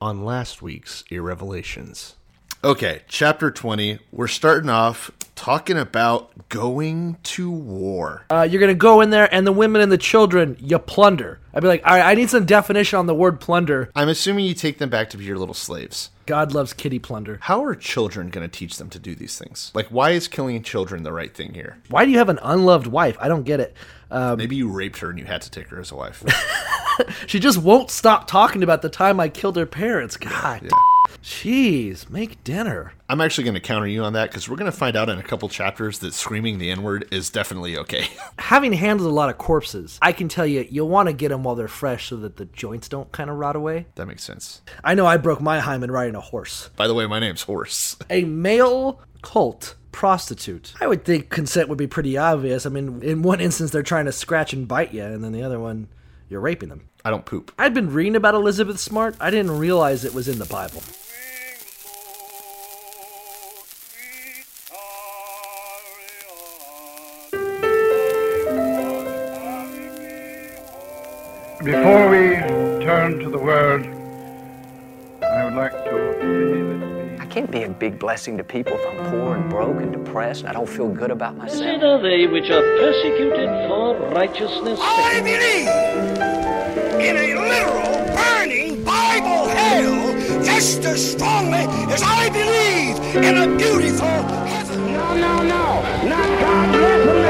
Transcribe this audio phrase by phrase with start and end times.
[0.00, 2.14] on last week's Irrevelations.
[2.64, 3.98] Okay, chapter 20.
[4.10, 8.24] We're starting off talking about going to war.
[8.30, 11.38] Uh, you're gonna go in there, and the women and the children you plunder.
[11.54, 13.90] I'd be like, all right, I need some definition on the word plunder.
[13.94, 16.10] I'm assuming you take them back to be your little slaves.
[16.28, 17.38] God loves kitty plunder.
[17.40, 19.72] How are children going to teach them to do these things?
[19.74, 21.78] Like, why is killing children the right thing here?
[21.88, 23.16] Why do you have an unloved wife?
[23.18, 23.74] I don't get it.
[24.10, 26.22] Um, Maybe you raped her and you had to take her as a wife.
[27.26, 30.18] she just won't stop talking about the time I killed her parents.
[30.18, 30.68] God,
[31.22, 32.92] jeez, make dinner.
[33.08, 35.18] I'm actually going to counter you on that because we're going to find out in
[35.18, 38.06] a couple chapters that screaming the N word is definitely okay.
[38.38, 41.42] Having handled a lot of corpses, I can tell you, you'll want to get them
[41.42, 43.86] while they're fresh so that the joints don't kind of rot away.
[43.94, 44.62] that makes sense.
[44.84, 46.70] I know I broke my hymen riding a horse.
[46.76, 47.96] By the way, my name's Horse.
[48.10, 50.74] A male cult prostitute.
[50.80, 52.66] I would think consent would be pretty obvious.
[52.66, 55.42] I mean, in one instance, they're trying to scratch and bite you, and then the
[55.42, 55.88] other one,
[56.28, 56.88] you're raping them.
[57.04, 57.52] I don't poop.
[57.58, 59.16] I'd been reading about Elizabeth Smart.
[59.20, 60.82] I didn't realize it was in the Bible.
[71.64, 72.36] Before we
[72.84, 73.84] turn to the word,
[75.24, 77.20] I would like to this.
[77.20, 80.42] I can't be a big blessing to people if I'm poor and broke and depressed
[80.42, 81.60] and I don't feel good about myself.
[81.60, 85.68] Blessed are they which are persecuted for righteousness' I believe
[87.00, 94.06] in a literal burning Bible hell just as strongly as I believe in a beautiful
[94.06, 94.92] heaven.
[94.92, 95.82] No, no, no.
[96.08, 97.27] Not God bless America.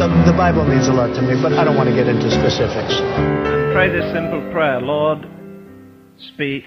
[0.00, 2.30] The, the Bible means a lot to me, but I don't want to get into
[2.30, 2.96] specifics.
[3.74, 5.28] Pray this simple prayer Lord,
[6.16, 6.64] speak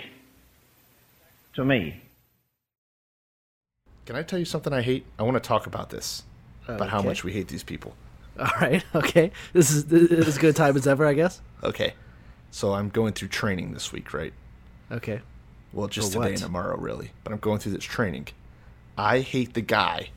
[1.55, 1.99] to me.
[4.05, 5.07] Can I tell you something I hate?
[5.17, 6.21] I want to talk about this.
[6.67, 7.95] about how much we hate these people.
[8.39, 9.31] All right, okay.
[9.51, 11.41] This is this is as good a time as ever, I guess.
[11.63, 11.95] Okay.
[12.51, 14.33] So I'm going through training this week, right?
[14.91, 15.21] Okay.
[15.71, 17.09] Well, just today and tomorrow, really.
[17.23, 18.27] But I'm going through this training.
[18.95, 20.09] I hate the guy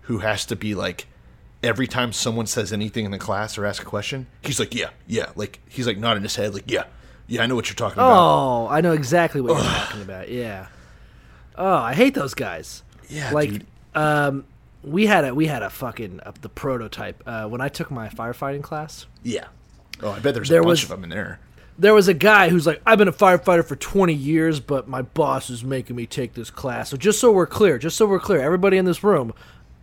[0.00, 1.06] who has to be like,
[1.66, 4.90] every time someone says anything in the class or asks a question, he's like, yeah,
[5.06, 5.30] yeah.
[5.34, 6.84] Like, he's like nodding his head, like, yeah,
[7.26, 8.16] yeah, I know what you're talking about.
[8.16, 10.28] Oh, I know exactly what you're talking about.
[10.28, 10.68] Yeah.
[11.56, 12.82] Oh, I hate those guys.
[13.08, 13.66] Yeah, like dude.
[13.94, 14.44] um,
[14.82, 18.08] we had a we had a fucking uh, the prototype uh, when I took my
[18.08, 19.06] firefighting class.
[19.22, 19.46] Yeah.
[20.02, 21.40] Oh, I bet there's There a bunch was- of them in there.
[21.78, 25.02] There was a guy who's like, I've been a firefighter for 20 years, but my
[25.02, 26.88] boss is making me take this class.
[26.88, 29.34] So just so we're clear, just so we're clear, everybody in this room,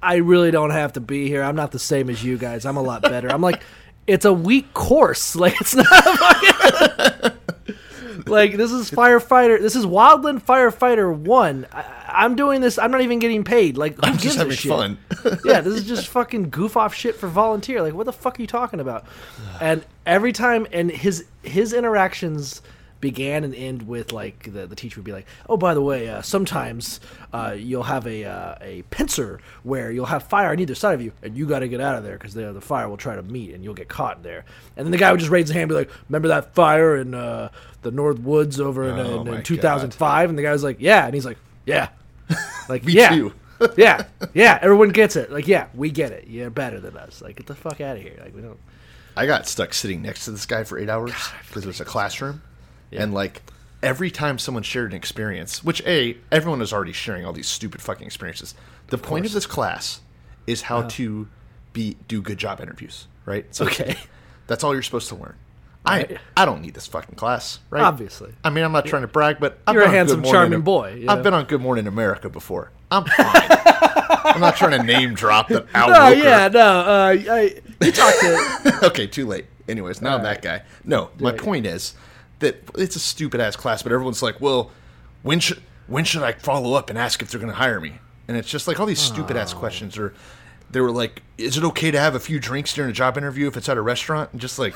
[0.04, 1.42] I really don't have to be here.
[1.42, 2.66] I'm not the same as you guys.
[2.66, 3.30] I'm a lot better.
[3.30, 3.62] I'm like,
[4.06, 5.36] it's a weak course.
[5.44, 7.32] Like it's not fucking
[8.28, 9.60] like this is firefighter.
[9.60, 11.66] This is Wildland Firefighter One.
[11.72, 12.78] I, I'm doing this.
[12.78, 13.78] I'm not even getting paid.
[13.78, 14.72] Like who I'm gives just a having shit?
[14.72, 14.98] fun.
[15.46, 17.82] yeah, this is just fucking goof off shit for volunteer.
[17.82, 19.06] Like, what the fuck are you talking about?
[19.60, 22.62] And every time, and his his interactions
[23.04, 26.08] began and end with like the, the teacher would be like, "Oh, by the way,
[26.08, 27.02] uh, sometimes
[27.34, 31.02] uh, you'll have a uh, a pincer where you'll have fire on either side of
[31.02, 33.18] you, and you got to get out of there because the the fire will try
[33.18, 34.46] to meet, and you'll get caught in there."
[34.78, 36.96] And then the guy would just raise his hand, and be like, "Remember that fire
[36.96, 37.50] in uh,
[37.82, 41.06] the North Woods over in, Oh in, in 2005?" And the guy was like, "Yeah,"
[41.06, 41.90] and he's like, "Yeah."
[42.70, 43.34] Like Me yeah, too.
[43.78, 44.58] yeah, yeah.
[44.62, 45.30] Everyone gets it.
[45.30, 46.28] Like, yeah, we get it.
[46.28, 47.22] You're better than us.
[47.22, 48.18] Like, get the fuck out of here.
[48.24, 48.58] Like, we don't.
[49.18, 51.14] I got stuck sitting next to this guy for eight hours
[51.48, 52.42] because it was a classroom,
[52.98, 53.42] and like
[53.82, 57.82] every time someone shared an experience, which a everyone is already sharing all these stupid
[57.82, 58.56] fucking experiences.
[58.88, 60.02] The point of this class
[60.48, 61.28] is how to
[61.74, 63.46] be do good job interviews, right?
[63.56, 63.98] So Okay.
[64.48, 65.36] that's all you're supposed to learn.
[65.86, 66.18] Right.
[66.36, 67.84] I I don't need this fucking class, right?
[67.84, 68.34] Obviously.
[68.44, 71.10] I mean, I'm not trying to brag, but I've You're a handsome, charming boy, you
[71.10, 72.72] I've been on Good Morning America before.
[72.90, 73.50] I'm fine.
[74.26, 76.16] I'm not trying to name drop that Al No, Roker.
[76.16, 76.60] yeah, no.
[76.62, 78.80] Uh, I, you talked to.
[78.86, 79.46] okay, too late.
[79.68, 80.62] Anyways, now I'm that guy.
[80.86, 81.96] No, my point is
[82.44, 84.72] that it's a stupid ass class, but everyone's like, "Well,
[85.24, 87.94] when should when should I follow up and ask if they're going to hire me?"
[88.28, 89.98] And it's just like all these stupid ass questions.
[89.98, 90.14] Or
[90.72, 93.48] they were like, "Is it okay to have a few drinks during a job interview
[93.48, 94.76] if it's at a restaurant?" And just like,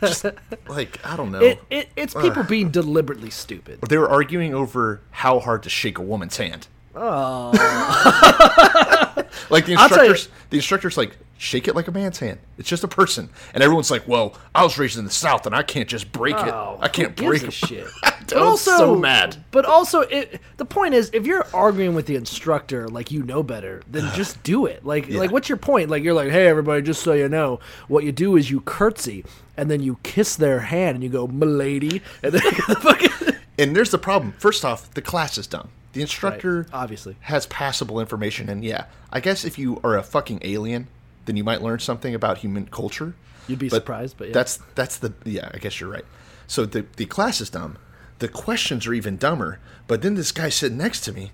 [0.00, 0.24] just
[0.68, 1.40] like I don't know.
[1.40, 3.80] it, it, it's people being deliberately stupid.
[3.82, 6.68] they were arguing over how hard to shake a woman's hand.
[6.94, 7.52] Oh.
[9.50, 12.38] like the I'll tell you- instructors, the instructors like shake it like a man's hand.
[12.58, 15.54] It's just a person, and everyone's like, "Well, I was raised in the South, and
[15.54, 16.84] I can't just break Oh, it.
[16.84, 17.86] I can't break it." shit.
[18.02, 19.42] I was so mad.
[19.50, 23.42] But also, it, the point is, if you're arguing with the instructor like you know
[23.42, 24.84] better, then just do it.
[24.84, 25.90] Like, like what's your point?
[25.90, 29.24] Like, you're like, hey, everybody, just so you know, what you do is you curtsy
[29.56, 32.42] and then you kiss their hand and you go, "Milady," and then
[32.82, 33.34] fucking.
[33.58, 34.32] And there's the problem.
[34.38, 35.70] First off, the class is dumb.
[35.92, 37.16] The instructor obviously.
[37.20, 40.86] has passable information, and yeah, I guess if you are a fucking alien,
[41.24, 43.14] then you might learn something about human culture.
[43.48, 44.34] You'd be But surprised, but yeah.
[44.34, 45.50] that's that's the yeah.
[45.52, 46.04] I guess you're right.
[46.46, 47.78] So the the class is dumb.
[48.20, 49.58] The questions are even dumber.
[49.86, 51.32] But then this guy sitting next to me,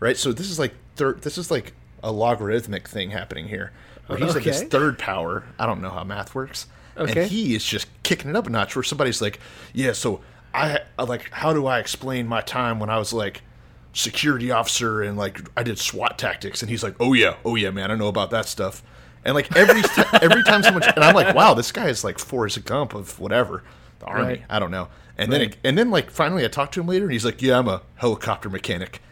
[0.00, 0.16] right?
[0.16, 1.22] So this is like third.
[1.22, 3.72] This is like a logarithmic thing happening here,
[4.06, 5.44] where he's like his third power.
[5.58, 6.66] I don't know how math works.
[6.96, 7.22] Okay.
[7.22, 8.74] And he is just kicking it up a notch.
[8.74, 9.38] Where somebody's like,
[9.74, 10.20] yeah, so
[10.54, 13.42] I, like how do I explain my time when I was like
[13.92, 17.70] security officer and like I did SWAT tactics, and he's like, oh yeah, oh yeah,
[17.70, 18.82] man, I know about that stuff.
[19.24, 22.18] And like every t- every time someone and I'm like, wow, this guy is like
[22.18, 23.62] Forrest Gump of whatever
[23.98, 24.24] the army.
[24.24, 24.44] Right.
[24.48, 24.88] I don't know.
[25.16, 27.42] And then it, and then like finally I talked to him later, and he's like,
[27.42, 29.02] yeah, I'm a helicopter mechanic.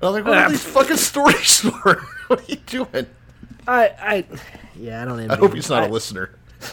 [0.00, 0.70] And I'm like, what are these ah.
[0.70, 2.06] fucking stories for?
[2.28, 3.06] what are you doing?
[3.68, 4.24] I, I,
[4.76, 5.30] yeah, I don't even.
[5.30, 6.34] I hope he's not I- a listener.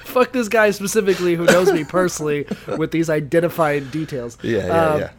[0.00, 2.46] Fuck this guy specifically who knows me personally
[2.76, 4.38] with these identified details.
[4.42, 5.10] Yeah, yeah, Um, yeah.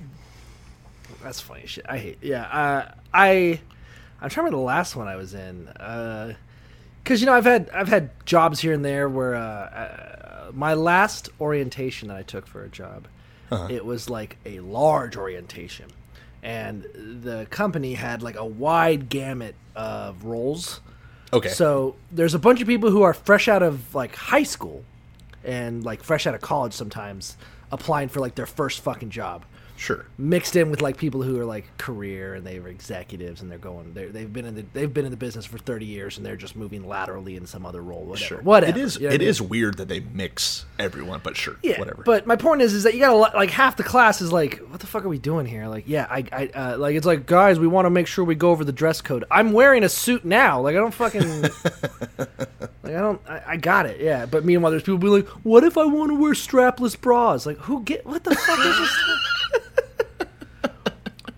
[1.23, 1.85] That's funny shit.
[1.87, 2.17] I hate.
[2.21, 3.59] Yeah, uh, I.
[4.23, 5.65] I'm trying to remember the last one I was in.
[7.03, 10.73] Because you know I've had I've had jobs here and there where uh, uh, my
[10.73, 13.07] last orientation that I took for a job,
[13.51, 13.67] Uh-huh.
[13.69, 15.87] it was like a large orientation,
[16.43, 16.83] and
[17.23, 20.81] the company had like a wide gamut of roles.
[21.33, 21.49] Okay.
[21.49, 24.83] So there's a bunch of people who are fresh out of like high school
[25.43, 27.37] and like fresh out of college sometimes
[27.71, 29.45] applying for like their first fucking job.
[29.81, 30.05] Sure.
[30.15, 33.95] Mixed in with like people who are like career and they're executives and they're going
[33.95, 36.35] they're, they've been in the they've been in the business for 30 years and they're
[36.35, 38.27] just moving laterally in some other role whatever.
[38.27, 38.41] Sure.
[38.43, 38.77] Whatever.
[38.77, 38.97] It is.
[38.97, 39.27] You know it I mean?
[39.27, 41.55] is weird that they mix everyone, but sure.
[41.63, 42.03] Yeah, Whatever.
[42.03, 44.81] But my point is, is that you gotta like half the class is like, what
[44.81, 45.65] the fuck are we doing here?
[45.65, 48.35] Like, yeah, I, I, uh, like it's like, guys, we want to make sure we
[48.35, 49.25] go over the dress code.
[49.31, 50.61] I'm wearing a suit now.
[50.61, 51.41] Like, I don't fucking,
[52.21, 52.29] like,
[52.85, 53.99] I don't, I, I got it.
[53.99, 57.47] Yeah, but meanwhile, there's people be like, what if I want to wear strapless bras?
[57.47, 59.40] Like, who get what the fuck is this?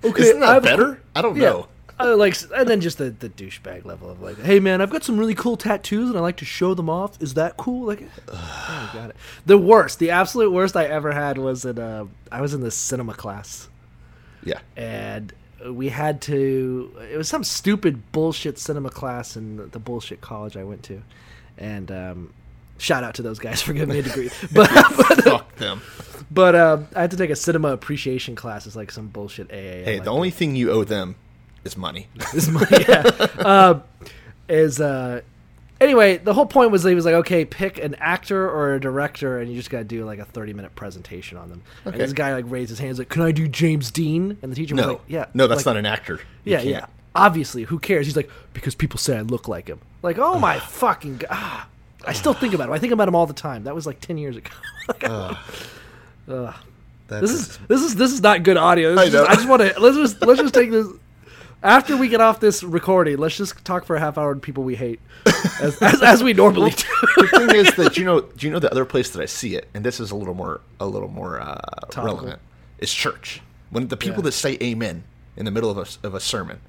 [0.04, 1.02] Okay, Isn't that I've- better?
[1.16, 1.50] I don't yeah.
[1.50, 1.68] know.
[2.00, 5.04] Uh, like, and then just the, the douchebag level of like, hey man, I've got
[5.04, 7.22] some really cool tattoos and I like to show them off.
[7.22, 7.86] Is that cool?
[7.86, 9.16] Like, oh, got it.
[9.46, 12.72] The worst, the absolute worst I ever had was in uh, I was in the
[12.72, 13.70] cinema class
[14.44, 14.60] Yeah.
[14.76, 15.32] and
[15.70, 16.92] we had to.
[17.12, 21.02] It was some stupid bullshit cinema class in the, the bullshit college I went to,
[21.60, 22.34] and um,
[22.80, 24.30] shout out to those guys for giving me a degree.
[24.52, 25.80] But but, Fuck them.
[26.32, 28.66] But um, I had to take a cinema appreciation class.
[28.68, 29.54] It's like some bullshit AA.
[29.56, 31.16] Hey, like, the only thing you owe them
[31.64, 32.08] is money.
[32.34, 33.04] is money, yeah.
[33.40, 33.80] Uh,
[34.50, 35.22] is uh
[35.82, 39.40] anyway, the whole point was he was like, okay, pick an actor or a director,
[39.40, 41.62] and you just got to do like a thirty minute presentation on them.
[41.86, 42.04] And Okay.
[42.04, 44.38] this guy like raised his hands like, can I do James Dean?
[44.42, 46.16] And the teacher was like, yeah, No, that's like, not an actor.
[46.44, 46.70] You Yeah, can't.
[46.70, 46.86] yeah.
[47.16, 48.08] Obviously, who cares?
[48.08, 49.80] He's like, because people say I look like him.
[50.02, 51.64] Like, oh my fucking god.
[52.06, 52.74] I still think about him.
[52.74, 53.64] I think about him all the time.
[53.64, 54.50] That was like ten years ago.
[54.90, 55.38] Like,
[56.28, 56.54] ugh.
[57.08, 58.92] This is this is this is not good audio.
[58.96, 60.88] This I is just- I just want to let's just let's just take this
[61.62, 63.18] after we get off this recording.
[63.18, 65.00] Let's just talk for a half hour on people we hate,
[65.62, 66.84] as as, as we normally do.
[67.18, 69.56] the thing is that you know, do you know the other place that I see
[69.56, 71.60] it, and this is a little more, a little more uh,
[71.98, 72.40] relevant,
[72.80, 73.42] is church.
[73.70, 74.24] When the people Yeah.
[74.24, 75.04] that say "Amen"
[75.38, 76.60] in the middle of a of a sermon,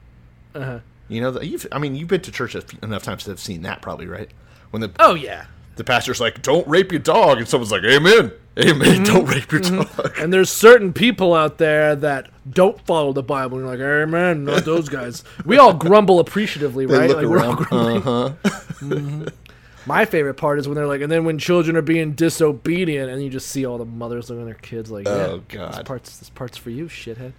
[0.55, 0.81] Uh-huh.
[1.09, 3.81] you know, you've, I mean, you've been to church enough times to have seen that,
[3.83, 4.31] probably, right?
[4.71, 5.47] When the Oh yeah,
[5.77, 9.03] the pastor's like, "Don't rape your dog," and someone's like, "Amen, Amen, Mm-hmm.
[9.15, 13.59] don't rape your dog." and there's certain people out there that don't follow the Bible.
[13.59, 15.25] And you're like, Amen, not those guys.
[15.45, 17.11] We all grumble appreciatively, right?
[17.11, 18.03] Like, we're all grumbling.
[18.03, 19.31] Uh-huh.
[19.87, 23.23] My favorite part is when they're like, and then when children are being disobedient, and
[23.23, 25.87] you just see all the mothers looking at their kids like, Oh, yeah, This God.
[25.87, 27.33] part's this part's for you, shithead.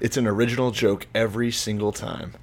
[0.00, 2.34] It's an original joke every single time.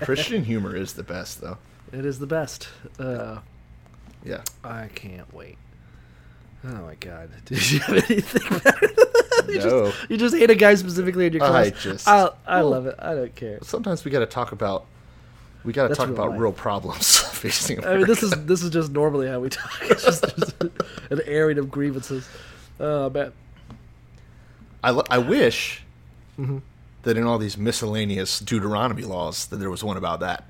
[0.00, 1.58] Christian humor is the best, though.
[1.92, 2.68] It is the best.
[2.98, 3.38] Uh,
[4.24, 4.42] Yeah.
[4.64, 5.58] I can't wait.
[6.64, 7.30] Oh my god!
[7.44, 8.86] Did you have anything better?
[8.88, 9.44] than that?
[9.48, 9.86] You No.
[9.90, 12.86] just, you just hate a guy specifically in your I just- I, I well- love
[12.86, 12.96] it.
[12.98, 13.58] I don't care.
[13.62, 14.86] Sometimes we got to talk about.
[15.64, 16.40] We got to talk real about life.
[16.40, 17.84] real problems facing.
[17.84, 19.70] I mean, this is this is just normally how we talk.
[19.82, 20.60] It's just, just
[21.10, 22.28] an airing of grievances.
[22.80, 23.32] Oh man.
[24.82, 25.82] I, lo- I wish
[26.38, 26.58] Mm-hmm.
[27.02, 30.44] that in all these miscellaneous Deuteronomy laws that there was one about that.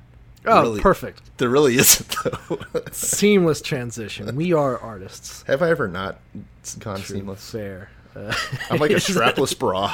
[0.46, 1.22] Oh, Really- perfect.
[1.38, 2.58] There really isn't though.
[2.92, 4.34] Seamless transition.
[4.36, 5.42] We are artists.
[5.46, 6.18] Have I ever not
[6.78, 7.50] gone seamless?
[7.50, 7.90] Fair.
[8.14, 8.32] Uh,
[8.70, 9.88] I'm like a strapless bra.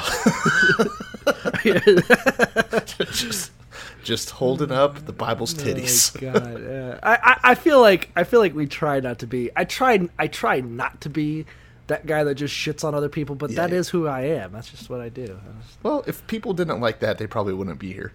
[2.97, 3.51] just,
[4.03, 6.15] just holding up the Bible's titties.
[6.17, 6.99] Oh, God, yeah.
[7.03, 9.49] I, I feel like I feel like we try not to be.
[9.55, 11.45] I try I try not to be
[11.87, 13.77] that guy that just shits on other people, but that Yeah.
[13.77, 14.53] is who I am.
[14.53, 15.37] That's just what I do.
[15.83, 18.13] Well, if people didn't like that, they probably wouldn't be here.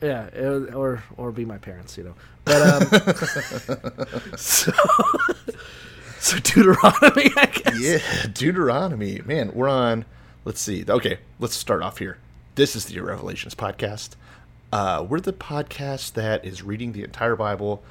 [0.00, 2.14] Yeah, it- or or be my parents, you know.
[2.44, 4.72] But um, so
[6.18, 7.80] so Deuteronomy, I guess.
[7.80, 9.20] Yeah, Deuteronomy.
[9.24, 10.04] Man, we're on
[10.44, 10.84] Let's see.
[10.88, 12.16] Okay, let's start off here.
[12.54, 14.10] This is the Revelations podcast.
[14.72, 17.82] Uh, we're the podcast that is reading the entire Bible,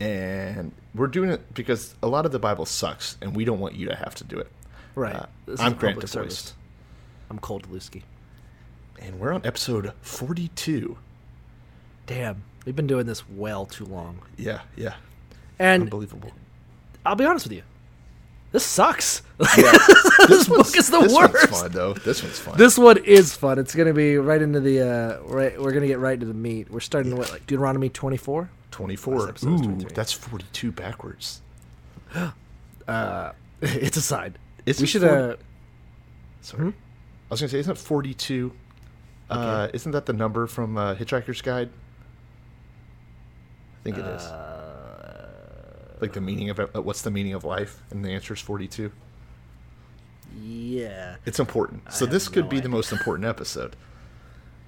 [0.00, 3.74] and we're doing it because a lot of the Bible sucks, and we don't want
[3.74, 4.48] you to have to do it.
[4.94, 5.14] Right.
[5.16, 5.26] Uh,
[5.58, 6.52] I'm Grant DeVoist.
[7.30, 8.02] I'm Cole Delusky.
[9.00, 10.98] and we're on episode 42.
[12.06, 14.18] Damn, we've been doing this well too long.
[14.36, 14.94] Yeah, yeah,
[15.58, 16.32] And unbelievable.
[17.06, 17.62] I'll be honest with you,
[18.52, 19.22] this sucks.
[19.38, 21.34] this book is the this worst.
[21.34, 21.94] One's fun though.
[21.94, 22.56] This one's fun.
[22.56, 23.58] This one is fun.
[23.58, 25.60] It's gonna be right into the uh, right.
[25.60, 26.70] We're gonna get right into the meat.
[26.70, 28.50] We're starting to what like Deuteronomy 24.
[28.70, 29.14] 24.
[29.14, 31.42] Last episode was Ooh, that's 42 backwards.
[32.88, 33.32] uh,
[33.62, 34.36] it's a sign.
[34.66, 35.02] We should.
[35.02, 35.14] 40?
[35.14, 35.36] Uh,
[36.40, 36.68] Sorry.
[36.68, 36.72] I
[37.30, 38.52] was going to say, isn't it 42?
[39.30, 41.70] Uh, isn't that the number from uh, Hitchhiker's Guide?
[43.84, 44.22] I think it is.
[44.22, 45.28] Uh,
[46.00, 46.70] like the meaning of it.
[46.74, 47.82] uh, What's the meaning of life?
[47.90, 48.90] And the answer is 42.
[50.40, 51.16] yeah.
[51.26, 51.92] It's important.
[51.92, 53.76] So this could no be the most important episode.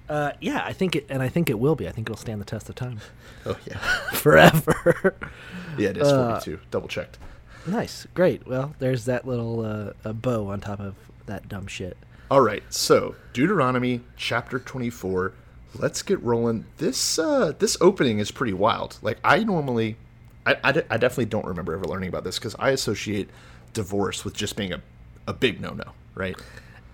[0.09, 1.87] Uh, yeah, I think it, and I think it will be.
[1.87, 2.99] I think it'll stand the test of time
[3.45, 3.77] Oh, yeah.
[4.13, 5.15] forever.
[5.77, 6.59] yeah, it is Uh, 42.
[6.71, 7.17] Double checked.
[7.65, 8.47] nice, great.
[8.47, 10.95] Well, there's that little uh, a bow on top of
[11.25, 11.97] that dumb shit.
[12.31, 15.33] All right, so Deuteronomy chapter 24.
[15.75, 16.65] Let's get rolling.
[16.77, 18.97] This uh, this opening is pretty wild.
[19.01, 19.97] Like I normally,
[20.45, 23.29] I, I, de- I definitely don't remember ever learning about this because I associate
[23.73, 24.81] divorce with just being a,
[25.27, 26.35] a big no no, right?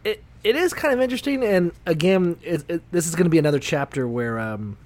[0.04, 3.38] it it is kind of interesting and again it, it, this is going to be
[3.38, 4.78] another chapter where um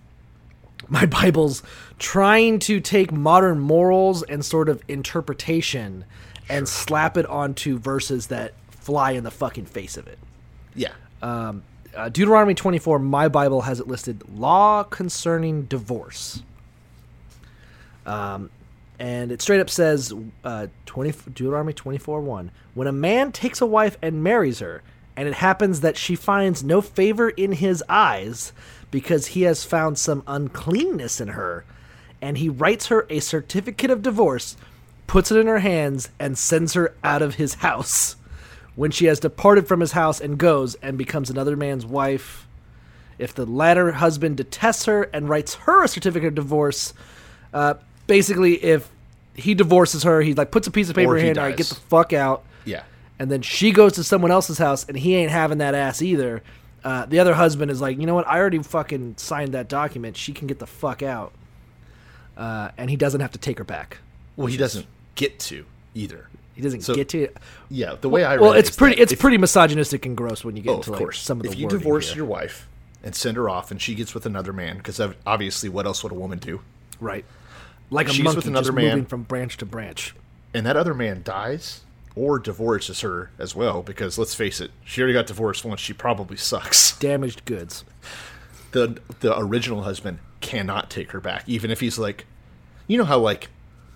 [0.88, 1.63] my bible's
[1.98, 6.06] trying to take modern morals and sort of interpretation
[6.50, 10.20] and slap it onto verses that fly in the fucking face of it
[10.75, 10.91] Yeah,
[11.98, 16.44] uh, deuteronomy 24 my bible has it listed law concerning divorce.
[18.06, 18.51] Um,
[19.00, 20.13] and it straight up says
[20.44, 24.84] uh, 20, deuteronomy 24 1 when a man takes a wife and marries her
[25.16, 28.54] and it happens that she finds no favor in his eyes
[28.92, 31.66] because he has found some uncleanness in her
[32.22, 34.56] and he writes her a certificate of divorce
[35.08, 38.16] puts it in her hands and sends her out of his house
[38.78, 42.48] when she has departed from his house and goes and becomes another man's wife
[43.20, 46.94] if the latter husband detests her and writes her a certificate of divorce,
[47.54, 47.74] uh,
[48.06, 48.90] basically, if
[49.34, 51.38] he divorces her, he like puts a piece of paper Or in her he hand,
[51.40, 51.70] all right, get dies.
[51.70, 52.44] the fuck out.
[52.66, 52.84] yeah.
[53.20, 56.44] And then she goes to someone else's house, and he ain't having that ass either.
[56.84, 58.28] Uh, the other husband is like, you know what?
[58.28, 60.16] I already fucking signed that document.
[60.16, 61.34] She can get the fuck out.
[62.38, 63.98] Uh, and he doesn't have to take her back.
[64.36, 65.66] Well, he doesn't get to
[65.96, 66.30] either.
[66.58, 67.28] He doesn't So- get to.
[67.70, 69.00] Yeah, the way I read Well, it's is pretty.
[69.00, 71.22] It's if- pretty misogynistic and gross when you get Oh, into of like course.
[71.22, 71.52] some of the.
[71.52, 72.18] if you divorce here.
[72.18, 72.68] your wife
[73.04, 76.12] and send her off, and she gets with another man, because obviously, what else would
[76.12, 76.62] a woman do?
[77.00, 77.26] right,
[77.92, 78.86] like a She's monkey with another just man.
[78.90, 80.16] moving from branch to branch.
[80.56, 81.82] and that other man dies
[82.16, 85.94] or divorces her as well because let's face it she already got divorced once she
[85.94, 87.86] probably sucks Damaged goods.
[88.72, 92.26] the the original husband cannot take her back even if he's like
[92.88, 93.50] you know how like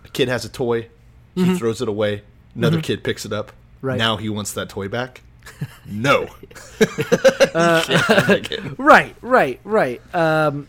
[0.06, 0.88] a kid has a toy
[1.34, 1.56] he mm-hmm.
[1.56, 2.22] throws it away
[2.55, 3.88] another kid picks it up Mm-hmm.
[3.88, 3.98] Right.
[3.98, 5.22] now he wants that toy back
[5.88, 6.27] no
[6.79, 8.75] You can't have that kid.
[8.77, 10.00] Right, right, right.
[10.15, 10.67] Um,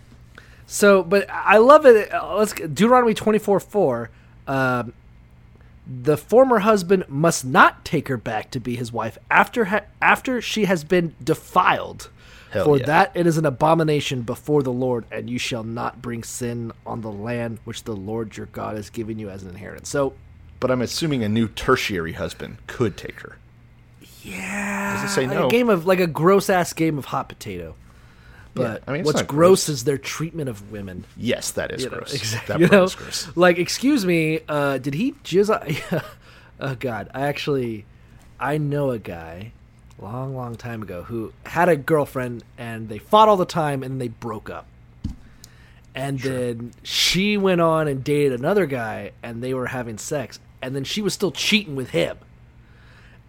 [0.66, 2.10] so, but I love it.
[2.12, 4.08] Uh, Let's Deuteronomy twenty four four.
[4.46, 4.94] Um,
[5.86, 10.40] the former husband must not take her back to be his wife after ha- after
[10.40, 12.08] she has been defiled.
[12.50, 12.86] Hell For yeah.
[12.86, 17.00] that it is an abomination before the Lord, and you shall not bring sin on
[17.02, 19.88] the land which the Lord your God has given you as an inheritance.
[19.90, 20.14] So,
[20.62, 23.36] but i'm assuming a new tertiary husband could take her
[24.22, 25.46] yeah, Doesn't say like no.
[25.48, 27.74] a game of like a gross ass game of hot potato.
[28.54, 29.68] But I mean, what's gross gross.
[29.68, 31.04] is their treatment of women.
[31.16, 32.52] yes that is You know, gross exactly.
[32.54, 36.02] that you know, is gross like excuse me, uh, did he jizz?
[36.60, 37.84] Oh God, I actually,
[38.38, 39.50] I know a guy,
[39.98, 44.00] long, long time ago who had a girlfriend and they fought all the time and
[44.00, 44.66] they broke up.
[45.92, 50.74] And then she went on and dated another guy and they were having sex and
[50.74, 52.16] then she was still cheating with him.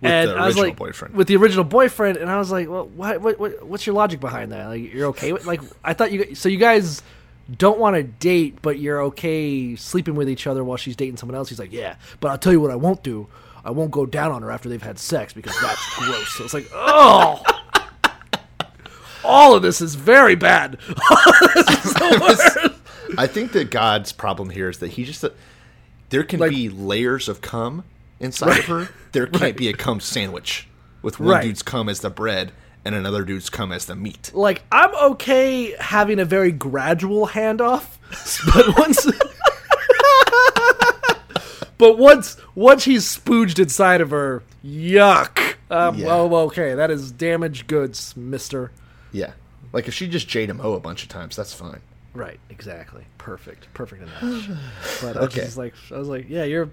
[0.01, 2.69] with and the I was like, boyfriend with the original boyfriend, and I was like,
[2.69, 4.67] well, what, what, what, what's your logic behind that?
[4.67, 7.01] Like, you're okay with, like, I thought you, so you guys
[7.57, 11.35] don't want to date, but you're okay sleeping with each other while she's dating someone
[11.35, 11.49] else.
[11.49, 13.27] He's like, yeah, but I'll tell you what I won't do.
[13.65, 16.29] I won't go down on her after they've had sex because that's gross.
[16.33, 17.41] So it's like, oh,
[19.23, 20.77] all of this is very bad.
[23.17, 25.23] I think that God's problem here is that he just
[26.13, 27.83] there can Like- be layers of cum
[28.19, 28.89] inside of her.
[29.13, 30.67] There can't be a cum sandwich
[31.01, 31.43] with one Right.
[31.43, 32.51] dude's cum as the bread
[32.85, 34.29] and another dude's cum as the meat.
[34.33, 37.85] like I'm okay having a very gradual handoff,
[38.53, 39.05] but once
[41.77, 45.55] but once once he's spooged inside of her, yuck.
[45.71, 46.21] Um, Yeah.
[46.23, 48.71] Well, okay, that is damaged goods, Mister.
[49.11, 49.31] Yeah.
[49.71, 51.79] Like if she just JMO a bunch of times, that's fine.
[52.13, 53.05] Right, exactly.
[53.17, 54.21] Perfect, perfect enough.
[55.01, 55.41] But I was Okay.
[55.45, 56.69] just like, I was like, yeah, you're.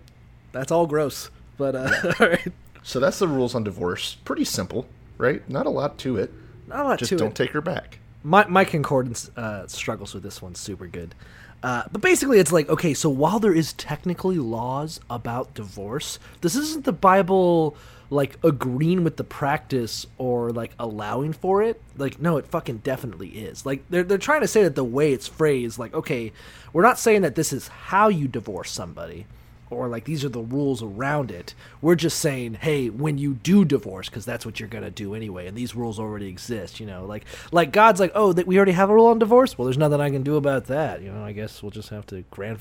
[0.52, 1.30] That's all gross.
[1.56, 4.16] But uh, all right, So that's the rules on divorce.
[4.24, 4.86] Pretty simple,
[5.18, 5.48] right?
[5.48, 6.32] Not a lot to it.
[6.66, 7.98] not a lot Just to don't take her back.
[8.22, 11.14] my my concordance uh, struggles with this one super good.
[11.62, 16.56] Uh, but basically, it's like okay, so while there is technically laws about divorce, this
[16.56, 17.76] isn't the Bible
[18.10, 21.80] like agreeing with the practice or like allowing for it.
[21.96, 23.64] Like, no, it fucking definitely is.
[23.64, 26.32] Like, they're they're trying to say that the way it's phrased, like, okay,
[26.72, 29.26] we're not saying that this is how you divorce somebody
[29.70, 31.54] or like these are the rules around it.
[31.80, 35.46] We're just saying, hey, when you do divorce, because that's what you're gonna do anyway,
[35.46, 36.80] and these rules already exist.
[36.80, 39.56] You know, like like God's like, oh, that we already have a rule on divorce.
[39.56, 41.02] Well, there's nothing I can do about that.
[41.02, 42.58] You know, I guess we'll just have to grand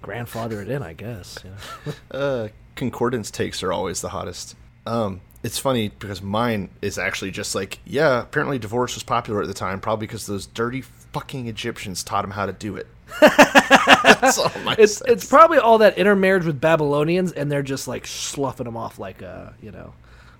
[0.00, 0.82] grandfather it in.
[0.82, 1.38] I guess.
[1.44, 1.92] You know?
[2.12, 4.54] Uh, concordance takes are always the hottest.
[4.86, 9.48] Um, it's funny because mine is actually just like, yeah, apparently divorce was popular at
[9.48, 12.86] the time, probably because those dirty fucking Egyptians taught them how to do it.
[13.20, 15.10] That's all my it's sense.
[15.10, 19.20] it's probably all that intermarriage with Babylonians, and they're just like sloughing them off like
[19.20, 19.92] a you know,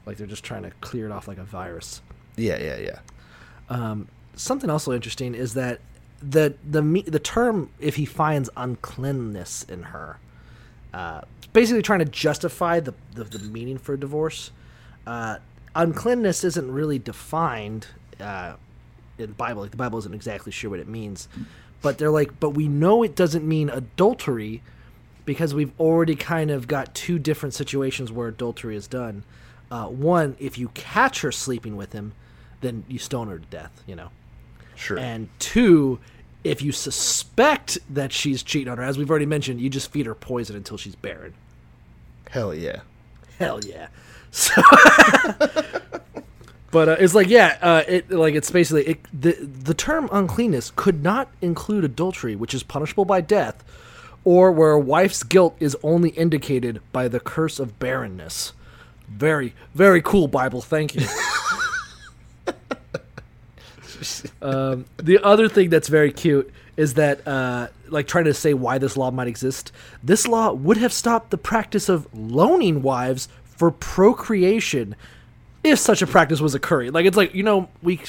[0.07, 2.01] like they're just trying to clear it off like a virus.
[2.37, 2.99] yeah, yeah,
[3.71, 3.97] yeah.
[4.37, 5.81] something also interesting is that
[6.23, 10.19] the the the term if he finds uncleanness in her,
[10.95, 11.23] uh,
[11.53, 14.51] basically trying to justify the, the the meaning for divorce.
[15.07, 15.39] Uh,
[15.75, 17.89] uncleanness isn't really defined
[18.21, 18.55] uh,
[19.19, 19.63] in the Bible.
[19.63, 21.29] Like the Bible isn't exactly sure what it means,
[21.81, 24.63] but they're like, but we know it doesn't mean adultery
[25.25, 29.25] because we've already kind of got two different situations where adultery is done.
[29.71, 32.13] Uh, one, if you catch her sleeping with him,
[32.61, 33.83] then you stone her to death.
[33.87, 34.11] You know.
[34.75, 34.99] Sure.
[34.99, 36.01] And two,
[36.45, 40.07] if you suspect that she's cheating on her, as we've already mentioned, you just feed
[40.07, 41.35] her poison until she's barren.
[42.33, 42.81] Hell yeah.
[43.39, 43.89] Hell yeah.
[44.31, 44.55] So,
[46.71, 50.73] but uh, it's like yeah, uh, it like it's basically it, the the term uncleanness
[50.75, 53.63] could not include adultery, which is punishable by death,
[54.25, 58.55] or where a wife's guilt is only indicated by the curse of barrenness.
[59.11, 60.63] Very very cool Bible.
[60.63, 61.07] Thank you.
[64.41, 68.79] Um, the other thing that's very cute is that, uh, like, trying to say why
[68.79, 69.73] this law might exist.
[70.03, 74.97] This law would have stopped the practice of loaning wives for procreation
[75.63, 76.93] if such a practice was occurring.
[76.93, 78.01] Like, it's like, you know, we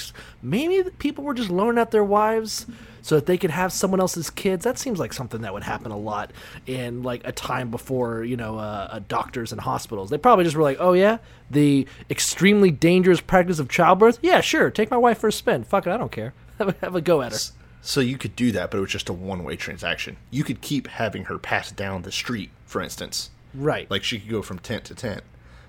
[0.42, 2.66] maybe people were just loaning out their wives
[3.02, 4.64] so that they could have someone else's kids.
[4.64, 6.32] That seems like something that would happen a lot
[6.66, 10.10] in, like, a time before, you know, uh, uh, doctors and hospitals.
[10.10, 11.18] They probably just were like, oh, yeah,
[11.52, 14.20] the extremely dangerous practice of childbirth?
[14.22, 15.66] Yeah, sure, take my wife for a spin.
[15.66, 16.34] Fuck it, I don't care.
[16.60, 17.40] Have a, have a go at her.
[17.86, 20.16] So you could do that, but it was just a one-way transaction.
[20.32, 23.30] You could keep having her pass down the street, for instance.
[23.54, 23.92] Right.
[23.92, 25.22] Like she could go from tent to tent.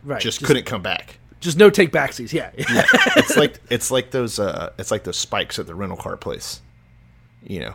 [0.04, 1.18] Right, Just, just- couldn't come back.
[1.40, 2.32] Just no take backsies.
[2.32, 2.52] Yeah.
[2.56, 6.62] it's like it's like those uh it's like those spikes at the rental car place.
[7.42, 7.74] You know.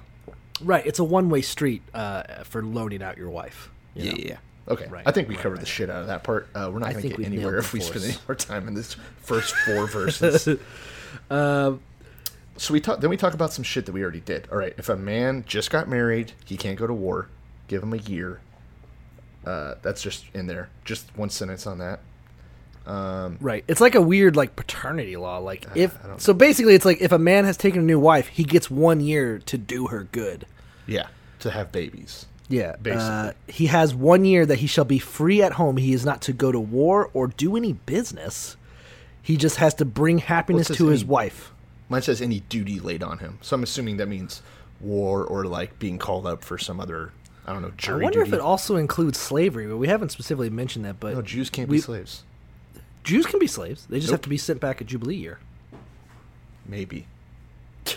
[0.62, 0.84] right.
[0.88, 3.70] It's a one way street uh, for loaning out your wife.
[3.94, 4.18] you Yeah, know?
[4.18, 4.26] yeah.
[4.30, 4.38] yeah.
[4.74, 4.88] Okay.
[4.88, 5.62] Right, I think we right, covered right.
[5.62, 6.48] the shit out of that part.
[6.56, 8.96] Uh, we're not going to get anywhere if we spend any more time in this
[9.22, 10.48] first four verses.
[11.32, 11.82] Um,
[12.60, 13.00] so we talk.
[13.02, 14.48] Then we talk about some shit that we already did.
[14.52, 14.74] All right.
[14.78, 17.30] If a man just got married, he can't go to war.
[17.68, 18.42] Give him a year.
[19.46, 20.70] Uh, that's just in there.
[20.86, 22.02] Just one sentence on that.
[22.86, 23.64] Right.
[23.68, 25.38] It's like a weird like paternity law.
[25.38, 28.28] Like if Uh, so basically it's like if a man has taken a new wife,
[28.28, 30.46] he gets one year to do her good.
[30.88, 31.08] Yeah.
[31.40, 32.26] To have babies.
[32.48, 32.76] Yeah.
[32.82, 33.06] Basically.
[33.08, 35.78] Uh, he has one year that he shall be free at home.
[35.78, 38.58] He is not to go to war or do any business.
[39.22, 41.52] He just has to bring happiness to his any- wife.
[41.90, 43.40] Mine says any duty laid on him.
[43.42, 44.42] So I'm assuming that means
[44.80, 47.12] war or like being called up for some other
[47.46, 48.30] I don't know I wonder duty.
[48.30, 51.00] if it also includes slavery, but we haven't specifically mentioned that.
[51.00, 52.24] But no, Jews can't we- be slaves.
[53.04, 53.88] Jews can be slaves.
[53.90, 55.40] They just have to be sent back at Jubilee year.
[56.66, 57.08] Maybe.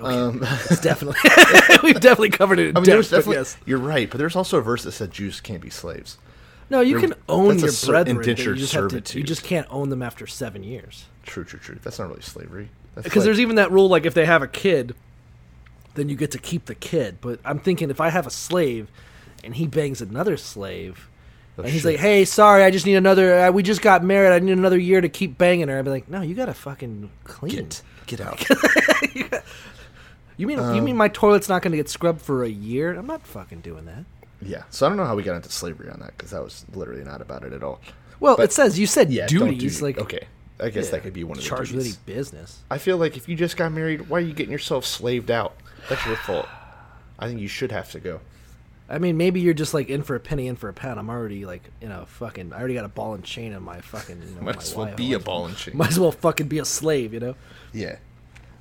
[0.00, 1.18] Um, it's definitely
[1.82, 2.68] we've definitely covered it.
[2.68, 3.34] In I mean, depth, definitely.
[3.34, 3.56] yes.
[3.66, 6.18] You're right, but there's also a verse that said Jews can't be slaves.
[6.70, 8.22] No, you can own your brethren.
[8.22, 11.06] you just have to, you just can't own them after seven years.
[11.24, 11.78] True, true, true.
[11.82, 12.68] That's not really slavery.
[12.94, 14.94] Because like- there's even that rule, like if they have a kid,
[15.94, 17.18] then you get to keep the kid.
[17.20, 18.88] But I'm thinking if I have a slave,
[19.44, 21.08] and he bangs another slave,
[21.56, 21.92] and he's shit.
[21.92, 23.38] like, "Hey, sorry, I just need another.
[23.46, 24.32] Uh, we just got married.
[24.34, 27.10] I need another year to keep banging her." I'd be like, "No, you gotta fucking
[27.24, 27.52] clean.
[27.54, 28.44] get get out.
[30.36, 32.94] You mean Um, you mean my toilet's not gonna get scrubbed for a year?
[32.94, 34.04] I'm not fucking doing that."
[34.40, 34.62] yeah.
[34.70, 37.02] So I don't know how we got into slavery on that because that was literally
[37.02, 37.80] not about it at all.
[38.20, 39.78] Well, But- it says you said Yeah, duties.
[39.80, 40.28] do- like okay,
[40.60, 42.60] I guess yeah, that could be one of the charged with any business.
[42.70, 45.56] I feel like if you just got married, why are you getting yourself slaved out?
[45.88, 46.48] That's your fault.
[47.18, 48.20] I think you should have to go.
[48.90, 50.98] I mean, maybe you're just like in for a penny, in for a pound.
[50.98, 52.52] I'm already like, you know, fucking.
[52.52, 54.20] I already got a ball and chain in my fucking.
[54.20, 54.96] You know, Might as well wire.
[54.96, 55.76] be a ball and chain.
[55.76, 57.34] Might as well fucking be a slave, you know.
[57.72, 57.96] Yeah.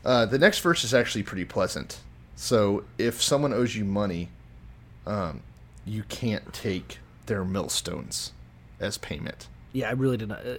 [0.03, 1.99] Uh, the next verse is actually pretty pleasant.
[2.36, 4.29] So if someone owes you money,
[5.05, 5.41] um,
[5.86, 8.33] you can't take their millstones
[8.79, 9.47] as payment.
[9.73, 10.39] Yeah, I really did not.
[10.45, 10.56] uh,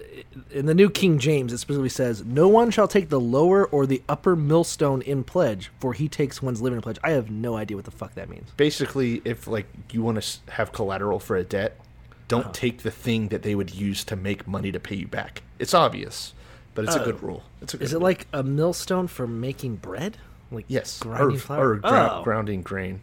[0.50, 3.86] In the New King James, it specifically says, "No one shall take the lower or
[3.86, 7.56] the upper millstone in pledge, for he takes one's living in pledge." I have no
[7.56, 8.50] idea what the fuck that means.
[8.56, 11.80] Basically, if like you want to have collateral for a debt,
[12.28, 12.50] don't Uh-huh.
[12.52, 15.42] take the thing that they would use to make money to pay you back.
[15.58, 16.34] It's obvious,
[16.74, 17.04] but it's a Oh.
[17.06, 17.42] good rule.
[17.62, 20.18] It's a good Is it like a millstone for making bread?
[20.52, 21.68] Like yes, grinding or, flour?
[21.70, 22.22] or grou- oh.
[22.22, 23.00] grounding grain.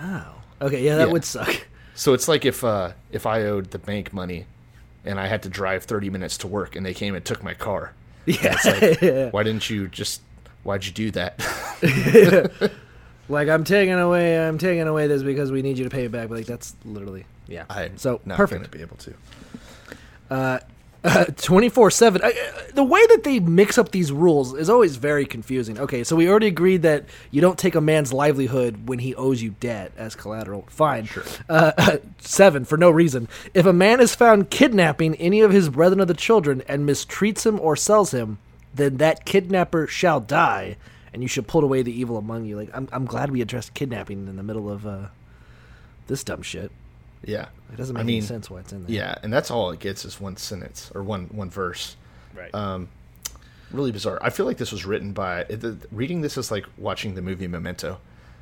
[0.00, 0.26] oh,
[0.60, 1.12] okay, yeah, that Yeah.
[1.12, 1.66] would suck.
[1.94, 4.44] So it's like if uh, if I owed the bank money,
[5.06, 7.54] and I had to drive thirty minutes to work, and they came and took my
[7.54, 7.92] car.
[8.26, 10.20] Yeah, It's like, why didn't you just?
[10.64, 11.38] Why'd you do that?
[13.28, 16.12] like I'm taking away, I'm taking away this because we need you to pay it
[16.12, 16.28] back.
[16.28, 17.66] But like that's literally, yeah.
[17.70, 18.62] I'm so not perfect.
[18.62, 19.14] gonna be able to.
[20.28, 20.58] Uh,
[21.36, 22.22] Twenty four seven.
[22.74, 25.78] The way that they mix up these rules is always very confusing.
[25.78, 29.42] Okay, so we already agreed that you don't take a man's livelihood when he owes
[29.42, 30.66] you debt as collateral.
[30.68, 31.06] Fine.
[31.06, 31.24] Sure.
[31.48, 33.28] Uh, seven for no reason.
[33.54, 37.46] If a man is found kidnapping any of his brethren of the children and mistreats
[37.46, 38.38] him or sells him,
[38.74, 40.76] then that kidnapper shall die,
[41.12, 42.56] and you should put away the evil among you.
[42.56, 45.08] Like I'm, I'm glad we addressed kidnapping in the middle of uh,
[46.08, 46.70] this dumb shit.
[47.26, 48.94] Yeah, It doesn't make I mean, any sense why it's in there.
[48.94, 51.96] Yeah, and that's all it gets is one sentence or one one verse.
[52.34, 52.54] Right.
[52.54, 52.88] Um,
[53.72, 54.18] really bizarre.
[54.22, 57.48] I feel like this was written by the, reading this is like watching the movie
[57.48, 57.98] Memento.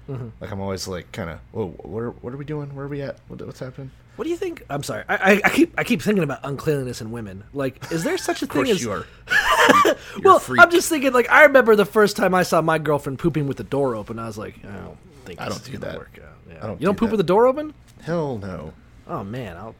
[0.09, 0.29] Mm-hmm.
[0.41, 2.75] Like I'm always like kind of, whoa, what are, what are we doing?
[2.75, 3.19] Where are we at?
[3.29, 3.91] What, what's happening?
[4.17, 4.63] What do you think?
[4.71, 5.03] I'm sorry.
[5.09, 7.43] I, I, I keep I keep thinking about uncleanliness in women.
[7.53, 8.81] Like, is there such a thing as?
[8.83, 9.07] you are.
[9.85, 10.61] You're well, freak.
[10.61, 11.13] I'm just thinking.
[11.13, 14.19] Like, I remember the first time I saw my girlfriend pooping with the door open.
[14.21, 15.97] I was like, I don't think I don't do that.
[15.99, 16.29] Work out.
[16.49, 16.59] Yeah.
[16.63, 17.17] I don't You don't do poop that.
[17.17, 17.75] with the door open?
[18.05, 18.73] Hell no.
[19.07, 19.75] Oh man, I'll.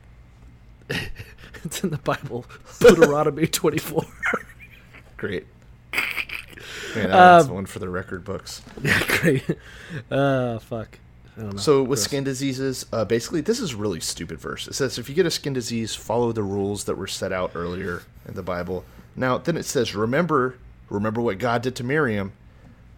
[1.65, 2.45] it's in the Bible,
[2.81, 4.05] Deuteronomy 24.
[5.17, 5.47] Great.
[6.95, 8.63] Man, that's Um, one for the record books.
[8.83, 9.45] yeah, great.
[10.11, 10.99] Uh, fuck.
[11.37, 11.57] I don't know.
[11.59, 12.05] So with Gross.
[12.05, 14.69] skin diseases, uh, basically, this is a really stupid verse.
[14.69, 17.53] It says if you get a skin disease, follow the rules that were set out
[17.55, 18.85] earlier in the Bible.
[19.17, 20.57] Now, then it says, remember,
[20.89, 22.33] remember what God did to Miriam.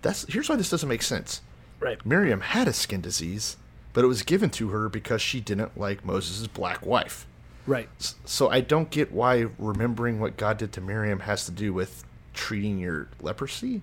[0.02, 1.40] That's here's why this doesn't make sense.
[1.80, 2.04] Right.
[2.04, 3.56] Miriam had a skin disease,
[3.96, 7.26] but it was given to her because she didn't like Moses' black wife.
[7.66, 7.88] Right.
[8.26, 12.04] So I don't get why remembering what God did to Miriam has to do with
[12.34, 13.80] treating your leprosy.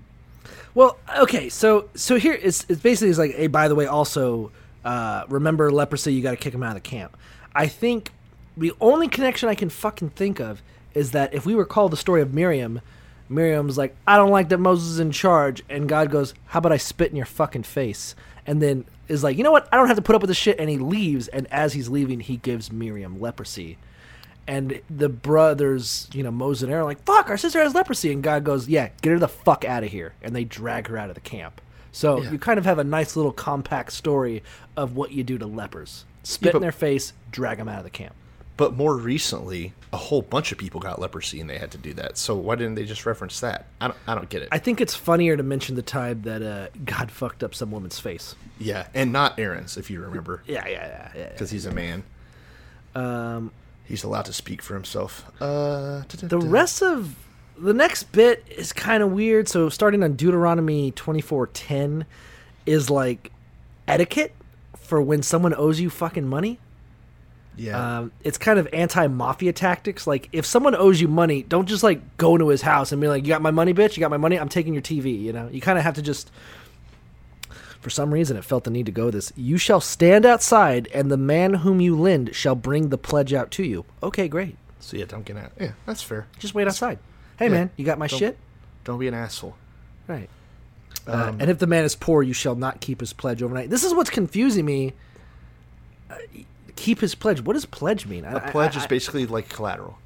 [0.76, 4.52] Well, okay, so so here it's it's basically it's like, hey, by the way, also
[4.86, 7.18] uh, remember leprosy, you got to kick him out of the camp.
[7.56, 8.12] I think
[8.56, 10.62] the only connection I can fucking think of
[10.94, 12.82] is that if we recall the story of Miriam,
[13.30, 16.72] Miriam's like, I don't like that Moses is in charge, and God goes, How about
[16.72, 18.14] I spit in your fucking face?
[18.46, 19.68] And then is like, you know what?
[19.72, 21.28] I don't have to put up with this shit, and he leaves.
[21.28, 23.78] And as he's leaving, he gives Miriam leprosy.
[24.48, 28.12] And the brothers, you know, Moses and Aaron, are like, fuck, our sister has leprosy.
[28.12, 30.14] And God goes, yeah, get her the fuck out of here.
[30.22, 31.62] And they drag her out of the camp.
[31.92, 34.42] So you kind of have a nice little compact story
[34.76, 37.84] of what you do to lepers spit but- in their face, drag them out of
[37.84, 38.16] the camp.
[38.56, 41.94] But more recently, a whole bunch of people got leprosy and they had to do
[41.96, 42.18] that.
[42.20, 43.66] So why didn't they just reference that?
[43.82, 44.50] I don't, I don't get it.
[44.52, 48.00] I think it's funnier to mention the time that uh, God fucked up some woman's
[48.00, 48.36] face.
[48.60, 51.12] yeah, and not Aaron's, if you remember, Yeah, yeah, yeah.
[51.16, 51.30] yeah.
[51.30, 52.04] because he's a man.
[52.96, 53.52] Um,
[53.86, 55.26] He's allowed to speak for himself.
[55.42, 57.16] Uh, the rest of
[57.58, 59.48] the next bit is kind of weird.
[59.50, 62.06] So starting on Deuteronomy twenty four ten
[62.66, 63.32] is like
[63.88, 64.34] etiquette
[64.78, 66.60] for when someone owes you fucking money.
[67.58, 70.06] Yeah, Um, it's kind of anti mafia tactics.
[70.08, 73.08] Like if someone owes you money, don't just like go into his house and be
[73.08, 73.96] like, "You got my money, bitch.
[73.96, 74.38] You got my money.
[74.40, 76.32] I'm taking your TV." You know, you kind of have to just.
[77.82, 79.34] For some reason, it felt the need to go this.
[79.36, 83.52] You shall stand outside, and the man whom you lend shall bring the pledge out
[83.52, 83.84] to you.
[84.02, 84.56] Okay, great.
[84.80, 85.52] so yeah, don't get out.
[85.60, 86.28] Yeah, that's fair.
[86.40, 86.98] Just wait outside.
[87.38, 87.52] Hey, Yeah.
[87.52, 88.38] man, you got my Don't- shit.
[88.86, 89.56] Don't be an asshole.
[90.08, 90.30] Right.
[91.08, 93.70] Uh, and if the man is poor, you shall not keep his pledge overnight.
[93.70, 94.94] This is what's confusing me.
[96.10, 96.16] Uh,
[96.76, 97.42] keep his pledge.
[97.42, 98.26] What does pledge mean?
[98.26, 99.98] A pledge is basically like collateral,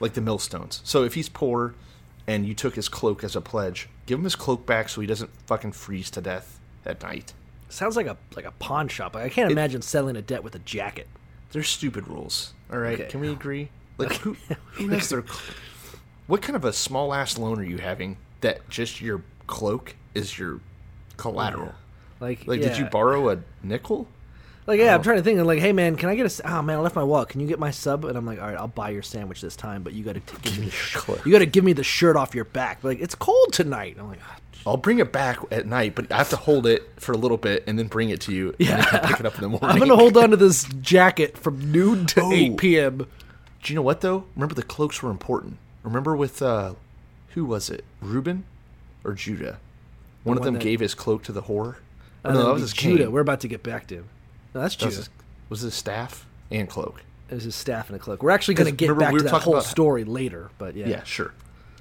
[0.00, 0.80] like the millstones.
[0.84, 1.74] So if he's poor,
[2.26, 5.06] and you took his cloak as a pledge, give him his cloak back so he
[5.06, 7.32] doesn't fucking freeze to death at night.
[7.68, 9.16] sounds like a like a pawn shop.
[9.16, 11.08] I can't imagine selling a debt with a jacket.
[11.52, 12.54] They're stupid rules.
[12.72, 13.10] All right, Okay.
[13.10, 13.68] can we agree?
[13.98, 14.36] Like who
[14.72, 15.22] who has their
[16.26, 20.38] What kind of a small ass loan are you having that just your cloak is
[20.38, 20.60] your
[21.18, 21.74] collateral?
[22.18, 24.08] Like, Like did you borrow a nickel?
[24.66, 25.40] Like, yeah, I'm trying to think.
[25.40, 26.48] I'm like, hey man, can I get a?
[26.52, 27.28] Oh man, I left my wallet.
[27.30, 28.04] Can you get my sub?
[28.04, 30.20] And I'm like, all right, I'll buy your sandwich this time, but you got to
[30.42, 31.26] give me the shirt.
[31.26, 32.84] You got to give me the shirt off your back.
[32.84, 33.96] Like, it's cold tonight.
[33.98, 36.88] I'm like, "Ah, I'll bring it back at night, but I have to hold it
[37.00, 38.54] for a little bit and then bring it to you.
[38.58, 38.78] Yeah.
[39.02, 39.68] you pick it up in the morning.
[39.70, 42.32] I'm gonna hold on to this jacket from noon to Oh.
[42.32, 42.98] 8 p.m.
[42.98, 44.24] Do you know what though?
[44.36, 45.56] Remember the cloaks were important.
[45.82, 46.74] Remember with uh,
[47.30, 47.84] who was it?
[48.00, 48.44] Reuben
[49.02, 49.58] or Judah?
[50.22, 51.78] One of one them that- gave his cloak to the whore.
[52.24, 53.10] Uh, Or no, that was Judah.
[53.10, 54.04] We're about to get back to him.
[54.54, 55.10] No, that's That was his,
[55.48, 57.02] was his staff and cloak.
[57.30, 58.22] It was his staff and a cloak.
[58.22, 60.88] We're actually going to get back we to that whole about- story later, but yeah.
[60.88, 61.04] Yeah.
[61.04, 61.32] sure.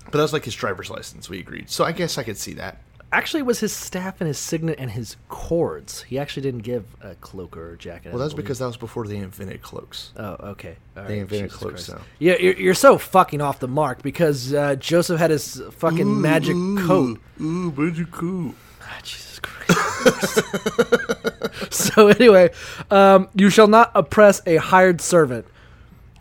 [0.05, 1.29] But that was like his driver's license.
[1.29, 1.69] We agreed.
[1.69, 2.81] So I guess I could see that.
[3.13, 6.03] Actually, it was his staff and his signet and his cords.
[6.03, 8.13] He actually didn't give a cloak or a jacket.
[8.13, 10.11] Well, that's because that was before they invented cloaks.
[10.15, 10.77] Oh, okay.
[10.95, 11.99] All They right, invented Jesus cloaks now.
[12.19, 16.55] Yeah, you're, you're so fucking off the mark because uh, Joseph had his fucking magic
[16.87, 17.19] coat.
[17.41, 18.55] Ooh, magic coat.
[18.81, 19.30] Ah, Jesus.
[21.69, 22.49] so anyway,
[22.89, 25.45] um, you shall not oppress a hired servant.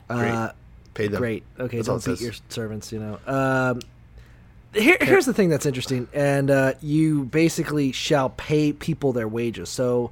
[0.08, 0.30] Great.
[0.30, 0.52] Uh,
[0.94, 1.18] Pay them.
[1.20, 1.44] Great.
[1.58, 2.22] Okay, That's all don't beat says.
[2.22, 2.92] your servants.
[2.92, 3.18] You know.
[3.26, 3.80] Um,
[4.74, 9.68] here, here's the thing that's interesting, and uh, you basically shall pay people their wages.
[9.68, 10.10] So,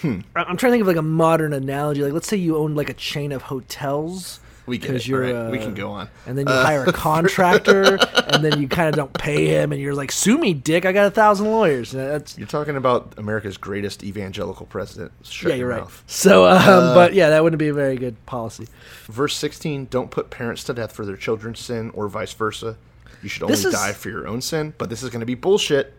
[0.00, 0.20] Hmm.
[0.34, 2.02] I- I'm trying to think of like a modern analogy.
[2.02, 4.40] Like, let's say you own like a chain of hotels.
[4.66, 5.08] We get 'cause it.
[5.08, 6.08] you're, right, we uh, can go on.
[6.26, 9.80] And then you hire a contractor, and then you kind of don't pay him, and
[9.80, 10.84] you're like, "Sue me, dick!
[10.84, 15.12] I got a thousand lawyers." That's You're talking about America's greatest evangelical president.
[15.24, 15.80] Shut yeah, you're right.
[15.80, 16.04] mouth.
[16.06, 18.68] So, um, Uh, but yeah, that wouldn't be a very good policy.
[19.06, 22.76] Verse 16 Don't put parents to death for their children's sin or vice versa.
[23.22, 25.34] You should only is- die for your own sin, but this is going to be
[25.34, 25.94] bullshit.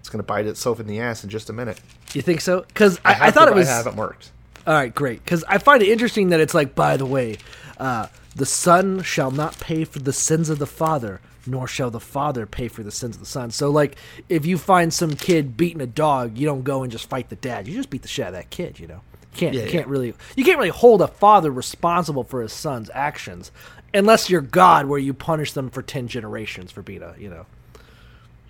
[0.00, 1.80] It's going to bite itself in the ass in just a minute.
[2.14, 2.62] You think so?
[2.62, 3.68] Because I, I, have thought it was.
[3.68, 4.30] I have it marked.
[4.68, 5.24] All right, great.
[5.24, 7.38] Because I find it interesting that it's like, by the way,
[7.78, 11.98] uh, the son shall not pay for the sins of the father, nor shall the
[11.98, 13.50] father pay for the sins of the son.
[13.50, 13.96] So, like,
[14.28, 17.36] if you find some kid beating a dog, you don't go and just fight the
[17.36, 17.66] dad.
[17.66, 18.78] You just beat the shit out of that kid.
[18.78, 19.00] You know,
[19.32, 22.52] you can't Yeah, you can't really you can't really hold a father responsible for his
[22.52, 23.50] son's actions,
[23.94, 27.46] unless you're God, where you punish them for ten generations for being a you know.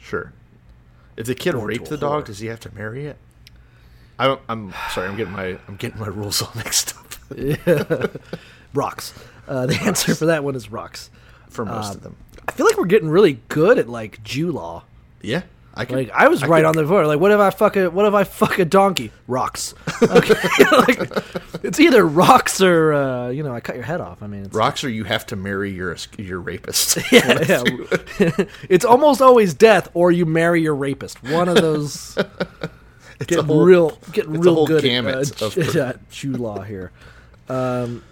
[0.00, 0.33] Sure.
[1.16, 3.18] If the kid raped the dog, does he have to marry it?
[4.18, 5.09] I'm, I'm sorry.
[5.09, 7.14] I'm getting my I'm getting my rules all mixed up
[8.74, 9.14] Rocks.
[9.46, 11.11] Uh, the answer for that one is rocks.
[11.48, 12.16] for most Um, of them.
[12.46, 14.85] I feel like we're getting really good at like Jew law.
[15.22, 15.42] Yeah,
[15.74, 17.07] I could, Like I was right could- on the board.
[17.07, 19.11] Like, what if I fuck a what if I fuck a donkey?
[19.26, 19.74] Rocks.
[20.00, 20.35] Okay,
[20.70, 21.11] like,
[21.64, 24.22] it's either rocks or uh, you know I cut your head off.
[24.22, 26.98] I mean, it's, rocks or you have to marry your your rapist.
[27.11, 27.64] yeah, yeah.
[28.68, 31.20] it's almost always death or you marry your rapist.
[31.24, 32.16] One of those.
[33.20, 36.92] It's Getting a whole- real, getting real good gamut at uh, uh, Jew law here.
[37.48, 38.04] Um,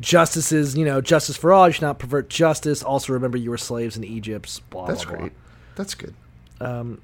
[0.00, 1.68] justices, you know, justice for all.
[1.68, 2.82] You should not pervert justice.
[2.82, 4.60] Also, remember you were slaves in Egypt.
[4.70, 5.20] Blah, That's blah, blah.
[5.22, 5.32] great.
[5.76, 6.14] That's good.
[6.60, 7.00] Um,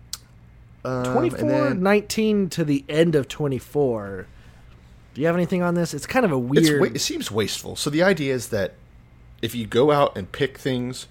[0.85, 4.27] Um, 24, then 19 to the end of 24.
[5.15, 5.95] Do you have anything on this?
[5.95, 6.81] It's kind of a weird.
[6.81, 7.75] wa- it seems wasteful.
[7.77, 8.75] So the idea is that
[9.43, 11.07] if you go out and pick things,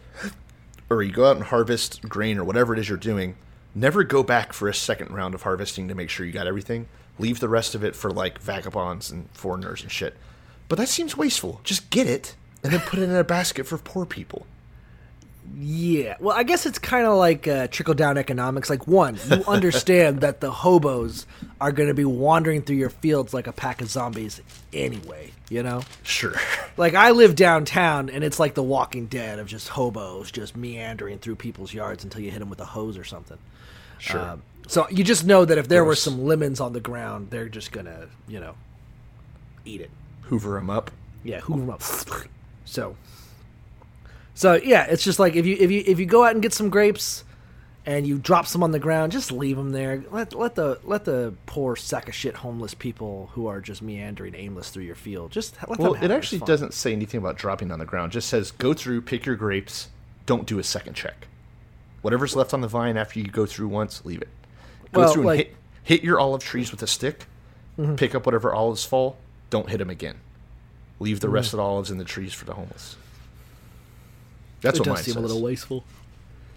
[0.90, 3.36] or you go out and harvest grain or whatever it is you're doing,
[3.76, 6.88] never go back for a second round of harvesting to make sure you got everything.
[7.20, 10.16] Leave the rest of it for like vagabonds and foreigners and shit.
[10.68, 11.62] But that seems wasteful.
[11.64, 14.48] Just get it and then put it in a basket for poor people.
[15.58, 16.16] Yeah.
[16.20, 18.70] Well, I guess it's kind of like uh, trickle down economics.
[18.70, 21.28] Like, one, you understand that the hobos
[21.62, 24.42] are going to be wandering through your fields like a pack of zombies
[24.74, 25.84] anyway, you know?
[26.04, 26.36] Sure.
[26.78, 31.20] Like, I live downtown and it's like the walking dead of just hobos just meandering
[31.20, 33.38] through people's yards until you hit them with a hose or something.
[34.00, 34.20] Sure.
[34.20, 37.50] Um, so you just know that if there were some lemons on the ground, they're
[37.50, 38.56] just going to, you know,
[39.64, 39.92] eat it.
[40.24, 40.92] Hoover them up.
[41.24, 41.82] Yeah, hoover 'em up.
[42.66, 42.96] So,
[44.34, 46.54] so yeah, it's just like if you if you if you go out and get
[46.54, 47.24] some grapes,
[47.86, 50.04] and you drop some on the ground, just leave them there.
[50.12, 54.34] Let let the let the poor sack of shit homeless people who are just meandering
[54.36, 55.32] aimless through your field.
[55.32, 56.04] Just let Well, them.
[56.04, 56.12] It.
[56.12, 58.12] actually doesn't say anything about dropping on the ground.
[58.12, 59.90] It just says go through, pick your grapes,
[60.26, 61.28] don't do a second check.
[62.06, 64.28] Whatever's left on the vine after you go through once, leave it.
[64.94, 67.26] Go Well, through and like- hit, hit your olive trees with a stick.
[67.80, 67.98] Mhm.
[67.98, 69.18] Pick up whatever olives fall.
[69.50, 70.18] Don't hit them again.
[71.00, 71.54] Leave the rest Mhm.
[71.54, 72.96] of the olives in the trees for the homeless.
[74.62, 75.24] That's it what does mine seem says.
[75.24, 75.84] a little wasteful.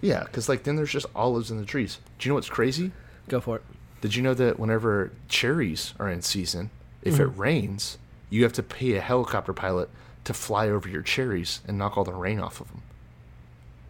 [0.01, 1.97] Yeah, because like then there's just olives in the trees.
[2.19, 2.91] Do you know what's crazy?
[3.27, 3.63] Go for it.
[4.01, 6.69] Did you know that whenever cherries are in season,
[7.01, 7.39] if it Mhm.
[7.39, 7.97] rains,
[8.29, 9.89] you have to pay a helicopter pilot
[10.25, 12.83] to fly over your cherries and knock all the rain off of them?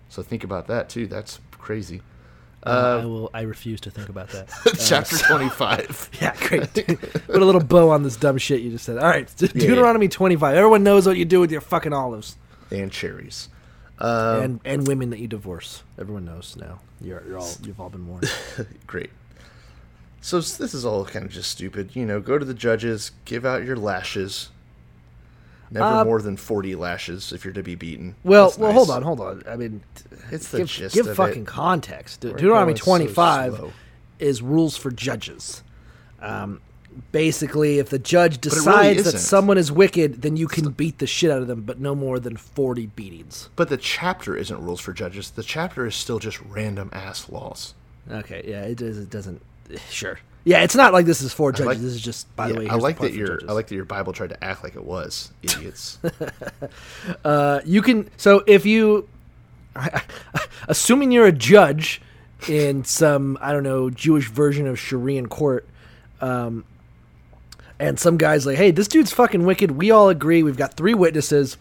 [0.07, 1.05] So think about that too.
[1.05, 2.01] That's crazy.
[2.65, 3.29] Uh, Uh, I will.
[3.33, 4.49] I refuse to think about that.
[4.79, 6.09] Chapter so- 25.
[6.21, 6.73] Yeah, great.
[6.73, 8.97] Put a little bow on this dumb shit you just said.
[8.97, 9.47] All right, yeah.
[9.53, 10.55] Deuteronomy twenty-five.
[10.55, 12.35] Everyone knows what you do with your fucking olives
[12.71, 13.47] and cherries.
[13.99, 15.83] Um, and and women that you divorce.
[15.97, 16.79] Everyone knows now.
[17.01, 18.29] You're, you're all you've all been warned.
[18.87, 19.09] Great.
[20.21, 21.95] So this is all kind of just stupid.
[21.95, 24.49] You know, go to the judges, give out your lashes.
[25.71, 28.15] Never Uh, more than forty lashes if you're to be beaten.
[28.23, 28.77] Well, That's well, nice.
[28.77, 29.43] hold on, hold on.
[29.47, 29.81] I mean,
[30.31, 31.47] It's the give, gist give fucking it.
[31.47, 32.23] context.
[32.23, 33.73] We're Deuteronomy going so 25
[34.19, 35.63] is rules for judges.
[36.21, 36.59] Um,
[37.11, 40.97] basically, if the judge it really decides that someone is wicked, then you can beat
[40.97, 43.49] the shit out of them, but no more than 40 beatings.
[43.55, 45.29] But the chapter isn't rules for judges.
[45.31, 47.73] The chapter is still just random ass laws.
[48.11, 49.41] Okay, yeah, it, does, it doesn't.
[49.89, 50.19] Sure.
[50.45, 51.65] Yeah, it's not like this is for judges.
[51.65, 53.39] like- this is just, by the Yeah, way, I the like that your.
[53.47, 55.99] I like that your Bible tried to act like it was idiots.
[57.25, 59.07] Uh, you can so if you
[60.67, 62.01] assuming you're a judge
[62.47, 65.67] in some i don't know jewish version of sharia court
[66.21, 66.63] um,
[67.79, 70.93] and some guy's like hey this dude's fucking wicked we all agree we've got three
[70.93, 71.57] witnesses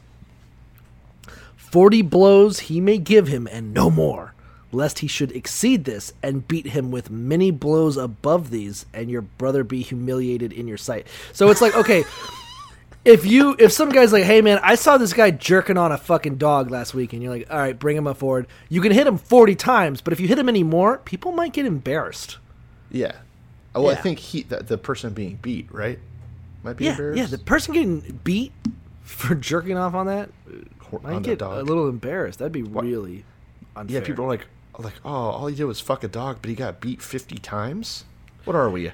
[1.57, 4.33] 40 blows he may give him and no more
[4.73, 9.23] lest he should exceed this and beat him with many blows above these and your
[9.23, 12.05] brother be humiliated in your sight so it's like okay
[13.05, 15.97] if you if some guy's like, hey man, I saw this guy jerking on a
[15.97, 18.47] fucking dog last week, and you're like, all right, bring him up forward.
[18.69, 21.53] You can hit him forty times, but if you hit him any more, people might
[21.55, 22.37] get embarrassed.
[22.91, 23.13] yeah.
[23.75, 25.99] Oh, Well, I think he the, the person being beat right
[26.63, 27.19] might be Yeah, embarrassed.
[27.19, 27.27] yeah.
[27.27, 28.53] The person getting beat
[29.03, 30.29] for jerking off on that
[31.03, 31.59] might on get dog.
[31.61, 32.41] a little embarrassed.
[32.41, 33.25] That'd be really
[33.77, 34.01] unfair.
[34.01, 34.47] Yeah, people are like,
[34.79, 38.05] like, oh, all he did was fuck a dog, but he got beat fifty times.
[38.45, 38.93] What are we?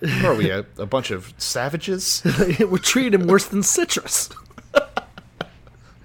[0.00, 0.50] What are we?
[0.50, 2.22] A, a bunch of savages?
[2.60, 4.30] we're treating him worse than citrus.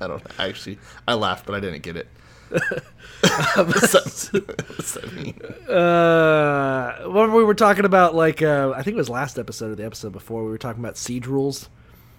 [0.01, 0.23] I don't.
[0.39, 2.07] I actually, I laughed, but I didn't get it.
[2.49, 5.39] what's, that, what's that mean?
[5.69, 9.75] Uh, when we were talking about like, uh, I think it was last episode or
[9.75, 11.69] the episode before, we were talking about siege rules.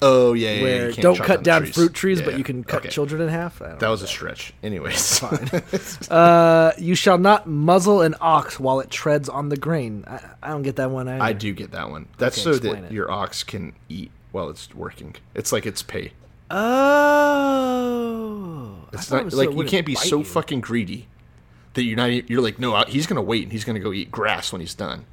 [0.05, 0.63] Oh yeah, yeah.
[0.63, 1.75] where don't cut down trees.
[1.75, 2.89] fruit trees, Yeah, but you can cut Okay.
[2.91, 3.59] children in half.
[3.61, 4.53] That was a stretch.
[4.63, 5.49] Anyways, fine.
[6.11, 10.05] Uh, you shall not muzzle an ox while it treads on the grain.
[10.09, 11.09] I, I don't get that one.
[11.09, 11.23] Either.
[11.23, 12.09] I do get that one.
[12.19, 12.93] That's Okay, so that it.
[12.93, 15.15] your ox can eat while it's working.
[15.35, 16.13] It's like it's pay.
[17.43, 20.25] Oh, It's thought it not was so like you can't be so you.
[20.25, 21.09] fucking greedy
[21.75, 22.29] that you're not.
[22.29, 25.05] You're like, no, he's gonna wait and he's gonna go eat grass when he's done.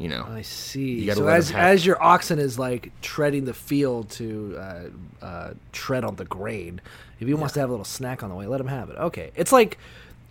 [0.00, 0.26] You know.
[0.26, 1.12] I see.
[1.12, 6.16] So as as your oxen is like treading the field to uh, uh, tread on
[6.16, 6.80] the grain,
[7.20, 8.96] if he wants to have a little snack on the way, let him have it.
[8.96, 9.76] Okay, it's like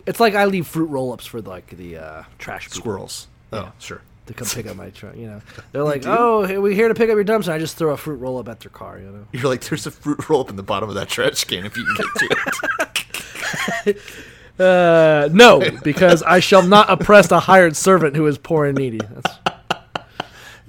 [0.06, 3.28] it's like I leave fruit roll ups for like the uh, trash people Squirrels.
[3.52, 3.66] Yeah.
[3.68, 4.02] Oh, sure.
[4.26, 5.16] to come pick up my truck.
[5.16, 7.76] You know, they're like, "Oh, hey, we're here to pick up your dumpster." I just
[7.76, 8.98] throw a fruit roll up at their car.
[8.98, 9.26] You know.
[9.30, 11.76] You're like, there's a fruit roll up in the bottom of that trash can if
[11.76, 12.36] you can get to
[13.86, 13.98] it.
[14.58, 18.98] Uh, no, because I shall not oppress a hired servant who is poor and needy.
[18.98, 19.38] That's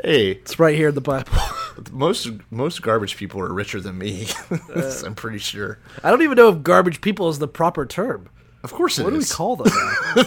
[0.03, 1.31] hey, it's right here in the Bible.
[1.91, 4.27] most most garbage people are richer than me.
[5.05, 5.79] I'm pretty sure.
[6.03, 8.29] I don't even know if garbage people is the proper term.
[8.63, 9.05] Of course it is.
[9.05, 9.71] What do we call them?
[10.15, 10.23] Now?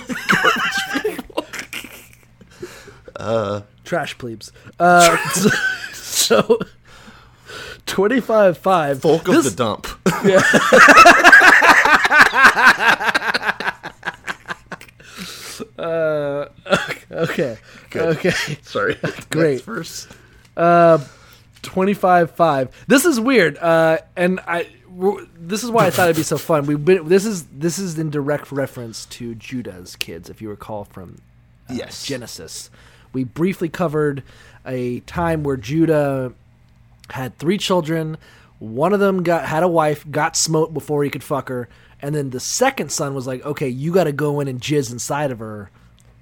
[3.16, 4.52] uh, trash plebes.
[4.78, 5.50] Uh, so,
[5.92, 6.58] so
[7.87, 9.00] twenty five five.
[9.00, 9.87] Folk of the dump.
[15.79, 16.49] Uh,
[17.11, 17.59] okay.
[17.95, 18.31] Okay.
[18.62, 18.97] Sorry.
[19.31, 19.53] Great.
[19.55, 20.09] Next verse.
[21.62, 26.17] 25 5 this is weird uh and i w- this is why i thought it'd
[26.17, 30.29] be so fun we've been this is this is in direct reference to judah's kids
[30.29, 31.17] if you recall from
[31.71, 32.05] uh, Yes.
[32.05, 32.69] genesis
[33.14, 34.23] we briefly covered
[34.67, 36.35] a time where judah
[37.11, 38.19] had three children
[38.59, 41.67] one of them got had a wife got smote before he could fuck her
[42.05, 44.93] and then the second son was like okay you got to go in and jizz
[44.93, 45.71] inside of her.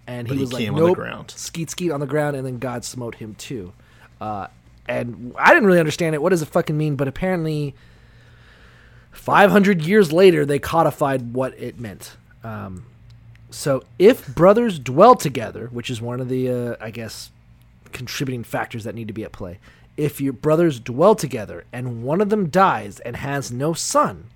[0.06, 1.30] And he he was like came on the nope.
[1.32, 3.72] skeet skeet on the ground and then god smote him too.
[4.20, 4.46] Uh,
[4.86, 6.22] and i didn't really understand it.
[6.22, 6.94] What does it fucking mean?
[6.94, 7.74] But apparently
[9.10, 12.16] 500 years later they codified what it meant.
[12.44, 12.86] Um,
[13.50, 17.30] so if brothers dwell together which is one of the uh, i guess
[17.92, 19.58] contributing factors that need to be at play
[19.96, 24.30] if your brothers dwell together and one of them dies and has no son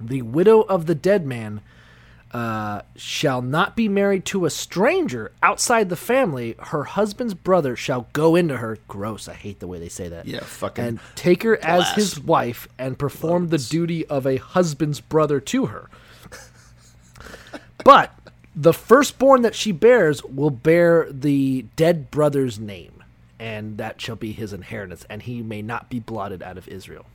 [0.00, 1.60] the widow of the dead man
[2.34, 6.56] uh, shall not be married to a stranger outside the family.
[6.58, 8.78] Her husband's brother shall go into her.
[8.88, 9.28] Gross.
[9.28, 10.26] I hate the way they say that.
[10.26, 15.00] Yeah, fucking And take her as his wife and perform the duty of a husband's
[15.00, 15.88] brother to her.
[17.84, 18.12] but
[18.56, 23.04] the firstborn that she bears will bear the dead brother's name,
[23.38, 27.06] and that shall be his inheritance, and he may not be blotted out of Israel.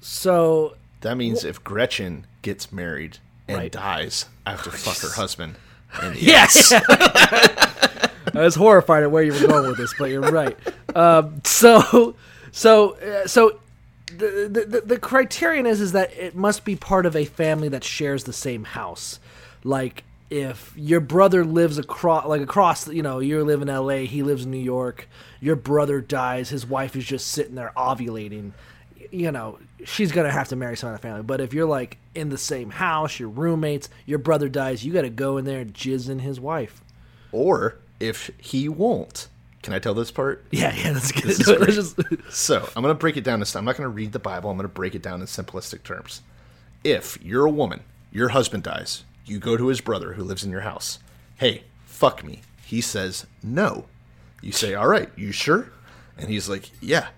[0.00, 3.72] So That means if Gretchen gets married and Right.
[3.72, 5.56] dies, I have to fuck her husband.
[6.02, 6.72] And Yes.
[6.72, 10.56] I was horrified at where you were going with this, but you're right.
[10.94, 12.14] Um, so,
[12.52, 13.60] so, uh, so,
[14.16, 17.68] the, the the- the criterion is is that it must be part of a family
[17.68, 19.20] that shares the same house.
[19.64, 24.22] Like if your brother lives across like across you know you live in LA he
[24.22, 25.08] lives in New York
[25.40, 28.52] your brother dies his wife is just sitting there ovulating
[29.10, 31.98] you know she's gonna have to marry someone in the family but if you're like
[32.14, 35.74] in the same house your roommates your brother dies you gotta go in there and
[35.74, 36.82] jizz in his wife
[37.32, 39.28] Or if he won't.
[39.62, 40.44] Can I tell this part?
[40.50, 41.24] yeah yeah that's good.
[41.24, 41.70] This great.
[41.70, 41.98] just
[42.30, 43.60] So I'm going to break it down this time.
[43.60, 44.48] I'm not going to read the Bible.
[44.50, 46.22] I'm going to break it down in simplistic terms.
[46.84, 47.80] If you're a woman,
[48.12, 51.00] your husband dies, you go to his brother who lives in your house.
[51.36, 52.42] Hey, fuck me.
[52.64, 53.86] He says no.
[54.40, 55.72] You say, all right, you sure?
[56.16, 57.08] And he's like, yeah.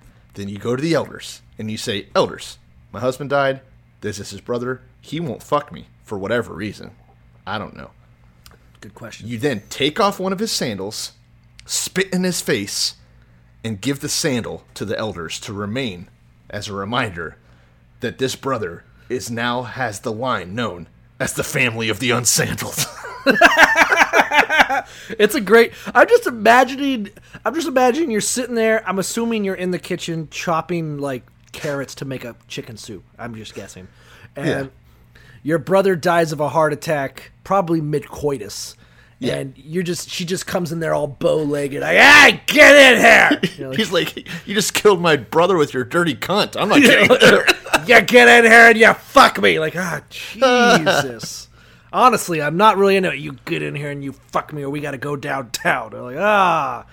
[0.41, 2.57] Then you go to the elders and you say, elders,
[2.93, 3.61] my husband died.
[4.01, 4.80] This is his brother.
[5.03, 6.93] He won't fuck me for whatever reason.
[7.47, 7.91] I don't know.
[8.80, 11.12] good question You then take off one of his sandals,
[11.66, 12.95] spit in his face,
[13.62, 16.09] and give the sandal to the elders to remain
[16.49, 17.36] as a reminder
[18.01, 20.88] that this brother is now has the line known
[21.18, 22.86] as the family of the unsandaled.
[25.18, 25.72] It's a great.
[25.95, 27.11] I'm just imagining.
[27.45, 28.87] I'm just imagining you're sitting there.
[28.89, 33.05] I'm assuming you're in the kitchen chopping like carrots to make a chicken soup.
[33.18, 33.89] I'm just guessing,
[34.37, 34.70] and
[35.43, 38.76] your brother dies of a heart attack, probably mid coitus.
[39.18, 39.35] Yeah.
[39.35, 43.01] And you're just she just comes in there all bow legged, like, hey, get in
[43.01, 43.41] here.
[43.59, 44.16] You know, like, He's like,
[44.47, 46.59] You just killed my brother with your dirty cunt.
[46.59, 47.47] I'm not getting there.
[47.87, 49.61] you get in here and you fuck me.
[49.61, 51.49] Like, ah, Jesus.
[51.93, 53.18] Honestly, I'm not really into it.
[53.18, 55.91] You get in here and you fuck me, or we got to go downtown.
[55.91, 56.86] They're like, ah.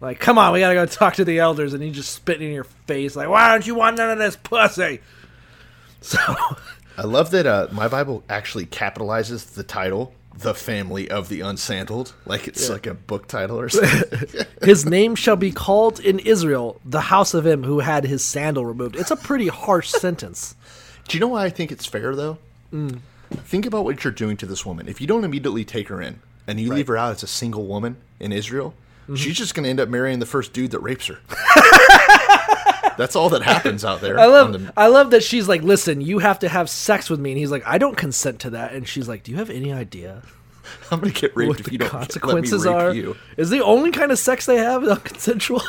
[0.00, 1.72] Like, come on, we got to go talk to the elders.
[1.72, 4.36] And he just spitting in your face, like, why don't you want none of this
[4.36, 5.00] pussy?
[6.02, 6.18] So,
[6.98, 12.12] I love that uh, my Bible actually capitalizes the title, The Family of the Unsandaled.
[12.26, 14.44] Like it's like a book title or something.
[14.62, 18.66] his name shall be called in Israel the house of him who had his sandal
[18.66, 18.96] removed.
[18.96, 20.54] It's a pretty harsh sentence.
[21.08, 22.36] Do you know why I think it's fair though?
[23.36, 24.88] Think about what you're doing to this woman.
[24.88, 27.66] If you don't immediately take her in and you leave her out as a single
[27.66, 28.74] woman in Israel,
[29.04, 29.16] Mm-hmm.
[29.16, 31.18] she's just going to end up marrying the first dude that rapes her.
[32.96, 34.18] That's all that happens out there.
[34.18, 37.20] I love, the- I love that she's like, listen, you have to have sex with
[37.20, 39.50] me, and he's like, I don't consent to that, and she's like, do you have
[39.50, 40.22] any idea
[40.90, 42.94] I'm going to get raped what if the you don't consequences let me rape are?
[42.94, 43.16] you.
[43.36, 45.60] Is the only kind of sex they have non-consensual?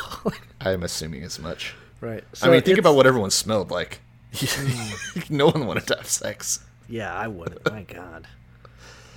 [0.62, 1.74] I'm assuming as much.
[2.00, 2.24] right.
[2.42, 4.00] I mean, think about what everyone smelled like.
[5.28, 6.64] no one wanted to have sex.
[6.88, 7.64] Yeah, I wouldn't.
[7.70, 8.26] My God.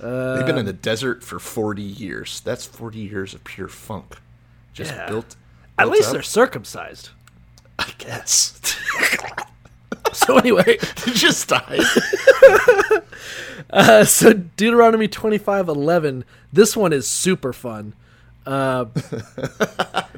[0.00, 2.40] They've been in the desert for 40 years.
[2.40, 4.16] That's 40 years of pure funk.
[4.72, 5.08] Just Yeah.
[5.08, 5.36] built.
[5.78, 6.14] At least up.
[6.14, 7.10] they're circumcised.
[7.78, 8.58] I guess.
[10.12, 10.76] So anyway,
[11.14, 11.80] just died.
[13.70, 16.24] uh, so Deuteronomy twenty five eleven.
[16.52, 17.94] This one is super fun.
[18.44, 18.86] Uh,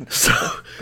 [0.09, 0.33] so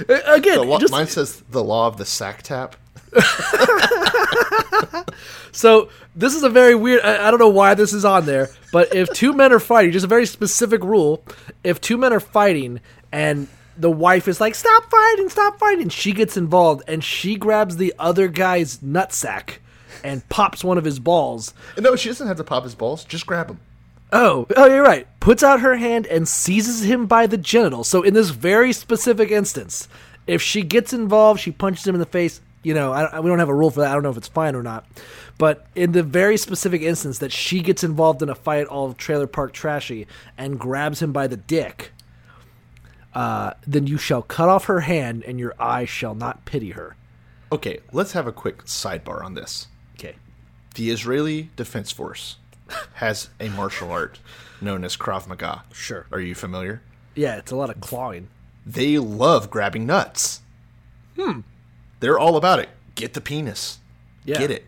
[0.08, 2.76] uh, again, law, just, mine says the law of the sack tap.
[5.52, 7.02] So this is a very weird.
[7.02, 9.92] I, I don't know why this is on there, but if two men are fighting,
[9.92, 11.22] just a very specific rule.
[11.64, 12.80] If two men are fighting
[13.12, 17.76] and the wife is like, "Stop fighting, stop fighting," she gets involved and she grabs
[17.76, 19.56] the other guy's nutsack
[20.02, 21.52] and pops one of his balls.
[21.78, 23.04] No, she doesn't have to pop his balls.
[23.04, 23.60] Just grab him.
[24.12, 25.06] Oh, oh, you're right.
[25.20, 27.84] Puts out her hand and seizes him by the genital.
[27.84, 29.88] So in this very specific instance,
[30.26, 32.40] if she gets involved, she punches him in the face.
[32.62, 33.90] You know, I, I- we don't have a rule for that.
[33.90, 34.86] I don't know if it's fine or not.
[35.38, 39.26] But in the very specific instance that she gets involved in a fight, all Trailer
[39.26, 40.06] Park Trashy,
[40.36, 41.92] and grabs him by the dick,
[43.14, 46.96] uh, then you shall cut off her hand, and your eye shall not pity her.
[47.52, 49.66] Okay, let's have a quick sidebar on this.
[49.98, 50.14] Okay.
[50.76, 52.36] The Israeli Defense Force
[52.94, 54.20] has a martial art
[54.60, 55.64] known as Krav Maga.
[55.72, 56.06] Sure.
[56.12, 56.82] Are you familiar?
[57.16, 58.28] Yeah, it's a lot of clawing.
[58.64, 60.42] They love grabbing nuts.
[61.18, 61.40] Hmm.
[62.00, 62.68] They're all about it.
[62.94, 63.78] Get the penis.
[64.24, 64.38] Yeah.
[64.38, 64.64] Get it.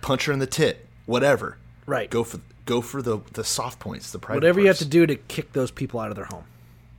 [0.00, 0.86] Punch her in the tit.
[1.06, 1.58] Whatever.
[1.86, 2.10] Right.
[2.10, 4.10] Go for go for the the soft points.
[4.10, 6.44] The private Whatever you have to do to kick those people out of their home.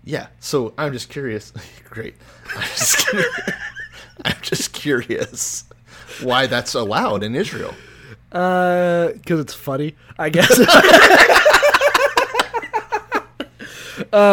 [0.04, 0.28] Yeah.
[0.40, 1.52] So I'm just curious.
[1.90, 2.16] Great.
[2.56, 3.52] I'm just curious.
[4.26, 5.66] I'm just curious
[6.22, 7.74] why that's allowed in Israel.
[8.32, 10.60] Uh, because it's funny, I guess.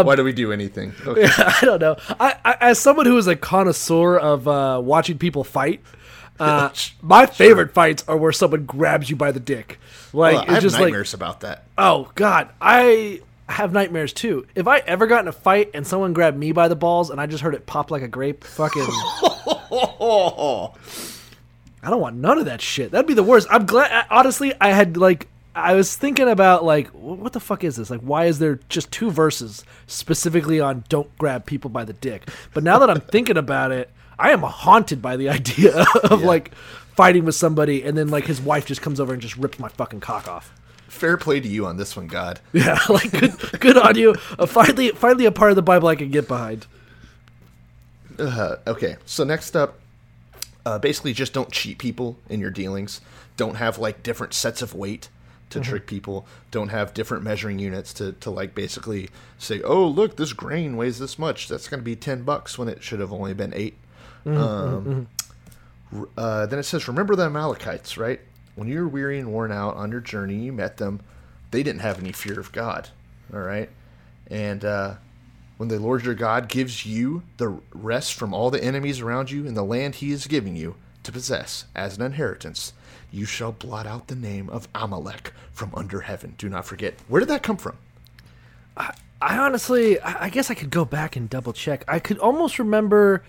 [0.05, 0.93] Why do we do anything?
[1.07, 1.27] Okay.
[1.37, 1.97] I don't know.
[2.21, 5.81] I, I as someone who is a connoisseur of uh, watching people fight,
[6.41, 6.71] uh,
[7.01, 9.79] my favorite fights are where someone grabs you by the dick.
[10.13, 11.65] Like Well, I it's have just like, nightmares about that.
[11.79, 14.47] oh god, I have nightmares too.
[14.55, 17.21] If I ever got in a fight and someone grabbed me by the balls and
[17.21, 18.87] I just heard it pop like a grape, fucking.
[21.85, 22.93] I don't want none of that shit.
[22.93, 23.49] That'd be the worst.
[23.51, 24.07] I'm glad.
[24.11, 25.29] Honestly, I had like.
[25.55, 27.91] I was thinking about like, what the fuck is this?
[27.91, 32.29] Like, why is there just two verses specifically on "Don't grab people by the dick"?
[32.55, 36.55] But now that I'm thinking about it, I am haunted by the idea of like
[36.97, 39.69] fighting with somebody and then like his wife just comes over and just rips my
[39.69, 40.53] fucking cock off.
[40.89, 42.41] Fair play to you on this one, God.
[42.53, 44.15] Yeah, like good, good on you.
[44.39, 46.67] Uh, finally, finally, a part of the Bible I can get behind.
[48.19, 49.79] Uh, okay, so next up,
[50.65, 53.01] uh, basically just don't cheat people in your dealings.
[53.37, 55.09] Don't have like different sets of weight
[55.53, 56.27] to trick people.
[56.51, 60.99] Don't have different measuring units to, to like basically say, oh look, this grain weighs
[60.99, 61.49] this much.
[61.49, 63.75] That's going to be ten bucks when it should have only been 8
[64.27, 65.09] Um,
[65.97, 68.21] r- uh, then it says, remember the Amalekites, right?
[68.55, 71.01] When you were weary and worn out on your journey, you met them.
[71.51, 72.89] They didn't have any fear of God.
[73.33, 73.71] All right,
[74.31, 74.95] and uh,
[75.57, 79.47] when the Lord your God gives you the rest from all the enemies around you
[79.47, 82.73] in the land he is giving you to possess as an inheritance,
[83.13, 86.35] you shall blot out the name of Amalek from under heaven.
[86.39, 86.95] Do not forget.
[87.09, 87.77] Where did that come from?
[89.23, 91.85] I honestly, I I guess I could go back and double check.
[91.87, 93.23] I could almost remember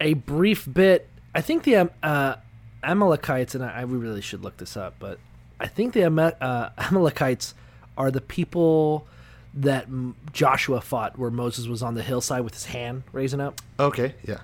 [0.00, 1.08] a brief bit.
[1.34, 2.36] I think the uh,
[2.82, 5.18] Amalekites, and I, I really should look this up, but
[5.60, 7.54] I think the uh, Amalekites
[7.96, 9.06] are the people
[9.52, 9.86] that
[10.32, 13.60] Joshua fought, where Moses was on the hillside with his hand raising up.
[13.78, 14.38] Okay, yeah.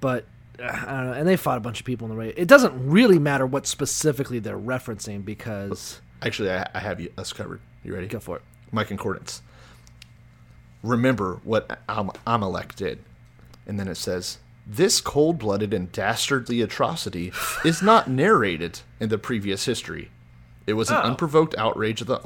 [0.00, 0.24] But
[0.62, 2.34] I don't know, and they fought a bunch of people in the race.
[2.36, 7.20] It doesn't really matter what specifically they're referencing because Actually, I, I have you, uh,
[7.20, 7.60] us covered.
[7.84, 8.06] You ready?
[8.06, 8.42] go for it.
[8.72, 9.42] My concordance.
[10.82, 13.00] Remember what Am- Amalek did.
[13.66, 17.32] And then it says, This cold blooded and dastardly atrocity
[17.64, 20.10] is not narrated in the previous history.
[20.66, 21.02] It was an oh.
[21.02, 22.20] unprovoked outrage of the,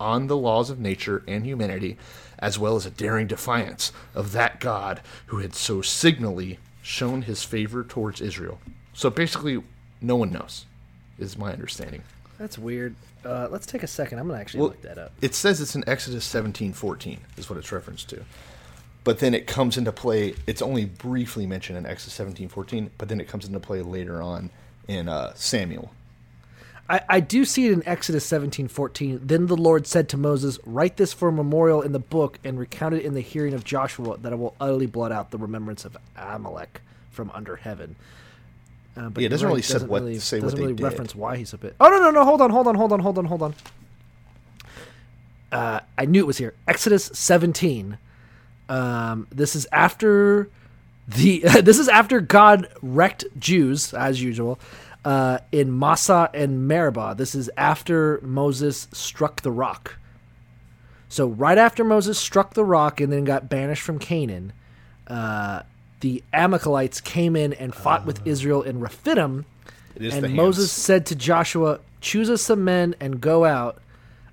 [0.00, 1.96] on the laws of nature and humanity,
[2.38, 7.42] as well as a daring defiance of that God who had so signally shown his
[7.42, 8.58] favor towards Israel.
[8.92, 9.62] So basically,
[10.00, 10.66] no one knows,
[11.18, 12.02] is my understanding.
[12.38, 12.94] That's weird.
[13.24, 14.18] Uh, let's take a second.
[14.18, 15.12] I'm gonna actually Well, look that up.
[15.20, 18.24] It says it's in Exodus seventeen fourteen is what it's referenced to.
[19.04, 20.34] But then it comes into play.
[20.46, 24.22] It's only briefly mentioned in Exodus seventeen fourteen, but then it comes into play later
[24.22, 24.50] on
[24.88, 25.92] in uh, Samuel.
[26.90, 29.20] I, I do see it in Exodus seventeen fourteen.
[29.22, 32.58] Then the Lord said to Moses, Write this for a memorial in the book and
[32.58, 35.84] recount it in the hearing of Joshua, that I will utterly blot out the remembrance
[35.84, 36.80] of Amalek
[37.12, 37.94] from under heaven.
[38.96, 40.82] Uh, but Yeah, it doesn't really say what- really, say what doesn't they really did.
[40.82, 41.76] reference why he's a bit.
[41.80, 42.24] Oh no no no!
[42.24, 43.54] Hold on hold on hold on hold on hold on.
[45.52, 46.54] Uh, I knew it was here.
[46.68, 47.98] Exodus seventeen.
[48.68, 50.48] Um, this is after
[51.08, 54.58] the this is after God wrecked Jews as usual
[55.04, 57.14] uh, in Massa and Meribah.
[57.16, 59.96] This is after Moses struck the rock.
[61.08, 64.52] So right after Moses struck the rock and then got banished from Canaan,
[65.08, 65.62] uh,
[66.00, 69.44] the Amalekites came in and fought with Israel in Rephidim.
[69.96, 70.30] And hands.
[70.30, 73.82] Moses said to Joshua, "Choose us some men and go out."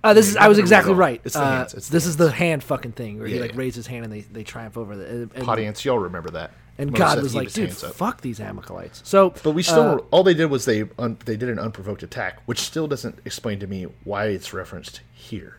[0.04, 1.20] Uh, this is I was exactly right.
[1.26, 3.52] It's the Uh, hands, it's the this is the hand fucking thing where he like
[3.52, 3.58] yeah.
[3.58, 6.30] raised his hand and they, they triumph over the and, and, Pot ants, y'all remember
[6.30, 6.52] that?
[6.78, 9.02] And Moses God was like, dude, hands up." fuck these Amalekites.
[9.04, 12.04] So, But we still uh, all they did was they un, they did an unprovoked
[12.04, 15.58] attack, which still doesn't explain to me why it's referenced here.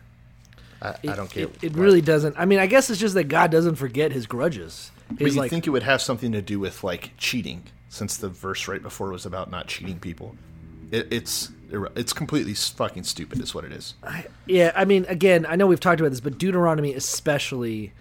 [0.81, 1.83] I, I don't get It, it why.
[1.83, 2.35] really doesn't.
[2.37, 4.91] I mean, I guess it's just that God doesn't forget his grudges.
[5.11, 8.29] But you like, think it would have something to do with like cheating, since the
[8.29, 10.35] verse right before was about not cheating people.
[10.91, 11.51] It, it's
[11.95, 13.93] it's completely fucking stupid, is what it is.
[14.47, 14.71] yeah.
[14.75, 17.91] I mean, again, I know we've talked about this, but Deuteronomy especially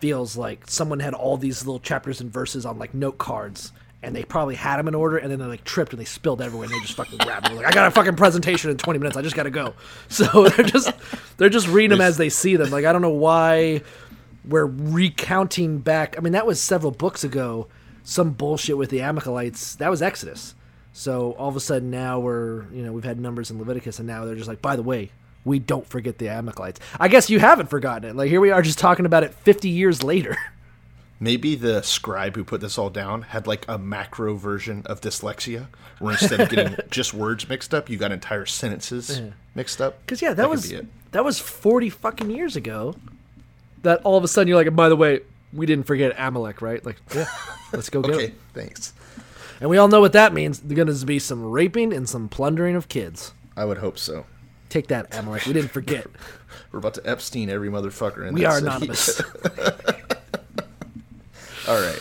[0.00, 3.72] feels like someone had all these little chapters and verses on like note cards.
[4.00, 6.40] And they probably had them in order, and then they like tripped and they spilled
[6.40, 7.56] everywhere, and they just fucking grabbed them.
[7.56, 9.16] Like, I got a fucking presentation in twenty minutes.
[9.16, 9.74] I just gotta go.
[10.08, 10.92] So they're just
[11.36, 12.70] they're just reading them as they see them.
[12.70, 13.82] Like I don't know why
[14.46, 16.16] we're recounting back.
[16.16, 17.66] I mean, that was several books ago.
[18.04, 19.74] Some bullshit with the Amalekites.
[19.76, 20.54] That was Exodus.
[20.92, 24.06] So all of a sudden now we're you know we've had numbers in Leviticus, and
[24.06, 25.10] now they're just like, by the way,
[25.44, 26.80] we don't forget the Amalekites.
[26.98, 28.16] I guess you haven't forgotten it.
[28.16, 30.36] Like here we are just talking about it fifty years later.
[31.20, 35.66] Maybe the scribe who put this all down had like a macro version of dyslexia,
[35.98, 39.20] where instead of getting just words mixed up, you got entire sentences
[39.56, 39.98] mixed up.
[40.02, 40.72] Because yeah, that, could was
[41.10, 42.94] that was forty fucking years ago.
[43.82, 45.20] That all of a sudden you're like, by the way,
[45.52, 46.84] we didn't forget Amalek, right?
[46.84, 47.26] Like, yeah,
[47.72, 48.34] let's go get Okay, it.
[48.54, 48.92] thanks.
[49.60, 50.60] And we all know what that means.
[50.60, 53.32] There's going to be some raping and some plundering of kids.
[53.56, 54.24] I would hope so.
[54.68, 55.46] Take that, Amalek.
[55.46, 56.06] We didn't forget.
[56.72, 58.40] We're about to Epstein every motherfucker in this.
[58.40, 58.66] we are city.
[58.66, 59.20] anonymous.
[61.68, 62.00] all right.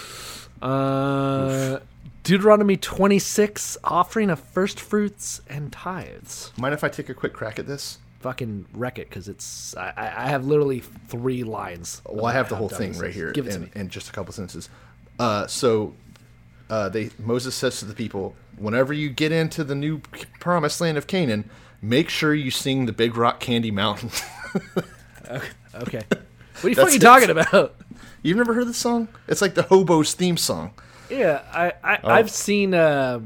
[0.62, 1.80] Uh,
[2.24, 6.52] Deuteronomy 26, offering of first fruits and tithes.
[6.58, 8.00] Mind if I take a quick crack at this?
[8.20, 9.76] Fucking wreck it because it's.
[9.78, 12.02] I, I have literally three lines.
[12.10, 13.70] Well, I have the whole thing right here Give it to in, me.
[13.76, 14.70] in just a couple sentences.
[15.20, 15.94] Uh, so
[16.70, 20.00] uh, they Moses says to the people, whenever you get into the new
[20.40, 21.50] promised land of Canaan,
[21.82, 24.10] make sure you sing the Big Rock Candy Mountain.
[25.76, 26.02] Okay.
[26.10, 27.00] What are you That's fucking it.
[27.02, 27.76] talking about?
[28.24, 29.08] You've never heard this song?
[29.28, 30.72] It's like the Hobos theme song.
[31.10, 32.10] Yeah, I, I Oh.
[32.10, 33.20] I've seen uh,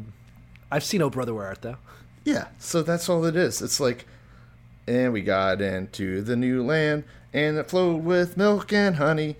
[0.71, 1.77] I've seen Oh Brother Where Art Thou.
[2.25, 3.61] Yeah, so that's all it is.
[3.61, 4.05] It's like,
[4.87, 9.37] And we got into the new land, and it flowed with milk and honey.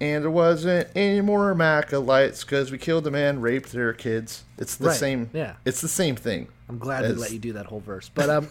[0.00, 4.44] And there wasn't any more Amalekites because we killed them and raped their kids.
[4.58, 5.30] It's the Right, same.
[5.32, 5.54] yeah.
[5.64, 6.48] It's the same thing.
[6.70, 8.08] I'm glad they let you do that whole verse.
[8.14, 8.48] But um,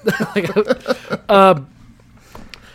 [1.30, 1.70] um,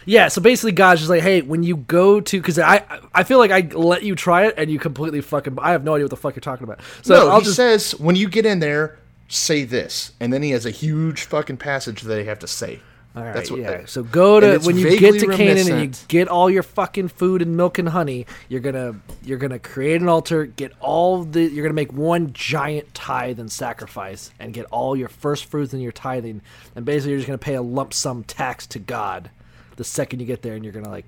[0.07, 0.29] yeah.
[0.29, 2.83] So basically, God's just like, hey, when you go to, because I
[3.13, 5.59] I feel like I let you try it and you completely fucking.
[5.61, 6.81] I have no idea what the fuck you're talking about.
[7.03, 10.43] So no, I'll he just says when you get in there, say this, and then
[10.43, 12.81] he has a huge fucking passage that they have to say.
[13.17, 13.61] All right, That's what.
[13.61, 13.87] yeah.
[13.87, 17.43] So go to when you get to Canaan and you get all your fucking food
[17.43, 18.27] and milk and honey.
[18.49, 22.93] You're gonna you're gonna create an altar, get all the you're gonna make one giant
[22.93, 26.43] tithe and sacrifice, and get all your first fruits and your tithing,
[26.75, 29.31] and basically you're just gonna pay a lump sum tax to God
[29.77, 31.07] the second you get there, and you're gonna like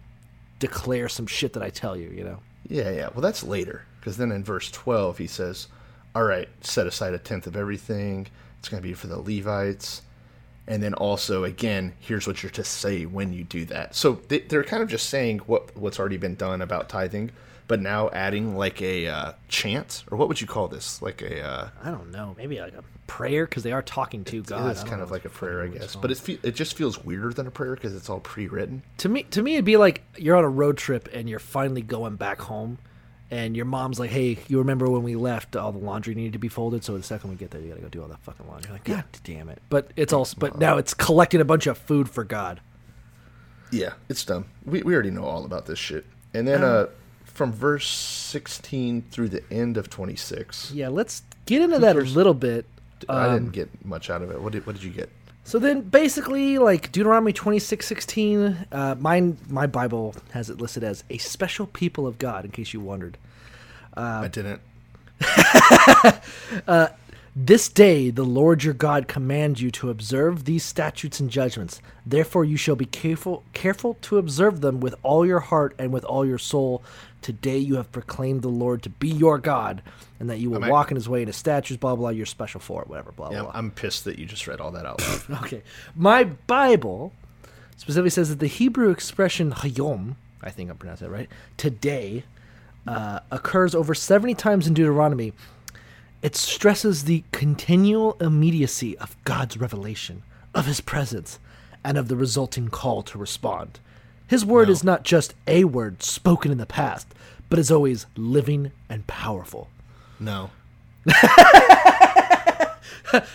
[0.61, 2.11] declare some shit that I tell you.
[2.11, 2.39] You know.
[2.69, 3.09] Yeah, yeah.
[3.13, 5.67] Well, that's later because then in verse twelve he says,
[6.15, 8.29] "All right, set aside a tenth of everything.
[8.61, 10.03] It's going to be for the Levites."
[10.69, 13.95] And then also, again, here's what you're to say when you do that.
[13.95, 17.31] So they, they're kind of just saying what what's already been done about tithing,
[17.69, 21.01] but now adding like a uh, chant, or what would you call this?
[21.01, 24.43] Like a uh, I don't know, maybe like a prayer because they are talking to
[24.43, 24.71] God.
[24.73, 25.95] it's kind know of like a prayer, I guess.
[25.95, 28.83] But it fe- it just feels weirder than a prayer because it's all pre-written.
[28.99, 31.83] to me to me it'd be like you're on a road trip and you're finally
[31.83, 32.79] going back home
[33.31, 36.39] and your mom's like hey you remember when we left all the laundry needed to
[36.39, 38.47] be folded so the second we get there you gotta go do all that fucking
[38.47, 41.67] laundry You're like god damn it but it's also but now it's collecting a bunch
[41.67, 42.61] of food for god
[43.73, 44.45] Yeah, it's dumb.
[44.65, 46.07] We, we already know all about this shit.
[46.33, 46.87] And then uh,
[47.25, 52.35] from verse 16 through the end of 26, yeah let's get into that a little
[52.35, 52.65] bit
[53.09, 54.41] I Um, didn't get much out of it.
[54.41, 55.11] What did, what did you get?
[55.47, 60.83] So then, basically, like Deuteronomy twenty six sixteen, uh, mine my Bible has it listed
[60.83, 62.45] as a special people of God.
[62.45, 63.17] In case you wondered,
[63.97, 64.61] uh, I didn't.
[67.39, 71.83] This day the Lord your God commands you to observe these statutes and judgments.
[72.07, 76.03] Therefore you shall be careful careful to observe them with all your heart and with
[76.07, 76.83] all your soul.
[77.21, 79.83] Today you have proclaimed the Lord to be your God,
[80.19, 82.25] and that you will I'm- walk in his way in his statutes, blah blah, you're
[82.25, 83.51] special for it, whatever, blah Yeah, blah.
[83.53, 85.43] I'm pissed that you just read all that out loud.
[85.45, 85.63] Okay.
[85.95, 87.13] My Bible
[87.77, 91.29] specifically says that the Hebrew expression hayom, I think I'm pronouncing it right,
[91.59, 92.25] today,
[92.87, 95.35] uh, occurs over 70 times in Deuteronomy.
[96.23, 100.23] It stresses the continual immediacy of God's revelation,
[100.55, 101.39] of his presence,
[101.85, 103.79] and of the resulting call to respond.
[104.27, 107.07] His word is not just a word spoken in the past,
[107.49, 109.69] but is always living and powerful.
[110.19, 110.51] no,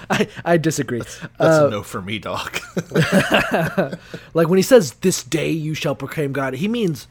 [0.10, 1.00] I, I disagree.
[1.00, 2.60] that's Uh, a no for me, dog.
[4.34, 7.08] Like when he says, This day you shall proclaim God, he means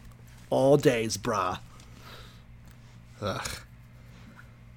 [0.50, 1.60] all days, brah.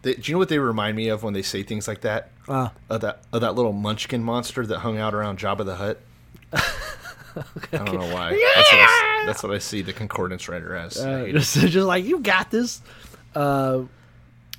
[0.04, 2.30] They, do you know what they remind me of when they say things like that?
[2.48, 2.70] Uh.
[2.90, 6.00] Of that of that little munchkin monster that hung out around Jabba the Hutt.
[6.54, 8.32] I don't know why.
[8.56, 10.98] That's, what I, that's what I see the concordance writer as.
[10.98, 12.82] Uh, just, just like, You got this.
[13.34, 13.84] Uh,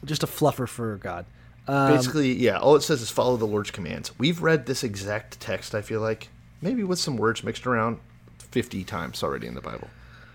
[0.05, 1.25] just a fluffer for God.
[1.69, 4.13] Um, Basically, yeah, all it says is follow the Lord's commands.
[4.19, 6.29] We've read this exact text, I feel like,
[6.61, 8.01] maybe with some words mixed around
[8.39, 9.89] 50 times already in the Bible.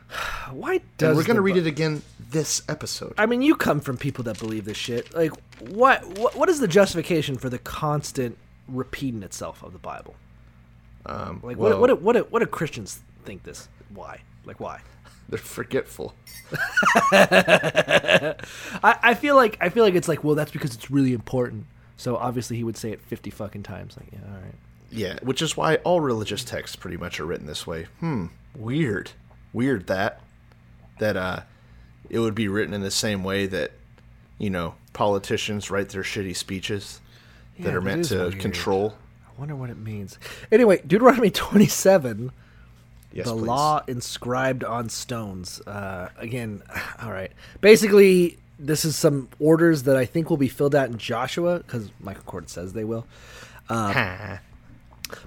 [0.52, 2.02] why does And we're going to read Bi- it again
[2.32, 3.14] this episode.
[3.18, 5.14] I mean, you come from people that believe this shit.
[5.16, 8.38] Like, what, what, what is the justification for the constant
[8.68, 10.16] repeating itself of the Bible?
[11.06, 13.68] Um, Like, well, what, what, what, do- what do Christians think this?
[13.94, 14.22] Why?
[14.46, 14.82] Like, why?
[15.30, 16.14] They're forgetful.
[17.12, 18.36] I,
[18.84, 21.66] I feel like I feel like it's like, well, that's because it's really important.
[21.98, 23.96] So obviously he would say it fifty fucking times.
[23.98, 24.56] Like, yeah, all right.
[24.92, 27.86] Yeah, which is why all religious texts pretty much are written this way.
[28.00, 29.12] Hmm, weird.
[29.54, 30.22] Weird that
[31.00, 31.42] that uh
[32.10, 33.72] it would be written in the same way that
[34.38, 37.02] you know, politicians write their shitty speeches
[37.60, 38.40] that are meant to weird.
[38.40, 38.96] control.
[39.28, 40.18] I wonder what it means.
[40.52, 42.32] Anyway, Deuteronomy twenty-seven.
[43.12, 43.42] Yes, the please.
[43.42, 45.62] law inscribed on stones.
[45.62, 46.62] Uh, again,
[47.02, 47.32] all right.
[47.60, 51.90] Basically, this is some orders that I think will be filled out in Joshua because
[52.00, 53.08] Michael Cord says they will.
[53.68, 54.40] Ha.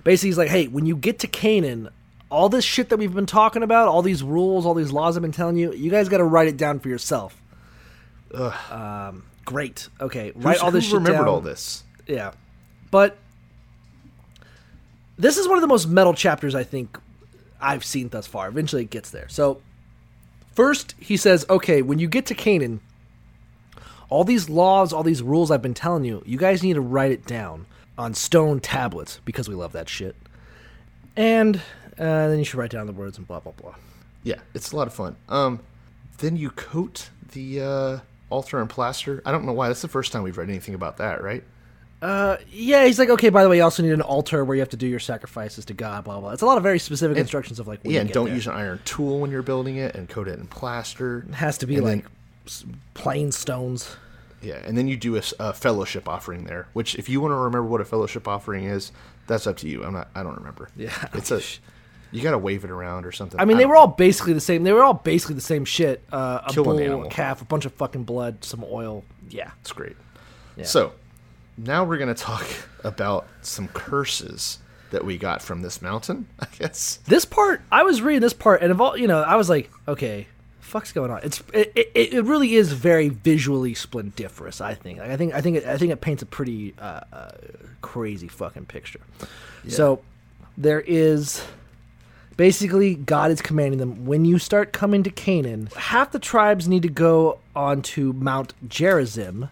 [0.04, 1.88] Basically, he's like, hey, when you get to Canaan,
[2.32, 5.22] all this shit that we've been talking about, all these rules, all these laws I've
[5.22, 7.40] been telling you, you guys got to write it down for yourself.
[8.70, 9.88] Um, great.
[10.00, 11.28] Okay, write Who's- all this who shit remembered down.
[11.28, 11.84] all this?
[12.06, 12.32] Yeah.
[12.90, 13.18] But
[15.18, 16.98] this is one of the most metal chapters I think
[17.60, 18.48] I've seen thus far.
[18.48, 19.28] Eventually it gets there.
[19.28, 19.60] So
[20.52, 22.80] first he says, "Okay, when you get to Canaan,
[24.08, 27.12] all these laws, all these rules I've been telling you, you guys need to write
[27.12, 27.66] it down
[27.96, 30.16] on stone tablets because we love that shit.
[31.16, 31.60] And
[31.98, 33.74] uh, then you should write down the words and blah blah blah.
[34.22, 35.16] Yeah, it's a lot of fun.
[35.28, 35.60] Um,
[36.18, 37.98] then you coat the uh,
[38.30, 39.22] altar in plaster.
[39.26, 39.68] I don't know why.
[39.68, 41.42] That's the first time we've read anything about that, right?
[42.00, 43.28] Uh, yeah, he's like, okay.
[43.28, 45.64] By the way, you also need an altar where you have to do your sacrifices
[45.66, 46.04] to God.
[46.04, 46.30] Blah blah.
[46.30, 48.34] It's a lot of very specific instructions of like, yeah, and don't there.
[48.34, 51.24] use an iron tool when you're building it, and coat it in plaster.
[51.28, 52.04] It has to be And like
[52.46, 52.64] s
[52.94, 53.96] plain stones.
[54.40, 56.66] Yeah, and then you do a fellowship offering there.
[56.72, 58.90] Which, if you want to remember what a fellowship offering is,
[59.28, 59.84] that's up to you.
[59.84, 60.08] I'm not.
[60.16, 60.68] I don't remember.
[60.76, 61.40] Yeah, it's a.
[62.12, 63.40] You got to wave it around or something.
[63.40, 64.62] I mean, they don't were all basically the same.
[64.62, 66.02] They were all basically the same shit.
[66.12, 67.04] Uh, a Kill an bull, animal.
[67.06, 69.02] a calf, a bunch of fucking blood, some oil.
[69.30, 69.96] Yeah, It's great.
[70.56, 70.64] Yeah.
[70.64, 70.92] So,
[71.56, 72.46] now we're going to talk
[72.84, 74.58] about some curses
[74.90, 76.96] that we got from this mountain, I guess.
[77.06, 79.70] this part I was reading this part, and of all you know, I was like,
[79.88, 80.26] okay,
[80.60, 81.20] fuck's going on?
[81.22, 84.60] It's it, it, it really is very visually splendiferous.
[84.60, 84.98] I think.
[84.98, 87.30] Like, I think I think it, I think it paints a pretty uh, uh,
[87.80, 89.00] crazy fucking picture.
[89.68, 90.02] So
[90.58, 91.42] there is
[92.36, 96.82] basically God is commanding them when you start coming to Canaan, half the tribes need
[96.82, 99.50] to go onto Mount Gerizim.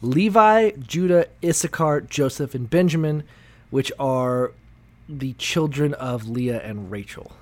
[0.00, 3.22] Levi, Judah, Issachar, Joseph, and Benjamin,
[3.70, 4.52] which are
[5.08, 7.32] the children of Leah and Rachel.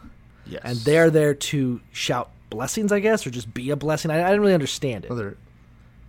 [0.47, 0.61] Yes.
[0.65, 4.11] And they're there to shout blessings, I guess, or just be a blessing.
[4.11, 5.11] I, I didn't really understand it.
[5.11, 5.37] Oh, there,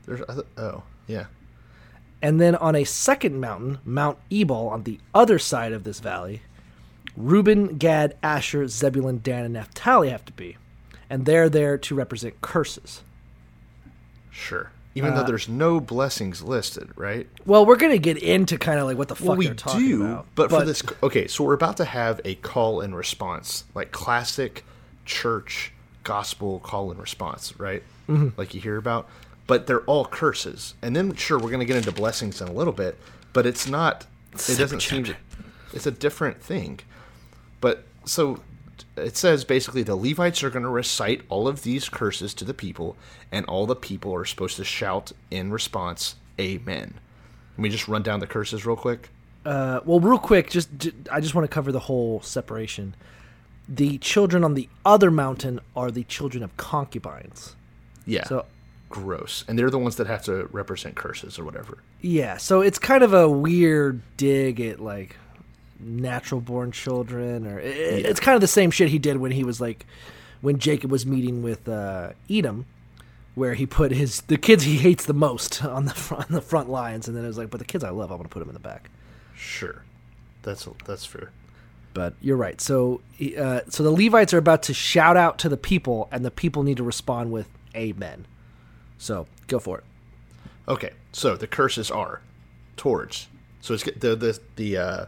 [0.06, 0.22] there's.
[0.28, 1.26] I th- Oh, yeah.
[2.22, 6.42] And then on a second mountain, Mount Ebal, on the other side of this valley,
[7.18, 10.58] Reuben, Gad, Asher, Zebulun, Dan, and Naphtali have to be.
[11.10, 13.02] And they're there to represent curses.
[14.30, 14.72] Sure.
[14.96, 17.28] Even Uh, though there's no blessings listed, right?
[17.46, 19.56] Well, we're going to get into kind of like what the fuck well, we they're
[19.56, 20.26] talking do, about.
[20.36, 24.66] but, for this, okay, so we're about to have a call and response, like classic
[25.06, 25.72] church
[26.04, 27.84] gospel call and response, right?
[28.10, 28.34] Mhm.
[28.38, 29.08] Like you hear about,
[29.48, 30.74] but they're all curses.
[30.82, 32.98] And then, sure, we're going to get into blessings in a little bit,
[33.34, 34.08] but it's not.
[34.34, 35.06] It doesn't seem.
[35.06, 35.16] To,
[35.74, 36.80] it's a different thing.
[37.62, 38.42] But so
[38.98, 42.54] it says basically the Levites are going to recite all of these curses to the
[42.54, 42.98] people,
[43.32, 46.96] and all the people are supposed to shout in response, "Amen."
[47.58, 49.10] Let me just run down the curses real quick.
[49.46, 50.70] Uh, well, real quick, just
[51.12, 52.96] I just want to cover the whole separation.
[53.70, 57.56] The children on the other mountain are the children of concubines.
[58.06, 58.26] Yeah.
[58.26, 58.46] So
[58.90, 59.46] gross.
[59.48, 61.78] And they're the ones that have to represent curses or whatever.
[62.02, 65.16] yeah, so it's kind of a weird dig at like
[65.84, 69.44] natural born children, or it, it's kind of the same shit he did when he
[69.44, 69.86] was like
[70.42, 72.66] when Jacob was meeting with uh, Edom,
[73.36, 76.42] where he put his the kids he hates the most on the front on the
[76.42, 78.40] front lines, and then it was like, but the kids I love, I'm gonna put
[78.40, 78.90] them in the back.
[79.36, 79.84] Sure.
[80.44, 81.32] That's that's fair.
[81.94, 82.62] But you're right.
[82.62, 83.02] So,
[83.38, 86.64] uh, so the Levites are about to shout out to the people, and the people
[86.64, 88.26] need to respond with "Amen."
[88.98, 89.84] So, go for it.
[90.68, 90.92] Okay.
[91.12, 92.22] So the curses are
[92.78, 93.28] towards.
[93.60, 95.06] So it's the the the uh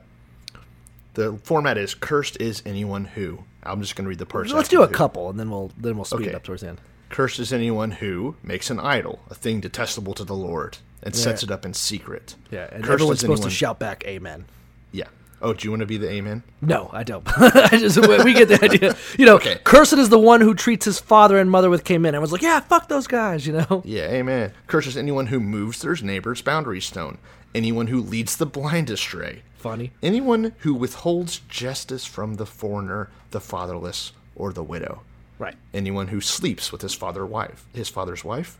[1.13, 3.39] the format is cursed is anyone who.
[3.63, 4.51] I'm just going to read the parts.
[4.51, 4.93] Let's do a who.
[4.93, 6.33] couple, and then we'll then we'll speed Okay.
[6.35, 6.81] up towards the end.
[7.09, 11.43] Cursed is anyone who makes an idol, a thing detestable to the Lord, and sets
[11.43, 12.35] it up in secret.
[12.51, 14.45] Yeah, and Cursed everyone's is supposed anyone- to shout back "Amen."
[14.91, 15.05] Yeah.
[15.41, 16.41] Oh, do you want to be the amen?
[16.61, 17.23] No, I don't.
[17.37, 18.95] I just we get the idea.
[19.19, 19.59] You know, Okay.
[19.65, 22.15] cursed is the one who treats his father and mother with Amen.
[22.15, 23.81] Everyone's like, "Yeah, fuck those guys," you know.
[23.85, 24.53] Yeah, amen.
[24.67, 27.17] Cursed is anyone who moves their neighbor's boundary stone,
[27.53, 29.91] anyone who leads the blind astray, Funny.
[30.03, 35.01] anyone who withholds justice from the foreigner, the fatherless, or the widow.
[35.39, 35.55] Right.
[35.73, 38.57] Anyone who sleeps with his father wife, his father's wife.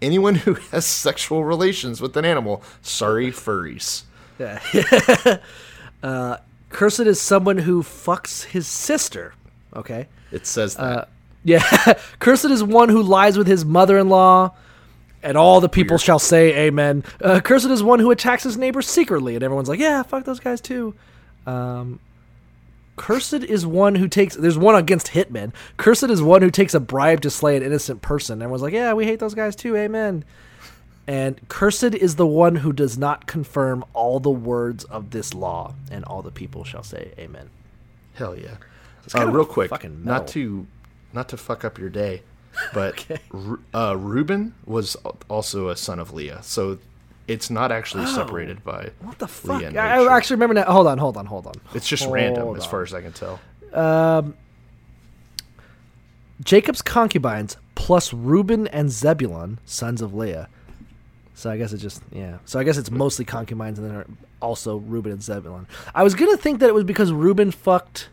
[0.00, 2.62] Anyone who has sexual relations with an animal.
[2.80, 4.04] Sorry, furries.
[4.38, 4.60] Yeah.
[6.02, 6.38] uh,
[6.70, 9.34] cursed is someone who fucks his sister.
[9.74, 10.08] Okay.
[10.32, 10.82] It says that.
[10.82, 11.04] Uh,
[11.44, 11.94] yeah.
[12.18, 14.54] cursed is one who lies with his mother-in-law,
[15.26, 17.02] and all the people shall say amen.
[17.20, 20.38] Uh, cursed is one who attacks his neighbor secretly, and everyone's like, yeah, fuck those
[20.38, 20.94] guys too.
[21.46, 21.98] Um,
[22.94, 24.36] cursed is one who takes.
[24.36, 25.52] There's one against hitmen.
[25.78, 28.40] Cursed is one who takes a bribe to slay an innocent person.
[28.40, 29.76] Everyone's like, yeah, we hate those guys too.
[29.76, 30.24] Amen.
[31.08, 35.74] And cursed is the one who does not confirm all the words of this law,
[35.90, 37.50] and all the people shall say amen.
[38.14, 38.56] Hell yeah.
[39.14, 39.72] Uh, real quick,
[40.04, 40.66] not to
[41.12, 42.22] not to fuck up your day,
[42.74, 44.96] but Ru- uh, Reuben was
[45.28, 46.78] also a son of Leah, so
[47.28, 48.14] it's not actually Oh.
[48.14, 49.58] separated by What the fuck?
[49.58, 50.64] Leah and I, actually remember now.
[50.70, 51.54] Hold on, hold on, hold on.
[51.74, 53.40] It's just Hold random, as far as I can tell.
[53.72, 54.34] Um,
[56.42, 60.48] Jacob's concubines plus Reuben and Zebulun, sons of Leah.
[61.34, 62.38] So I guess it just yeah.
[62.44, 65.66] So I guess it's mostly concubines, and then also Reuben and Zebulun.
[65.94, 68.08] I was gonna think that it was because Reuben fucked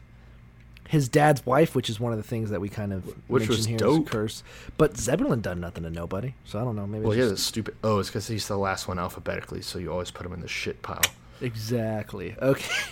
[0.94, 3.50] his dad's wife, which is one of the things that we kind of Which mention
[3.58, 4.08] was here dope.
[4.10, 4.44] curse.
[4.78, 6.86] But Zebulon done nothing to nobody, so I don't know.
[6.88, 7.76] Maybe Well, it's yeah, just- that's stupid.
[7.84, 10.48] Oh, it's because he's the last one alphabetically, so you always put him in the
[10.48, 11.02] shit pile.
[11.42, 12.84] exactly okay.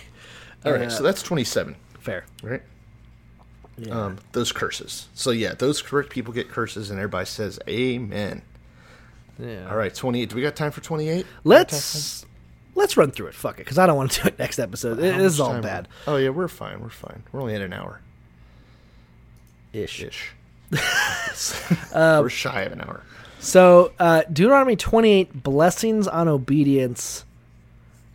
[0.64, 2.24] All right, Uh, so that's twenty-seven, fair.
[2.42, 2.62] right?
[3.78, 3.94] Yeah.
[4.06, 5.08] Um, those curses.
[5.14, 8.42] So yeah, those correct people get curses, and everybody says Amen.
[9.38, 9.68] Yeah.
[9.70, 10.28] All right, twenty-eight.
[10.28, 11.26] Do we got time for twenty-eight?
[11.44, 12.26] Let's
[12.74, 13.34] let's run through it.
[13.34, 14.98] Fuck it, because I don't want to do it next episode.
[14.98, 15.88] It- this is all bad.
[16.06, 16.80] Oh yeah, we're fine.
[16.80, 17.22] We're fine.
[17.32, 18.00] We're only at an hour
[19.72, 20.02] Ish.
[20.02, 20.32] ish.
[20.72, 20.78] Um,
[22.22, 23.02] we're shy of an hour.
[23.40, 27.24] So uh, Deuteronomy twenty eight blessings on obedience.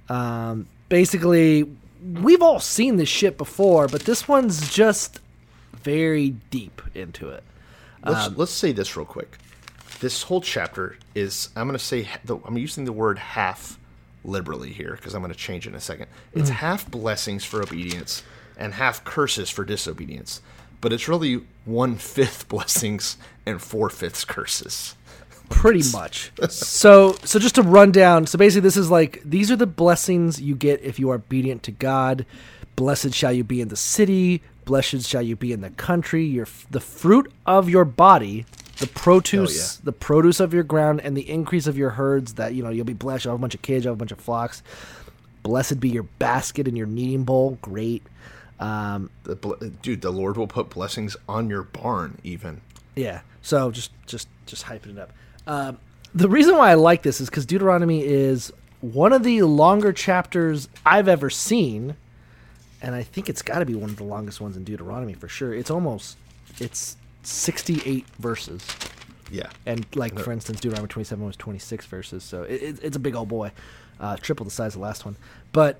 [0.09, 1.65] Um, basically,
[2.13, 5.19] we've all seen this shit before, but this one's just
[5.73, 7.43] very deep into it.
[8.05, 9.37] Let's Um, let's say this real quick.
[9.99, 13.77] This whole chapter is I'm going to say the, I'm using the word half
[14.27, 16.07] liberally here because I'm going to change it in a second.
[16.33, 16.55] It's Mm.
[16.55, 18.21] half blessings for obedience
[18.57, 20.41] and half curses for disobedience,
[20.81, 24.93] but it's really one fifth blessings and four fifths curses.
[25.49, 26.31] pretty much.
[26.49, 28.27] so so just to run down.
[28.27, 31.63] So basically, this is like these are the blessings you get if you are obedient
[31.63, 32.25] to God.
[32.75, 34.41] Blessed shall you be in the city.
[34.65, 36.25] Blessed shall you be in the country.
[36.25, 38.45] Your the fruit of your body,
[38.79, 42.35] the produce, the produce of your ground, and the increase of your herds.
[42.35, 43.25] That you know you'll be blessed.
[43.25, 43.85] You'll have a bunch of kids.
[43.85, 44.61] You'll have a bunch of flocks.
[45.43, 47.57] Blessed be your basket and your kneading bowl.
[47.61, 48.03] Great.
[48.59, 52.61] Um, The ble- dude, the Lord will put blessings on your barn even.
[52.95, 53.21] Yeah.
[53.41, 55.13] So just just just hyping it up.
[55.45, 55.77] Um,
[56.13, 58.51] the reason why I like this is because Deuteronomy is
[58.81, 61.95] one of the longer chapters I've ever seen,
[62.81, 65.27] and I think it's got to be one of the longest ones in Deuteronomy for
[65.27, 65.53] sure.
[65.53, 66.17] It's almost
[66.59, 66.97] it's
[67.27, 68.65] sixty eight verses,
[69.31, 69.49] Yeah.
[69.65, 72.95] and like for instance, Deuteronomy twenty seven was twenty six verses, so it, it, it's
[72.95, 73.51] a big old boy,
[73.99, 75.15] uh, triple the size of the last one.
[75.51, 75.79] But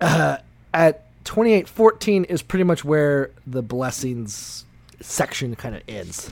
[0.00, 0.38] uh,
[0.72, 4.64] at twenty eight fourteen is pretty much where the blessings
[5.00, 6.30] section kind of ends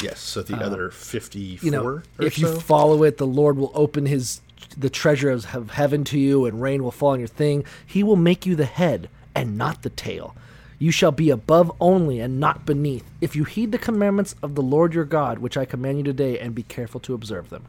[0.00, 0.20] Yes.
[0.20, 3.72] So the Uh, other 54 you know, or if you follow it, the Lord will
[3.74, 4.40] open his
[4.76, 7.64] the treasures of heaven to you, and rain will fall on your thing.
[7.84, 10.36] He will make you the head and not the tail.
[10.78, 14.62] You shall be above only and not beneath, if you heed the commandments of the
[14.62, 17.64] Lord your God, which I command you today, and be careful to observe them.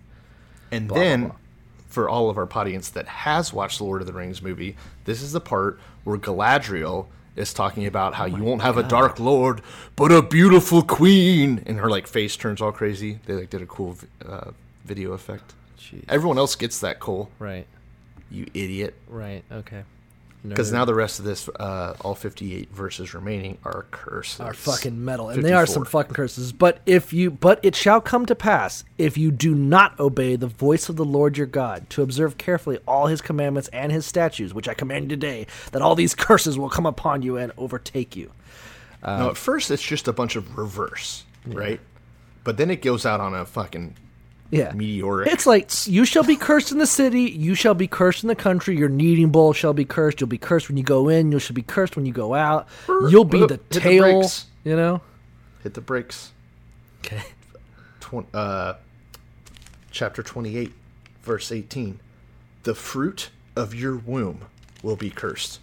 [0.72, 1.36] And blah, blah, then, blah.
[1.88, 5.24] for all of our audience that has watched the Lord of the Rings movie, this
[5.24, 9.62] is the part where Galadriel is talking about how you won't have a dark lord,
[9.96, 13.20] but a beautiful queen, and her like face turns all crazy.
[13.26, 14.52] They like did a cool uh,
[14.84, 15.54] video effect.
[16.08, 17.30] Everyone else gets that, Cole.
[17.40, 17.66] Right,
[18.30, 18.94] You idiot.
[19.08, 19.84] right, okay.
[20.48, 24.40] Because now the rest of this, uh, all 58 verses remaining, are curses.
[24.40, 26.54] are fucking metal, and they are some fucking curses.
[26.54, 30.48] But if you, but it shall come to pass if you do not obey the
[30.48, 34.54] voice of the Lord your God to observe carefully all His commandments and His statutes,
[34.54, 38.16] which I command you today, that all these curses will come upon you and overtake
[38.16, 38.32] you.
[39.04, 41.82] now, at first, it's just a bunch of reverse, right?
[42.46, 43.96] But then it goes out on a fucking
[44.52, 45.32] Yeah, meteoric.
[45.32, 48.36] It's like you shall be cursed in the city, you shall be cursed in the
[48.36, 48.76] country.
[48.78, 50.20] Your kneading bowl shall be cursed.
[50.20, 51.32] You'll be cursed when you go in.
[51.32, 52.68] You shall be cursed when you go out.
[52.88, 55.02] You'll be the Hit the you know.
[55.64, 56.32] hit the brakes.
[57.06, 57.22] Okay.
[58.00, 58.74] Twen- uh,
[59.92, 60.72] chapter 28,
[61.22, 62.00] verse 18.
[62.64, 64.42] The fruit of your womb
[64.82, 65.60] will be cursed.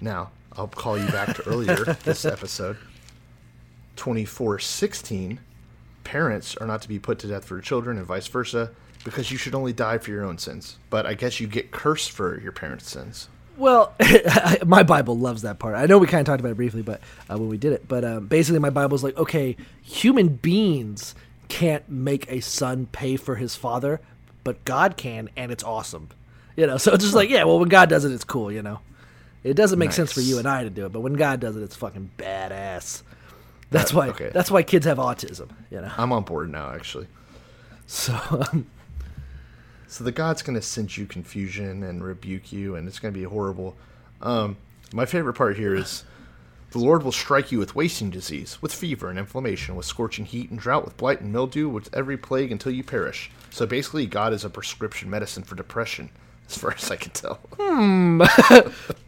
[0.00, 2.76] Now, I'll call you back to earlier this episode.
[3.96, 5.38] 24:16.
[6.08, 8.70] Parents are not to be put to death for your children and vice versa
[9.04, 10.78] because you should only die for your own sins.
[10.88, 13.28] But I guess you get cursed for your parents' sins.
[13.58, 13.92] Well,
[14.66, 15.74] my Bible loves that part.
[15.74, 17.86] I know we kind of talked about it briefly, but uh, when we did it,
[17.86, 21.14] but um, basically, my Bible's like, okay, human beings
[21.48, 24.00] can't make a son pay for his father,
[24.44, 26.08] but God can, and it's awesome.
[26.56, 28.50] You know, so it's just like, yeah, well, when God does it, it's cool.
[28.50, 28.80] You know,
[29.44, 31.54] it doesn't make sense for you and I to do it, but when God does
[31.54, 33.02] it, it's fucking badass.
[33.70, 34.08] That's why.
[34.08, 34.30] okay.
[34.32, 35.50] That's why kids have autism.
[35.70, 35.92] You know.
[35.96, 37.06] I'm on board now actually.
[37.86, 38.66] So um,
[39.86, 43.18] So the God's going to send you confusion and rebuke you, and it's going to
[43.18, 43.76] be horrible.
[44.20, 44.56] Um,
[44.92, 46.04] my favorite part here is
[46.70, 50.50] the Lord will strike you with wasting disease, with fever and inflammation, with scorching heat
[50.50, 53.30] and drought, with blight and mildew, with every plague until you perish.
[53.50, 56.10] So basically, God is a prescription medicine for depression,
[56.48, 57.36] as far as I can tell.
[57.56, 58.22] Hmm.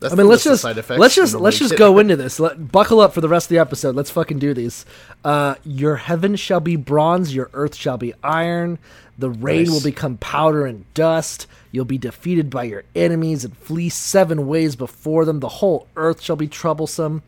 [0.00, 2.40] That's I mean, let's just side effects let's just let's just go into this.
[2.40, 3.94] Let, buckle up for the rest of the episode.
[3.94, 4.86] Let's fucking do these.
[5.22, 7.34] Uh, your heaven shall be bronze.
[7.34, 8.78] Your earth shall be iron.
[9.18, 9.70] The rain Nice.
[9.70, 11.46] will become powder and dust.
[11.70, 15.40] You'll be defeated by your enemies and flee seven ways before them.
[15.40, 17.22] The whole earth shall be troublesome.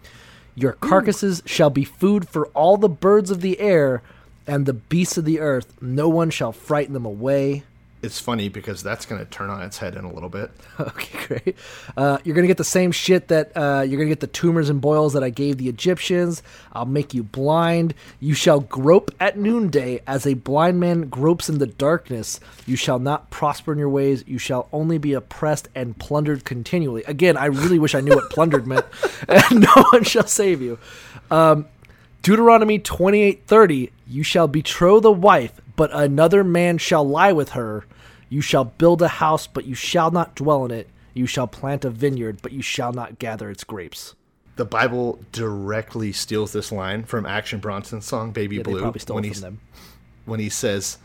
[0.55, 4.03] Your carcasses shall be food for all the birds of the air
[4.47, 5.75] and the beasts of the earth.
[5.83, 7.65] No one shall frighten them away.
[8.03, 10.51] It's funny because that's going to turn on its head in a little bit.
[10.81, 11.57] Okay, great.
[11.97, 14.81] Uh, you're gonna get the same shit that uh, you're gonna get the tumors and
[14.81, 16.43] boils that I gave the Egyptians.
[16.73, 17.95] I'll make you blind.
[18.19, 22.41] You shall grope at noonday as a blind man gropes in the darkness.
[22.67, 24.25] You shall not prosper in your ways.
[24.27, 27.05] You shall only be oppressed and plundered continually.
[27.05, 28.87] Again, I really wish I knew what plundered meant.
[29.29, 30.79] And no one shall save you.
[31.31, 31.67] Um,
[32.23, 37.85] Deuteronomy 28:30 You shall betroth a wife, but another man shall lie with her.
[38.29, 40.89] You shall build a house, but you shall not dwell in it.
[41.15, 44.15] You shall plant a vineyard, but you shall not gather its grapes.
[44.57, 49.29] The Bible directly steals this line from Action Bronson's song "Baby Yeah, Blue" when it
[49.29, 49.61] he's from them.
[50.25, 50.99] when he says,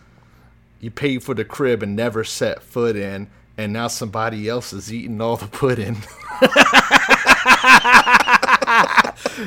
[0.80, 4.94] "You paid for the crib and never set foot in, and now somebody else is
[4.94, 5.98] eating all the pudding."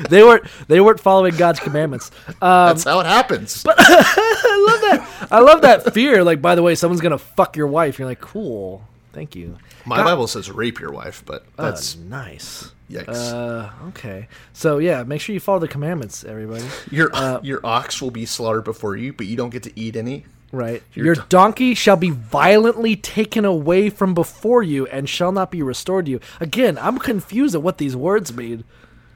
[0.09, 2.11] They weren't they weren't following God's commandments.
[2.27, 3.63] Um, That's how it happens.
[3.63, 5.27] But I love that.
[5.31, 6.23] I love that fear.
[6.23, 7.99] Like, by the way, someone's gonna fuck your wife.
[7.99, 9.57] You're like, cool, thank you.
[9.85, 12.71] My God- Bible says rape your wife, but Oh, that's nice.
[12.89, 13.09] yikes.
[13.33, 14.27] Uh, okay.
[14.53, 16.63] So yeah, make sure you follow the commandments, everybody.
[16.89, 19.95] your uh, your ox will be slaughtered before you, but you don't get to eat
[19.95, 20.25] any.
[20.51, 20.83] Right.
[20.93, 25.61] Your Your donkey shall be violently taken away from before you and shall not be
[25.63, 26.19] restored to you.
[26.41, 28.65] Again, I'm confused at what these words mean.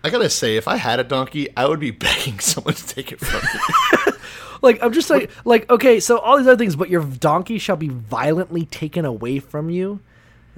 [0.06, 3.12] I gotta say, if I had a donkey, I would be begging someone to take
[3.12, 4.14] it from me.
[4.62, 7.76] Like I'm just like like okay, so all these other things, but your donkey shall
[7.76, 10.00] be violently taken away from you.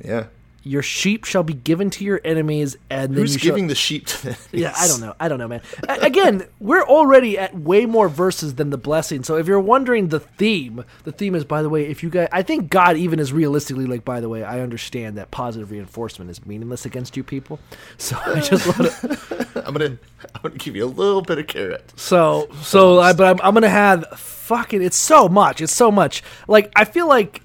[0.02, 0.28] yeah.
[0.68, 3.76] Your sheep shall be given to your enemies, and then Who's you shall- giving the
[3.76, 5.16] sheep to the Yeah, I don't know.
[5.20, 5.62] I don't know, man.
[5.88, 9.24] Again, we're already at way more verses than the blessing.
[9.24, 12.28] So if you're wondering the theme, the theme is, by the way, if you guys,
[12.32, 16.30] I think God even is realistically like, by the way, I understand that positive reinforcement
[16.30, 17.60] is meaningless against you people.
[17.98, 19.48] So I just want to.
[19.68, 19.98] I'm gonna
[20.36, 21.94] I'm gonna give you a little bit of carrot.
[21.96, 24.82] So so I, but I'm, I'm gonna have fucking.
[24.82, 25.62] It's so much.
[25.62, 26.24] It's so much.
[26.48, 27.42] Like I feel like.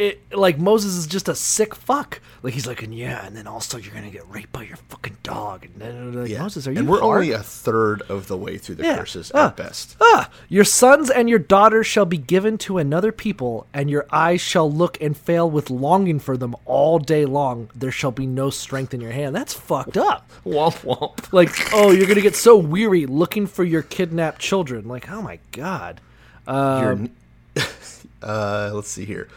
[0.00, 2.22] It, like Moses is just a sick fuck.
[2.42, 5.18] Like he's like, and yeah, and then also you're gonna get raped by your fucking
[5.22, 5.66] dog.
[5.66, 6.78] And then like, Moses, are you?
[6.78, 7.16] and we're hard?
[7.16, 8.96] only a third of the way through the Yeah.
[8.96, 9.48] curses Ah.
[9.48, 9.96] at best.
[10.00, 14.40] Ah, your sons and your daughters shall be given to another people, and your eyes
[14.40, 17.68] shall look and fail with longing for them all day long.
[17.74, 19.36] There shall be no strength in your hand.
[19.36, 20.30] That's fucked up.
[20.46, 21.30] Womp womp.
[21.30, 24.88] Like, oh, you're gonna get so weary looking for your kidnapped children.
[24.88, 26.00] Like, oh my god.
[26.46, 27.10] Um,
[28.22, 29.28] uh, let's see here.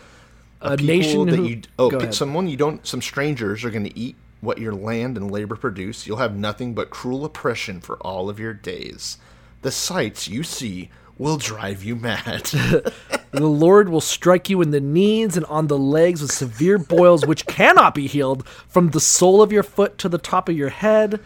[0.63, 4.15] A nation that who- you oh someone you don't some strangers are going to eat
[4.41, 6.05] what your land and labor produce.
[6.07, 9.17] You'll have nothing but cruel oppression for all of your days.
[9.61, 12.51] The sights you see will drive you mad.
[13.33, 17.25] The Lord will strike you in the knees and on the legs with severe boils
[17.25, 20.69] which cannot be healed from the sole of your foot to the top of your
[20.69, 21.19] head.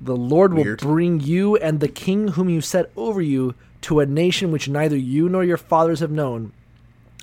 [0.00, 4.06] The Lord will bring you and the king whom you set over you to a
[4.06, 6.52] nation which neither you nor your fathers have known.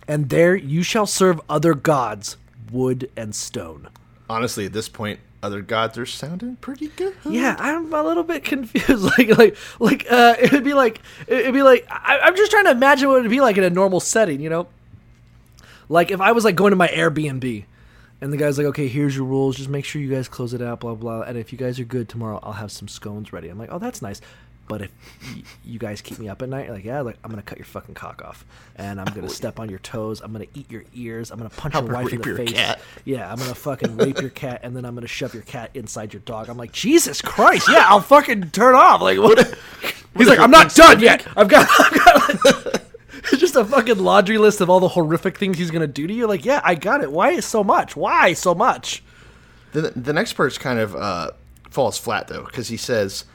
[0.09, 2.35] And there you shall serve other gods,
[2.71, 3.89] wood and stone.
[4.27, 7.15] Honestly, at this point, other gods are sounding pretty good.
[7.29, 8.89] Yeah, I'm a little bit confused.
[9.17, 12.65] Like, like, like, uh, it would be like, it'd be like, I, I'm just trying
[12.65, 14.67] to imagine what it would be like in a normal setting, you know?
[15.89, 17.65] Like, if I was like going to my Airbnb,
[18.21, 19.57] and the guy's like, okay, here's your rules.
[19.57, 21.21] Just make sure you guys close it out, blah blah.
[21.21, 23.47] And if you guys are good tomorrow, I'll have some scones ready.
[23.47, 24.21] I'm like, oh, that's nice.
[24.69, 24.91] But if
[25.35, 27.57] y- you guys keep me up at night, you're like, yeah, like I'm gonna cut
[27.57, 28.45] your fucking cock off,
[28.77, 30.21] and I'm gonna step on your toes.
[30.21, 31.31] I'm gonna eat your ears.
[31.31, 32.53] I'm gonna punch I'm your wife in the face.
[32.53, 32.79] cat.
[33.03, 36.13] Yeah, I'm gonna fucking rape your cat, and then I'm gonna shove your cat inside
[36.13, 36.47] your dog.
[36.49, 39.01] I'm like, Jesus Christ, yeah, I'll fucking turn off.
[39.01, 39.39] Like, what?
[40.17, 41.25] He's like, I'm not done yet.
[41.35, 42.45] I've got, I've got.
[42.45, 42.81] Like,
[43.23, 46.13] it's just a fucking laundry list of all the horrific things he's gonna do to
[46.13, 46.27] you.
[46.27, 47.11] Like, yeah, I got it.
[47.11, 47.95] Why so much?
[47.95, 49.03] Why so much?
[49.71, 51.31] The, the next part's kind of uh,
[51.71, 53.25] falls flat though, because he says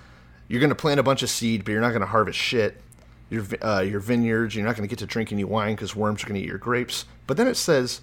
[0.48, 2.80] you're going to plant a bunch of seed, but you're not going to harvest shit.
[3.30, 6.22] Your uh, your vineyards, you're not going to get to drink any wine because worms
[6.22, 7.06] are going to eat your grapes.
[7.26, 8.02] But then it says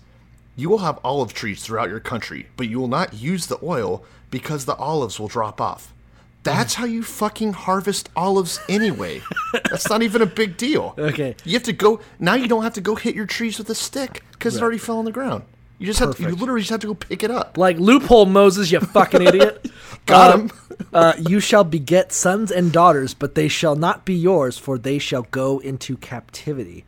[0.55, 4.03] you will have olive trees throughout your country, but you will not use the oil
[4.29, 5.93] because the olives will drop off.
[6.43, 9.21] That's how you fucking harvest olives anyway.
[9.69, 10.95] That's not even a big deal.
[10.97, 11.35] Okay.
[11.45, 12.33] You have to go now.
[12.33, 14.97] You don't have to go hit your trees with a stick because it already fell
[14.97, 15.43] on the ground.
[15.77, 17.57] You just have to, you literally just have to go pick it up.
[17.57, 19.69] Like loophole Moses, you fucking idiot.
[20.05, 20.51] Got Uh, him.
[20.93, 24.97] uh, you shall beget sons and daughters, but they shall not be yours, for they
[24.99, 26.85] shall go into captivity.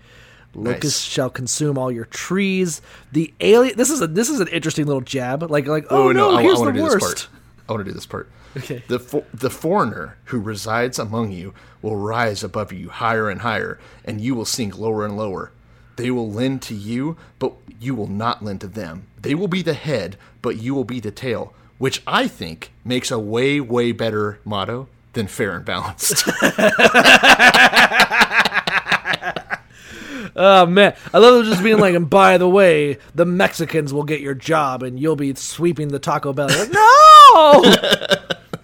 [0.55, 1.11] Locusts Nice.
[1.11, 2.81] shall consume all your trees.
[3.11, 3.75] The alien.
[3.75, 5.41] This is a this is an interesting little jab.
[5.49, 6.99] Like like oh, no, I, here's want the to do worst.
[7.05, 7.29] this part.
[7.67, 8.29] I want to do this part.
[8.55, 8.83] Okay.
[8.87, 13.79] The fo- the foreigner who resides among you will rise above you higher and higher,
[14.05, 15.51] and you will sink lower and lower.
[15.95, 19.07] They will lend to you, but you will not lend to them.
[19.19, 23.11] They will be the head, but you will be the tail, which I think makes
[23.11, 26.23] a way way better motto than fair and balanced.
[30.35, 34.03] Oh man, I love them just being like, and by the way, the Mexicans will
[34.03, 36.47] get your job, and you'll be sweeping the Taco Bell.
[36.47, 37.61] Like, no,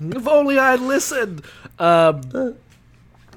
[0.17, 1.43] if only I'd listened.
[1.78, 2.55] Um,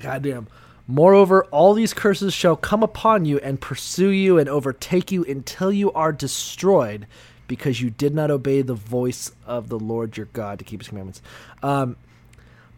[0.00, 0.46] goddamn.
[0.86, 5.70] Moreover, all these curses shall come upon you and pursue you and overtake you until
[5.70, 7.06] you are destroyed,
[7.52, 10.88] because you did not obey the voice of the Lord your God to keep His
[10.88, 11.20] commandments.
[11.62, 11.96] Um,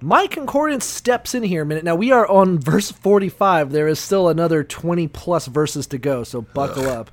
[0.00, 1.84] my concordance steps in here a minute.
[1.84, 3.70] Now we are on verse 45.
[3.70, 7.12] There is still another 20 plus verses to go, so buckle up.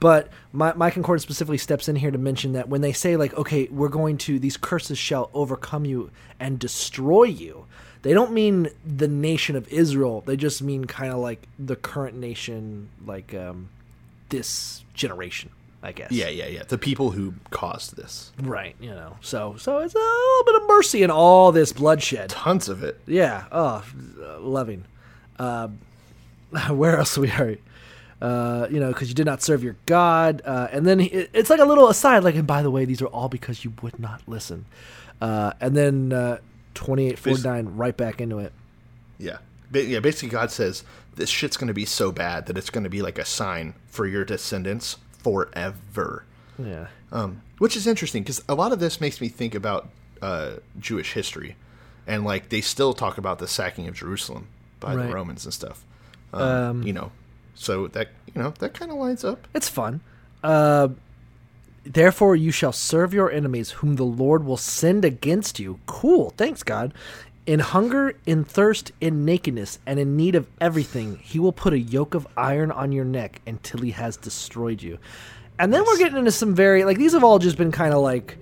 [0.00, 3.32] But my, my concordance specifically steps in here to mention that when they say like,
[3.38, 7.64] okay, we're going to these curses shall overcome you and destroy you,
[8.02, 10.20] they don't mean the nation of Israel.
[10.20, 13.70] They just mean kind of like the current nation, like um,
[14.28, 15.48] this generation,
[15.82, 16.10] I guess.
[16.10, 16.62] Yeah, yeah, yeah.
[16.64, 18.32] The people who caused this.
[18.40, 18.74] Right.
[18.80, 19.16] You know.
[19.20, 22.30] So so it's a little bit of mercy in all this bloodshed.
[22.30, 23.00] Tons of it.
[23.06, 23.44] Yeah.
[23.52, 23.84] Oh,
[24.20, 24.84] uh, loving.
[25.38, 25.68] Uh,
[26.70, 27.56] where else are we are?
[28.20, 31.50] Uh, you know, because you did not serve your God, uh, and then he, it's
[31.50, 34.00] like a little aside, like, and by the way, these are all because you would
[34.00, 34.64] not listen.
[35.20, 36.38] Uh, and then uh,
[36.74, 38.52] twenty eight forty nine, right back into it.
[39.18, 39.38] Yeah.
[39.70, 40.82] Yeah, basically God says
[41.16, 43.74] this shit's going to be so bad that it's going to be like a sign
[43.86, 46.24] for your descendants forever.
[46.58, 46.88] Yeah.
[47.12, 49.88] Um, which is interesting because a lot of this makes me think about
[50.22, 51.56] uh, Jewish history,
[52.06, 54.48] and like they still talk about the sacking of Jerusalem
[54.80, 55.06] by Right.
[55.06, 55.84] the Romans and stuff.
[56.32, 57.10] Um, Um, you know,
[57.54, 59.46] so that you know that kind of lines up.
[59.54, 60.00] It's fun.
[60.42, 60.88] Uh,
[61.84, 65.80] Therefore, you shall serve your enemies, whom the Lord will send against you.
[65.86, 66.34] Cool.
[66.36, 66.92] Thanks, God.
[67.48, 71.78] In hunger, in thirst, in nakedness, and in need of everything, he will put a
[71.78, 74.98] yoke of iron on your neck until he has destroyed you.
[75.58, 78.02] And then we're getting into some very like these have all just been kind of
[78.02, 78.36] like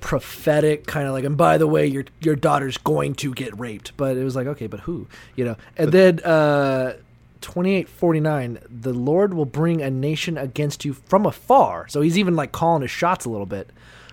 [0.00, 3.96] prophetic kind of like and by the way your your daughter's going to get raped.
[3.96, 5.06] But it was like okay but who?
[5.36, 5.56] You know?
[5.76, 6.94] And then uh
[7.42, 11.86] 2849 the lord will bring a nation against you from afar.
[11.86, 13.70] So he's even like calling his shots a little bit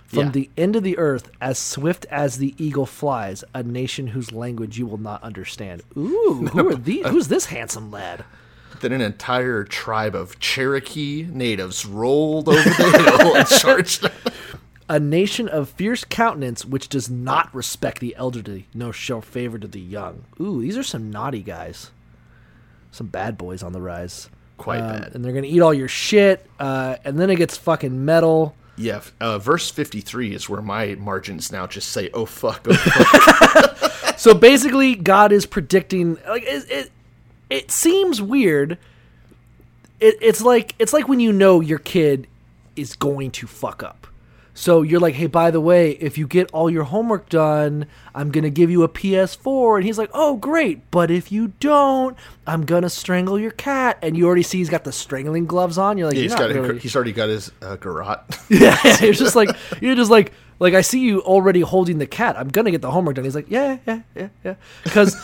[0.07, 0.29] from Yeah.
[0.31, 4.77] the end of the earth as swift as the eagle flies a nation whose language
[4.79, 8.23] you will not understand ooh who are these who's this handsome lad
[8.81, 14.09] Then an entire tribe of Cherokee natives rolled over the hill and charged.
[14.89, 19.67] a nation of fierce countenance which does not respect the elderly nor show favor to
[19.67, 20.23] the young.
[20.39, 21.91] Ooh, these are some naughty guys.
[22.91, 24.29] Some bad boys on the rise.
[24.57, 25.15] Quite Um, bad.
[25.15, 26.45] And they're gonna eat all your shit.
[26.59, 28.55] Uh, and then it gets fucking metal.
[28.77, 33.93] Yeah, uh, verse fifty-three is where my margins now just say, "Oh fuck, oh fuck."
[34.17, 36.17] So basically, God is predicting.
[36.27, 36.91] Like it, it,
[37.51, 38.79] it seems weird.
[39.99, 42.27] It, it's like it's like when you know your kid
[42.75, 44.07] is going to fuck up.
[44.57, 47.85] So you're like, hey, by the way, if you get all your homework done,
[48.15, 49.75] I'm gonna give you a PS4.
[49.75, 50.89] And he's like, oh, great.
[50.89, 53.99] But if you don't, I'm gonna strangle your cat.
[54.01, 55.99] And you already see he's got the strangling gloves on.
[55.99, 56.79] You're like, Yeah, you're he's got really.
[56.79, 58.17] he's already got his uh, garrote.
[58.49, 59.49] Yeah, you're just like
[59.79, 62.35] you're just like like I see you already holding the cat.
[62.35, 63.25] I'm gonna get the homework done.
[63.25, 65.15] He's like, yeah, yeah, yeah, yeah, because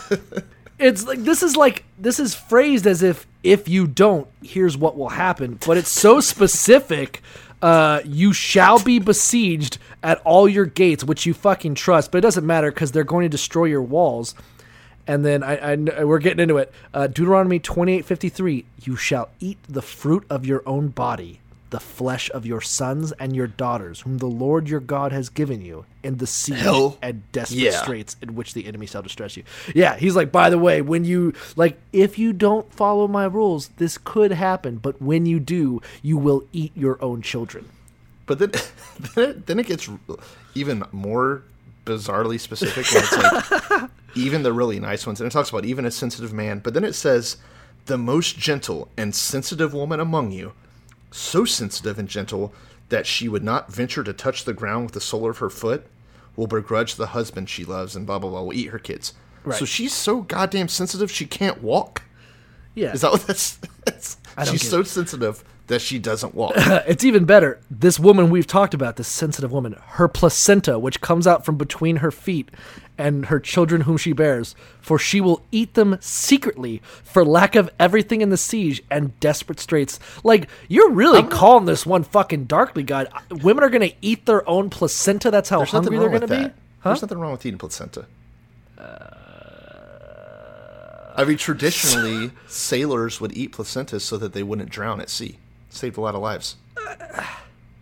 [0.78, 4.96] it's like this is like this is phrased as if if you don't, here's what
[4.96, 5.58] will happen.
[5.66, 7.20] But it's so specific.
[7.64, 12.20] Uh, you shall be besieged at all your gates, which you fucking trust, but it
[12.20, 14.34] doesn't matter because they're going to destroy your walls.
[15.06, 16.70] And then I, I we're getting into it.
[16.92, 18.66] Uh, Deuteronomy twenty eight fifty three.
[18.82, 21.40] You shall eat the fruit of your own body,
[21.74, 25.60] the flesh of your sons and your daughters, whom the Lord your God has given
[25.60, 27.82] you, in the siege Hell and desperate yeah.
[27.82, 29.42] straits in which the enemy shall distress you.
[29.74, 33.70] Yeah, he's like, by the way, when you like, if you don't follow my rules,
[33.78, 34.76] this could happen.
[34.76, 37.68] But when you do, you will eat your own children.
[38.26, 38.52] But then,
[39.16, 39.90] then it, then it gets
[40.54, 41.42] even more
[41.84, 42.86] bizarrely specific.
[42.86, 46.32] When it's like even the really nice ones, and it talks about even a sensitive
[46.32, 46.60] man.
[46.60, 47.38] But then it says,
[47.86, 50.52] "The most gentle and sensitive woman among you,
[51.14, 52.52] so sensitive and gentle
[52.88, 55.86] that she would not venture to touch the ground with the sole of her foot,
[56.36, 58.42] will begrudge the husband she loves, and blah blah blah.
[58.42, 59.14] Will eat her kids.
[59.44, 59.58] Right.
[59.58, 62.02] So she's so goddamn sensitive she can't walk.
[62.74, 63.56] Yeah, Is that what that's?
[63.84, 64.86] that's I don't she's so it.
[64.86, 66.52] sensitive that she doesn't walk.
[66.56, 67.60] it's even better.
[67.70, 71.96] This woman we've talked about, this sensitive woman, her placenta, which comes out from between
[71.96, 72.50] her feet,
[72.96, 77.68] and her children whom she bears, for she will eat them secretly for lack of
[77.80, 79.98] everything in the siege and desperate straits.
[80.22, 83.08] Like you're really calling this one fucking darkly, God.
[83.30, 85.30] Women are gonna eat their own placenta.
[85.30, 86.48] That's how There's hungry they're with gonna be.
[86.48, 86.54] that.
[86.84, 88.06] There's nothing wrong with eating placenta.
[91.16, 95.38] I mean, traditionally, sailors would eat placentas so that they wouldn't drown at sea.
[95.74, 96.54] Saved a lot of lives.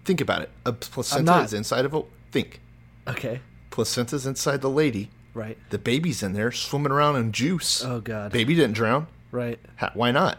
[0.04, 0.50] Think about it.
[0.64, 2.02] A placenta not- is inside of a.
[2.32, 2.60] Think.
[3.06, 3.40] Okay,
[3.70, 5.10] Placenta's inside the lady.
[5.34, 7.84] right, The baby's in there swimming around in juice.
[7.84, 8.32] Oh, God.
[8.32, 9.06] Baby didn't drown.
[9.32, 9.58] right.
[9.76, 10.38] Ha- why not?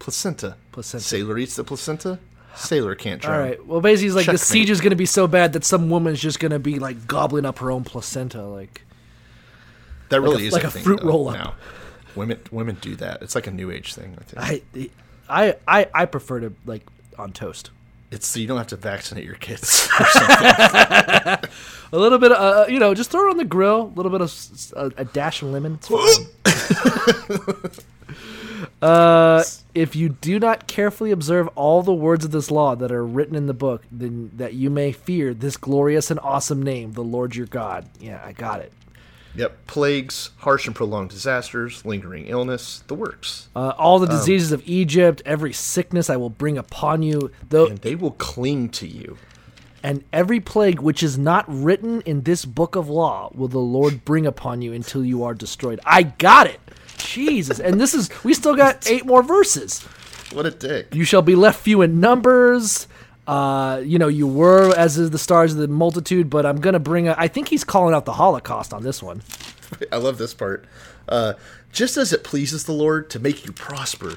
[0.00, 0.56] Placenta.
[0.72, 1.04] Placenta.
[1.04, 2.18] Sailor eats the placenta.
[2.56, 3.34] Sailor can't drown.
[3.34, 3.64] All right.
[3.66, 6.40] Well, basically, he's like the siege is gonna be so bad that some woman's just
[6.40, 8.82] gonna be like gobbling up her own placenta, like.
[10.08, 11.34] That really a- is like a, thing, fruit though, roll-up.
[11.34, 11.54] now.
[12.16, 13.22] Women women do that.
[13.22, 14.16] It's like a new age thing.
[14.18, 14.64] I think.
[14.74, 14.90] I,
[15.30, 16.86] I, I, I prefer to like
[17.18, 17.70] on toast.
[18.10, 19.88] It's so you don't have to vaccinate your kids.
[21.92, 23.82] A little bit, of, uh, you know, just throw it on the grill.
[23.82, 25.78] A little bit of a dash of lemon.
[28.82, 29.44] Uh,
[29.74, 33.36] if you do not carefully observe all the words of this law that are written
[33.36, 37.36] in the book, then that you may fear this glorious and awesome name, the Lord
[37.36, 37.86] your God.
[38.00, 38.72] Yeah, I got it.
[39.36, 39.66] Yep.
[39.66, 43.48] Plagues, harsh and prolonged disasters, lingering illness, the works.
[43.54, 47.78] Uh, all the diseases of Egypt, every sickness I will bring upon you, though, And
[47.78, 49.18] they will cling to you.
[49.82, 54.04] and every plague which is not written in this book of law will the Lord
[54.04, 55.80] bring upon you until you are destroyed.
[55.86, 56.60] I got it.
[56.98, 59.80] Jesus, and this is we still got eight more verses.
[60.32, 60.94] What a dick.
[60.94, 62.86] You shall be left few in numbers.
[63.26, 66.80] Uh, you know, you were as is the stars of the multitude, but I'm gonna
[66.80, 67.08] bring.
[67.08, 69.22] A, I think he's calling out the Holocaust on this one.
[69.92, 70.64] I love this part.
[71.08, 71.34] Uh,
[71.72, 74.16] just as it pleases the Lord to make you prosper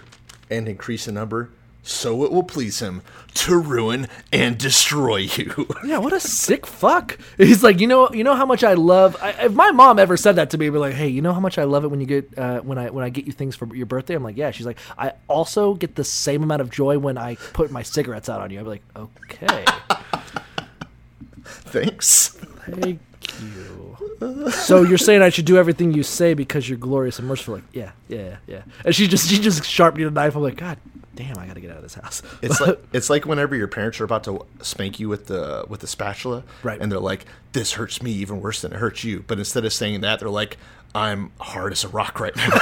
[0.49, 1.49] and increase in number,
[1.83, 3.01] so it will please him
[3.33, 5.67] to ruin and destroy you.
[5.83, 7.17] Yeah, what a sick fuck.
[7.37, 9.17] He's like, you know, you know how much I love.
[9.21, 11.41] I, if my mom ever said that to me, be like, hey, you know how
[11.41, 13.55] much I love it when you get uh, when I when I get you things
[13.55, 14.13] for your birthday.
[14.13, 14.51] I'm like, yeah.
[14.51, 18.29] She's like, I also get the same amount of joy when I put my cigarettes
[18.29, 18.59] out on you.
[18.61, 19.65] I'm like, okay,
[21.43, 22.29] Thanks.
[22.65, 22.99] thank
[23.41, 24.51] you.
[24.51, 27.55] So you're saying I should do everything you say because you're glorious and merciful?
[27.55, 28.61] Like, yeah, yeah, yeah.
[28.85, 30.35] And she just she just sharpened the knife.
[30.35, 30.77] I'm like, God
[31.15, 32.21] damn, I gotta get out of this house.
[32.41, 35.79] It's like it's like whenever your parents are about to spank you with the with
[35.81, 36.79] the spatula, Right.
[36.81, 39.73] And they're like, "This hurts me even worse than it hurts you." But instead of
[39.73, 40.57] saying that, they're like,
[40.95, 42.49] "I'm hard as a rock right now."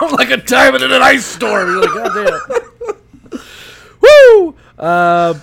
[0.00, 1.68] I'm like a diamond in an ice storm.
[1.68, 2.40] You're like, God
[3.32, 3.40] damn.
[4.00, 4.54] Woo!
[4.78, 5.34] Uh,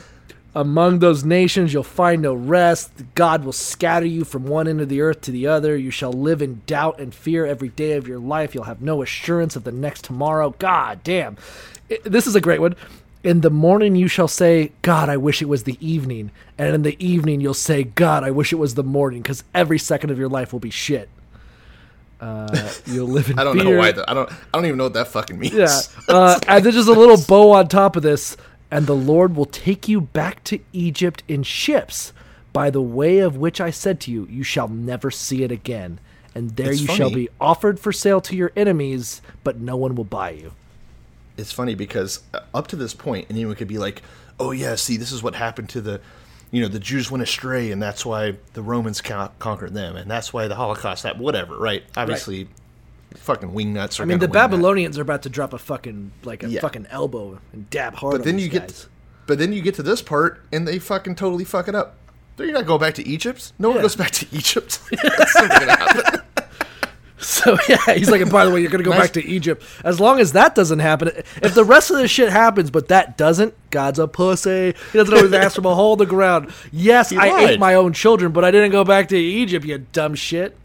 [0.56, 2.92] among those nations you'll find no rest.
[3.14, 5.76] God will scatter you from one end of the earth to the other.
[5.76, 8.56] You shall live in doubt and fear every day of your life.
[8.56, 10.56] You'll have no assurance of the next tomorrow.
[10.58, 11.36] God damn.
[12.04, 12.76] This is a great one.
[13.24, 16.32] In the morning you shall say, God, I wish it was the evening.
[16.58, 19.80] And in the evening you'll say, God, I wish it was the morning, because every
[19.80, 21.10] second of your life will be shit.
[22.22, 23.66] Uh, you'll live in I don't fear.
[23.66, 23.92] know why.
[23.92, 24.32] The, I don't.
[24.32, 25.54] I don't even know what that fucking means.
[25.54, 25.80] Yeah.
[26.08, 28.38] Uh, and there's just a little bow on top of this.
[28.72, 32.14] And the Lord will take you back to Egypt in ships,
[32.52, 36.00] by the way of which I said to you, you shall never see it again.
[36.34, 39.96] And there It's you shall be offered for sale to your enemies, but no one
[39.96, 40.54] will buy you.
[41.38, 44.02] it's funny because uh, up to this point, anyone could be like,
[44.40, 46.02] "Oh yeah, see, this is what happened to the,
[46.52, 50.10] you know, the Jews went astray, and that's why the Romans con- conquered them, and
[50.10, 51.84] that's why the Holocaust happened." Whatever, right?
[51.98, 52.48] Obviously,
[53.16, 54.04] fucking wingnuts are.
[54.04, 54.50] I mean, the gonna that.
[54.52, 56.62] Babylonians are about to drop a fucking like a Yeah.
[56.62, 58.14] fucking elbow and dab hard.
[58.18, 58.88] But then you get, guys.
[59.28, 61.96] but then you get to this part, and they fucking totally fuck it up.
[62.38, 63.54] You're not going back to Egypt.
[63.60, 64.80] No one goes back to Egypt.
[65.04, 66.22] That's never gonna happen.
[67.18, 69.00] So yeah, he's like, and by the way, you're gonna go Nice.
[69.04, 69.64] back to Egypt.
[69.86, 71.12] As long as that doesn't happen,
[71.42, 74.76] if the rest of this shit happens, but that doesn't, God's a pussy.
[74.92, 76.52] He doesn't always ask from a hole in the ground.
[76.72, 77.50] Yes, He I lied.
[77.52, 79.66] ate my own children, but I didn't go back to Egypt.
[79.66, 80.56] You dumb shit.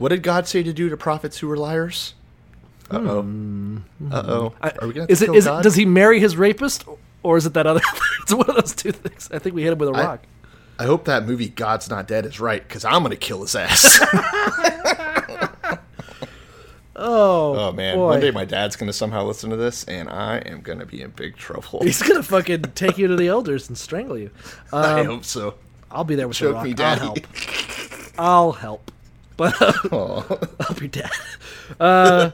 [0.00, 2.14] What did God say to do to prophets who were liars?
[2.90, 3.80] Uh oh.
[4.10, 4.54] Uh oh.
[4.62, 5.26] Are we gonna have is to it?
[5.28, 5.48] kill Is it?
[5.50, 5.62] God?
[5.62, 6.84] Does he marry his rapist,
[7.22, 7.80] or is it that other?
[8.22, 9.28] it's one of those two things.
[9.32, 10.22] I think we hit him with a I- rock.
[10.78, 14.00] I hope that movie God's Not Dead is right because I'm gonna kill his ass.
[17.02, 18.06] Oh, oh man, boy.
[18.08, 21.10] one day my dad's gonna somehow listen to this, and I am gonna be in
[21.10, 21.80] big trouble.
[21.82, 24.30] He's gonna fucking take you to the elders and strangle you.
[24.70, 25.54] I Um, hope so.
[25.90, 26.64] I'll be there with the Choke rock.
[26.64, 27.00] me, I'll daddy.
[27.00, 27.18] help.
[28.18, 28.90] I'll help.
[29.40, 30.22] But uh.
[30.60, 31.08] I'll be dead.
[31.80, 32.32] Uh,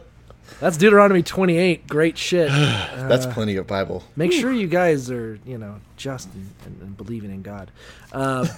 [0.59, 1.87] that's Deuteronomy 28.
[1.87, 2.49] Great shit.
[2.51, 4.03] That's plenty of Bible.
[4.17, 7.71] Make sure you guys are, you know, just and, and, and believing in God.
[8.13, 8.49] Um,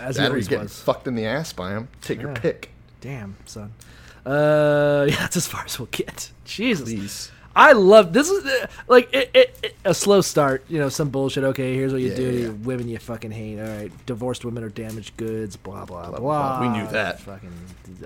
[0.00, 0.80] as he That or you always getting was.
[0.80, 1.88] fucked in the ass by him.
[2.02, 2.70] Take your pick.
[3.00, 3.72] Damn, son.
[4.26, 6.32] Uh, yeah, that's as far as we'll get.
[6.44, 6.88] Jesus.
[6.88, 7.30] Please.
[7.56, 8.44] I love this is
[8.88, 11.44] like it, it, it- a slow start, you know, some bullshit.
[11.44, 12.30] Okay, here's what you Yeah, do.
[12.32, 12.48] yeah.
[12.48, 13.60] Women you fucking hate.
[13.60, 15.56] All right, divorced women are damaged goods.
[15.56, 16.18] Blah blah blah.
[16.18, 16.60] blah.
[16.62, 17.20] We knew that.
[17.20, 17.52] Fucking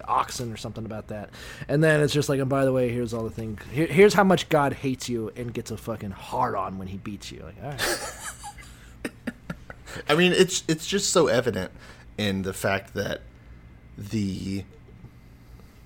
[0.06, 1.30] oxen or something about that.
[1.68, 3.58] And then it's just like, and by the way, here's all the thing.
[3.72, 6.96] Here, here's how much God hates you and gets a fucking hard on when he
[6.98, 7.42] beats you.
[7.44, 9.12] Like, all right,
[10.08, 11.72] I mean, it's it's just so evident
[12.18, 13.20] in the fact that
[13.96, 14.64] the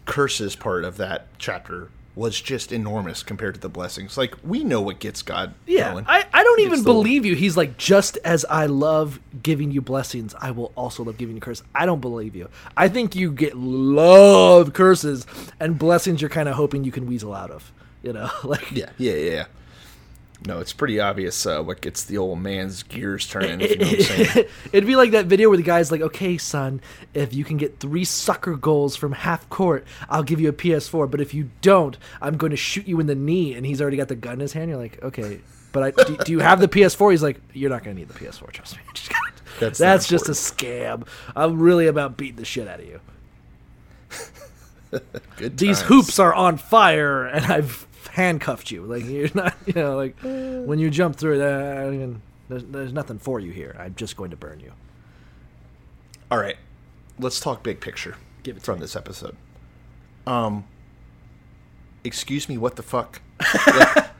[0.06, 4.18] curses part of that chapter was just enormous compared to the blessings.
[4.18, 5.92] Like we know what gets God yeah.
[5.92, 6.04] going.
[6.06, 7.34] I, I don't even believe you.
[7.34, 11.40] He's like, just as I love giving you blessings, I will also love giving you
[11.40, 11.64] curses.
[11.74, 12.48] I don't believe you.
[12.76, 15.26] I think you get love curses
[15.58, 16.20] and blessings.
[16.20, 17.72] You're kind of hoping you can weasel out of.
[18.02, 19.44] You know, like Yeah, yeah, yeah.
[20.46, 23.60] No, it's pretty obvious uh, what gets the old man's gears turning.
[23.60, 24.46] If you know what I'm saying.
[24.72, 26.80] It'd be like that video where the guy's like, "Okay, son,
[27.14, 31.10] if you can get three sucker goals from half court, I'll give you a PS4.
[31.10, 33.96] But if you don't, I'm going to shoot you in the knee." And he's already
[33.96, 34.70] got the gun in his hand.
[34.70, 35.40] You're like, "Okay,
[35.70, 38.08] but I, do, do you have the PS4?" He's like, "You're not going to need
[38.08, 38.50] the PS4.
[38.50, 38.82] Trust me."
[39.60, 41.06] That's That's, just a scam.
[41.36, 43.00] I'm really about beating the shit out of you.
[45.36, 48.82] Good these hoops are on fire and I've handcuffed you.
[48.82, 52.64] Like you're not, you know, like when you jump through that, I don't even, there's,
[52.64, 53.74] there's nothing for you here.
[53.78, 54.72] I'm just going to burn you.
[56.30, 56.56] All right,
[57.18, 58.80] let's talk big picture Give it from me.
[58.82, 59.36] this episode.
[60.26, 60.64] Um,
[62.04, 63.20] excuse me, what the fuck?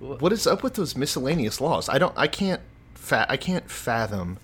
[0.00, 1.88] Like, what is up with those miscellaneous laws?
[1.88, 2.12] I don't.
[2.16, 2.60] I can't.
[2.94, 4.38] Fa- I can't fathom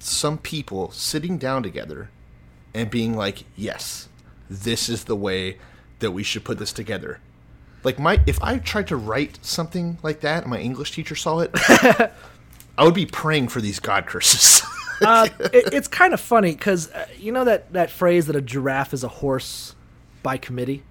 [0.00, 2.10] some people sitting down together
[2.74, 4.08] and being like, "Yes,
[4.48, 5.58] this is the way
[6.00, 7.20] that we should put this together."
[7.82, 11.40] Like my, if I tried to write something like that, and my English teacher saw
[11.40, 11.50] it,
[12.78, 14.62] I would be praying for these god curses.
[15.00, 18.40] uh, it, it's kind of funny because uh, you know that that phrase that a
[18.40, 19.74] giraffe is a horse
[20.22, 20.82] by committee.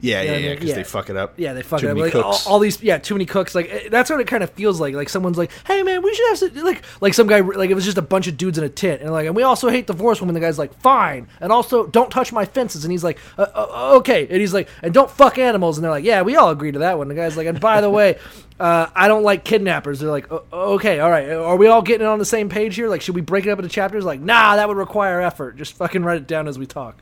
[0.00, 0.74] Yeah, yeah, Yeah, because yeah.
[0.76, 1.34] they fuck it up.
[1.38, 1.96] Yeah, they fuck Too it up.
[1.96, 2.46] many Like all, cooks.
[2.46, 3.52] all these, yeah, too many cooks.
[3.54, 4.94] Like eh, that's what it kind of feels like.
[4.94, 7.74] Like someone's like, "Hey, man, we should have some, like like some guy like it
[7.74, 9.88] was just a bunch of dudes in a tent, and like, and we also hate
[9.88, 10.34] divorce women.
[10.34, 13.96] The guy's like, "Fine," and also don't touch my fences, and he's like, uh, uh,
[13.96, 16.70] "Okay," and he's like, "And don't fuck animals," and they're like, "Yeah, we all agree
[16.70, 18.18] to that one." The guy's like, "And by the way."
[18.58, 20.00] Uh, I don't like kidnappers.
[20.00, 21.30] They're like, okay, all right.
[21.30, 22.88] Are we all getting on the same page here?
[22.88, 24.04] Like, should we break it up into chapters?
[24.04, 25.56] Like, nah, that would require effort.
[25.56, 27.00] Just fucking write it down as we talk.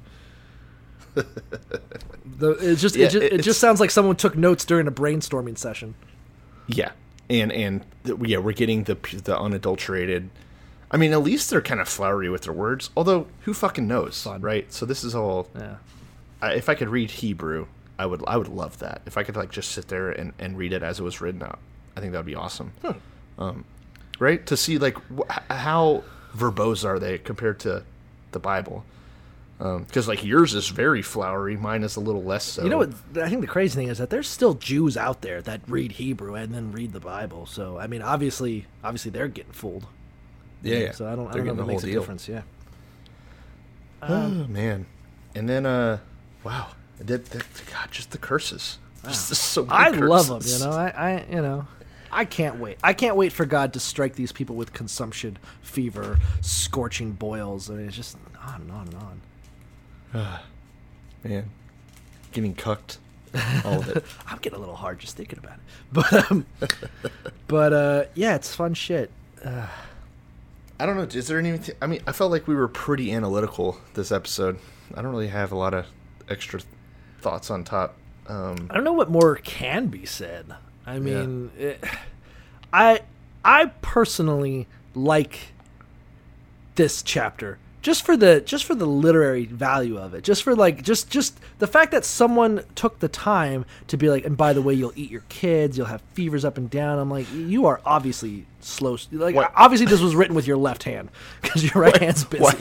[2.38, 4.92] the, it just Yeah, it, just, it just sounds like someone took notes during a
[4.92, 5.94] brainstorming session.
[6.66, 6.92] Yeah,
[7.30, 8.94] and and yeah, we're getting the
[9.24, 10.30] the unadulterated.
[10.90, 12.90] I mean, at least they're kind of flowery with their words.
[12.96, 14.72] Although, who fucking knows, right?
[14.72, 15.48] So this is all.
[15.54, 15.76] Yeah.
[16.40, 17.66] I, if I could read Hebrew,
[17.98, 18.22] I would.
[18.26, 19.02] I would love that.
[19.06, 21.42] If I could like just sit there and, and read it as it was written
[21.42, 21.58] out,
[21.96, 22.72] I think that would be awesome.
[23.38, 23.64] Um,
[24.18, 26.04] right to see like wh- how
[26.34, 27.82] verbose are they compared to
[28.32, 28.84] the Bible?
[29.58, 32.62] Um, because like yours is very flowery, mine is a little less so.
[32.62, 32.92] You know what?
[33.16, 36.34] I think the crazy thing is that there's still Jews out there that read Hebrew
[36.34, 37.46] and then read the Bible.
[37.46, 39.86] So I mean, obviously, obviously they're getting fooled.
[40.62, 40.92] Yeah, yeah.
[40.92, 42.00] So I don't, I They're don't know if it makes whole a deal.
[42.02, 42.28] difference.
[42.28, 42.42] Yeah.
[44.02, 44.86] oh man,
[45.34, 45.98] and then uh,
[46.44, 46.68] wow,
[46.98, 48.78] that, that God, just the curses.
[49.04, 50.40] Just so many I love them.
[50.44, 51.66] You know, I, I, you know,
[52.10, 52.78] I can't wait.
[52.82, 57.70] I can't wait for God to strike these people with consumption, fever, scorching boils.
[57.70, 59.20] I mean, it's just on and on and on.
[61.24, 61.50] man,
[62.32, 62.98] getting cucked,
[63.64, 64.04] all of it.
[64.26, 65.60] I'm getting a little hard just thinking about it.
[65.92, 66.46] But um,
[67.46, 69.10] but uh, yeah, it's fun shit.
[69.44, 69.68] Uh,
[70.80, 71.02] I don't know.
[71.02, 71.74] Is there anything?
[71.80, 74.58] I mean, I felt like we were pretty analytical this episode.
[74.94, 75.86] I don't really have a lot of
[76.28, 76.60] extra
[77.20, 77.96] thoughts on top.
[78.26, 80.54] Um, I don't know what more can be said.
[80.84, 81.82] I mean, it,
[82.72, 83.00] I
[83.44, 85.52] I personally like
[86.74, 90.24] this chapter just for the just for the literary value of it.
[90.24, 94.26] Just for like just just the fact that someone took the time to be like,
[94.26, 96.98] and by the way, you'll eat your kids, you'll have fevers up and down.
[96.98, 98.98] I'm like, you are obviously slow.
[99.12, 99.52] Like, What?
[99.54, 101.10] obviously, this was written with your left hand
[101.42, 102.42] because your right hand's busy.
[102.42, 102.58] What?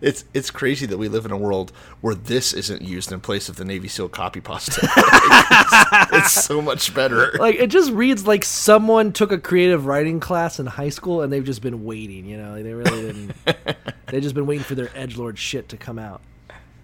[0.00, 3.48] It's it's crazy that we live in a world where this isn't used in place
[3.48, 4.80] of the Navy SEAL copy pasta.
[4.96, 7.32] it's, it's so much better.
[7.38, 11.32] like it just reads like someone took a creative writing class in high school and
[11.32, 13.36] they've just been waiting you know they really didn't
[14.06, 16.20] they've just been waiting for their edge lord shit to come out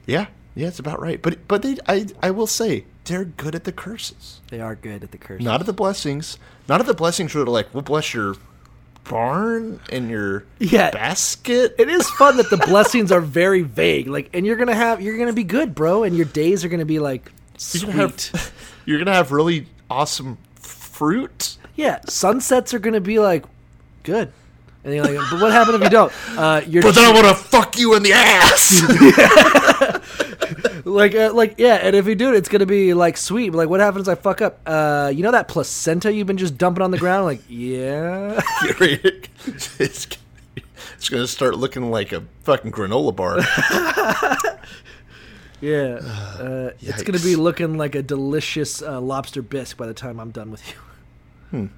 [0.07, 1.21] Yeah, yeah, it's about right.
[1.21, 5.03] But but they, I I will say they're good at the curses, they are good
[5.05, 5.45] at the curses.
[5.45, 6.39] not at the blessings.
[6.69, 8.37] Not at the blessings where they're like, "We'll bless your
[9.09, 10.91] barn in your Yeah.
[10.91, 15.01] basket." it is fun that the blessings are very vague like and you're gonna have
[15.01, 17.93] you're gonna be good bro and your days are gonna be like You're sweet gonna
[18.03, 18.53] have
[18.87, 21.57] you're gonna have really awesome fruit.
[21.77, 23.45] yeah sunsets are gonna be like
[24.03, 24.33] good
[24.87, 26.13] and you're like but what happened if you don't?
[26.39, 28.83] Uh you're But then I want to fuck you in the ass.
[30.87, 33.51] like uh, like yeah and if you do it it's gonna be like sweet.
[33.51, 34.61] But like what happens if i fuck up?
[34.65, 37.25] Uh you know that placenta you've been just dumping on the ground?
[37.27, 38.41] Like yeah.
[39.79, 43.41] It's, it's gonna start looking like a fucking granola bar.
[45.61, 45.99] yeah
[46.41, 50.31] uh, it's gonna be looking like a delicious uh, lobster bisque by the time i'm
[50.31, 50.63] done with
[51.53, 51.71] you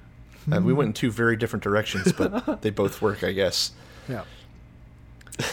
[0.51, 3.71] Uh, we went in two very different directions, but they both work, I guess.
[4.07, 4.23] yeah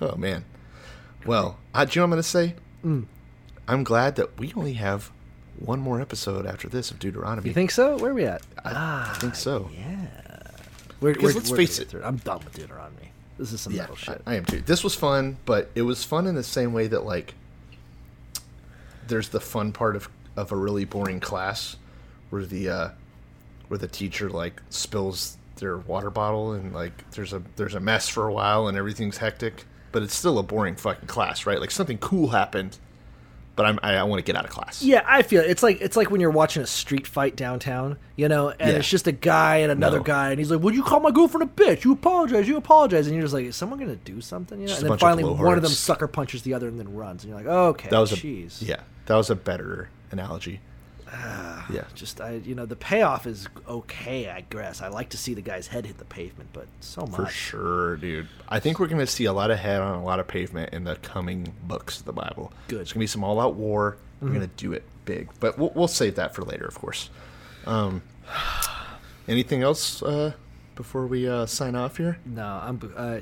[0.00, 0.44] Oh man.
[1.24, 2.54] Well, uh, do you know what I'm gonna say?
[2.84, 3.06] Mm.
[3.68, 5.10] I'm glad that we only have
[5.58, 7.48] one more episode after this of Deuteronomy.
[7.48, 9.70] you think so where are we at I, I think so.
[9.76, 10.06] Yeah.
[11.00, 14.22] We're, Because let's face it- i'm done with deuteronomy this is some Yeah, metal shit
[14.26, 14.60] I, I am too.
[14.60, 17.34] This was fun, but it was fun in the same way that like
[19.08, 21.76] there's the fun part of of a really boring class
[22.30, 22.88] where the uh
[23.72, 28.06] where the teacher like spills their water bottle and like there's a there's a mess
[28.06, 31.58] for a while and everything's hectic, but it's still a boring fucking class, right?
[31.58, 32.76] Like something cool happened,
[33.56, 34.82] but I'm, I, I want to get out of class.
[34.82, 38.28] Yeah, I feel it's like it's like when you're watching a street fight downtown, you
[38.28, 38.76] know, and Yeah.
[38.76, 40.04] it's just a guy and another No.
[40.04, 41.84] guy, and he's like, "Would you call my girlfriend a bitch?
[41.84, 44.68] You apologize, you apologize," and you're just like, "Is someone gonna do something?" You know?
[44.68, 46.92] Just and then bunch of finally, one of them sucker punches the other and then
[46.94, 48.80] runs, and you're like, "Okay, That was a jeez." yeah.
[49.06, 50.60] That was a better analogy.
[51.12, 51.84] Yeah.
[51.94, 54.80] Just I, you know, the payoff is okay, I guess.
[54.80, 57.16] I like to see the guy's head hit the pavement, but so much.
[57.16, 58.28] For sure, dude.
[58.48, 60.84] I think we're gonna see a lot of head on a lot of pavement in
[60.84, 62.52] the coming books of the Bible.
[62.68, 62.80] Good.
[62.80, 63.96] It's gonna be some all-out war.
[64.20, 64.32] We're Mhm.
[64.34, 67.10] gonna do it big, but we'll, we'll save that for later, of course.
[67.66, 68.02] Um,
[69.28, 70.32] anything else uh,
[70.76, 72.18] before we uh, sign off here?
[72.24, 72.92] No, I'm.
[72.96, 73.20] Uh,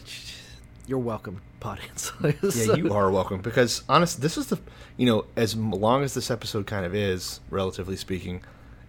[0.87, 2.13] you're welcome, audience.
[2.23, 3.41] yeah, you are welcome.
[3.41, 4.59] Because honest, this is the
[4.97, 8.43] you know as long as this episode kind of is, relatively speaking,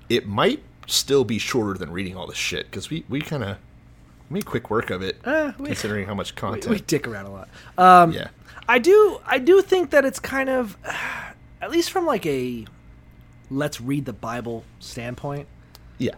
[0.10, 3.58] it might still be shorter than reading all this shit because we we kind of
[4.30, 6.70] made quick work of it, Uh, we- considering how much We, content.
[6.70, 7.50] we dick around a lot.
[7.78, 8.30] Um, yeah,
[8.68, 9.20] I do.
[9.26, 10.78] I do think that it's kind of,
[11.62, 12.66] at least from like a,
[13.50, 15.48] let's read the Bible standpoint.
[15.98, 16.16] yeah,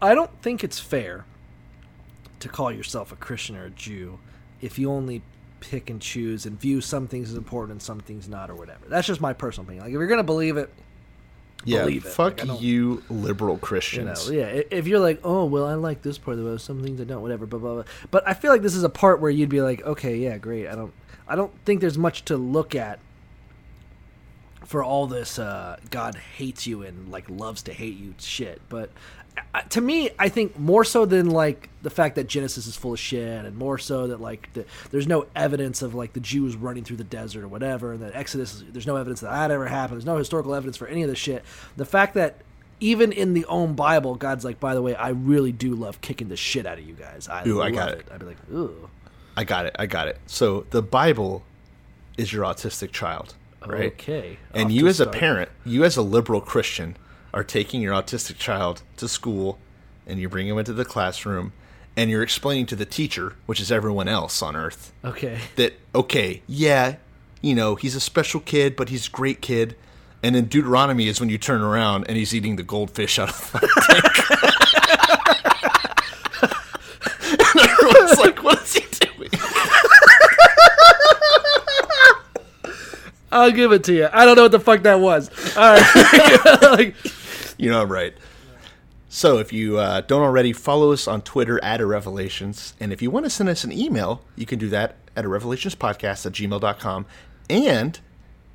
[0.00, 1.24] I don't think it's fair
[2.40, 4.18] to call yourself a Christian or a Jew
[4.60, 5.22] if you only
[5.60, 8.80] pick and choose and view some things as important and some things not, or whatever.
[8.88, 9.84] That's just my personal opinion.
[9.84, 10.70] Like if you're gonna believe it,
[11.64, 11.80] yeah.
[11.80, 12.10] believe it.
[12.10, 14.30] Fuck Like, you, liberal you know, Christians.
[14.30, 14.62] yeah.
[14.70, 17.04] If you're like, oh well, I like this part of the Bible, some things I
[17.04, 17.84] don't, whatever, blah blah blah.
[18.10, 20.68] But I feel like this is a part where you'd be like, okay, yeah, great.
[20.68, 20.92] I don't,
[21.26, 23.00] I don't think there's much to look at
[24.64, 28.60] for all this uh, God hates you and like loves to hate you shit.
[28.68, 28.90] But
[29.70, 32.98] to me, I think more so than like the fact that Genesis is full of
[32.98, 36.84] shit, and more so that like the, there's no evidence of like the Jews running
[36.84, 39.66] through the desert or whatever, and that Exodus, is- there's no evidence that that ever
[39.66, 39.98] happened.
[39.98, 41.44] There's no historical evidence for any of this shit.
[41.76, 42.36] The fact that
[42.80, 46.28] even in the own Bible, God's like, by the way, I really do love kicking
[46.28, 47.28] the shit out of you guys.
[47.28, 47.98] I Ooh, I got it.
[48.00, 48.06] it.
[48.12, 48.88] I'd be like, ooh,
[49.36, 49.74] I got it.
[49.78, 50.18] I got it.
[50.26, 51.42] So the Bible
[52.16, 53.34] is your autistic child,
[53.66, 53.92] right?
[53.92, 54.38] Okay.
[54.54, 56.96] And Off you, as a parent, you as a liberal Christian,
[57.32, 59.58] are taking your autistic child to school,
[60.06, 61.52] and you bring him into the classroom,
[61.96, 65.38] and you're explaining to the teacher, which is everyone else on Earth, okay.
[65.56, 66.96] that okay, yeah,
[67.40, 69.76] you know, he's a special kid, but he's a great kid.
[70.22, 73.52] And then Deuteronomy is when you turn around and he's eating the goldfish out of
[73.52, 74.04] the tank.
[77.54, 79.30] and everyone's like, "What is he doing?"
[83.30, 84.08] I'll give it to you.
[84.12, 85.30] I don't know what the fuck that was.
[85.56, 86.62] All right.
[86.62, 86.96] like,
[87.58, 88.14] You know right.
[89.10, 92.74] So if you uh, don't already, follow us on Twitter at a Revelations.
[92.78, 95.28] And if you want to send us an email, you can do that at a
[95.28, 97.06] revelationspodcast at gmail.com.
[97.50, 97.98] And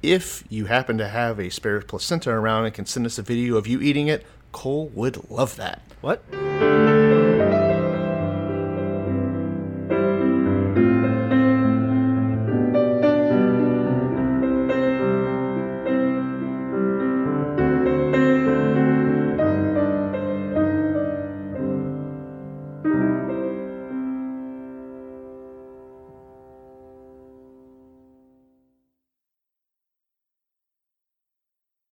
[0.01, 3.57] if you happen to have a spare placenta around and can send us a video
[3.57, 5.81] of you eating it, Cole would love that.
[6.01, 6.23] what?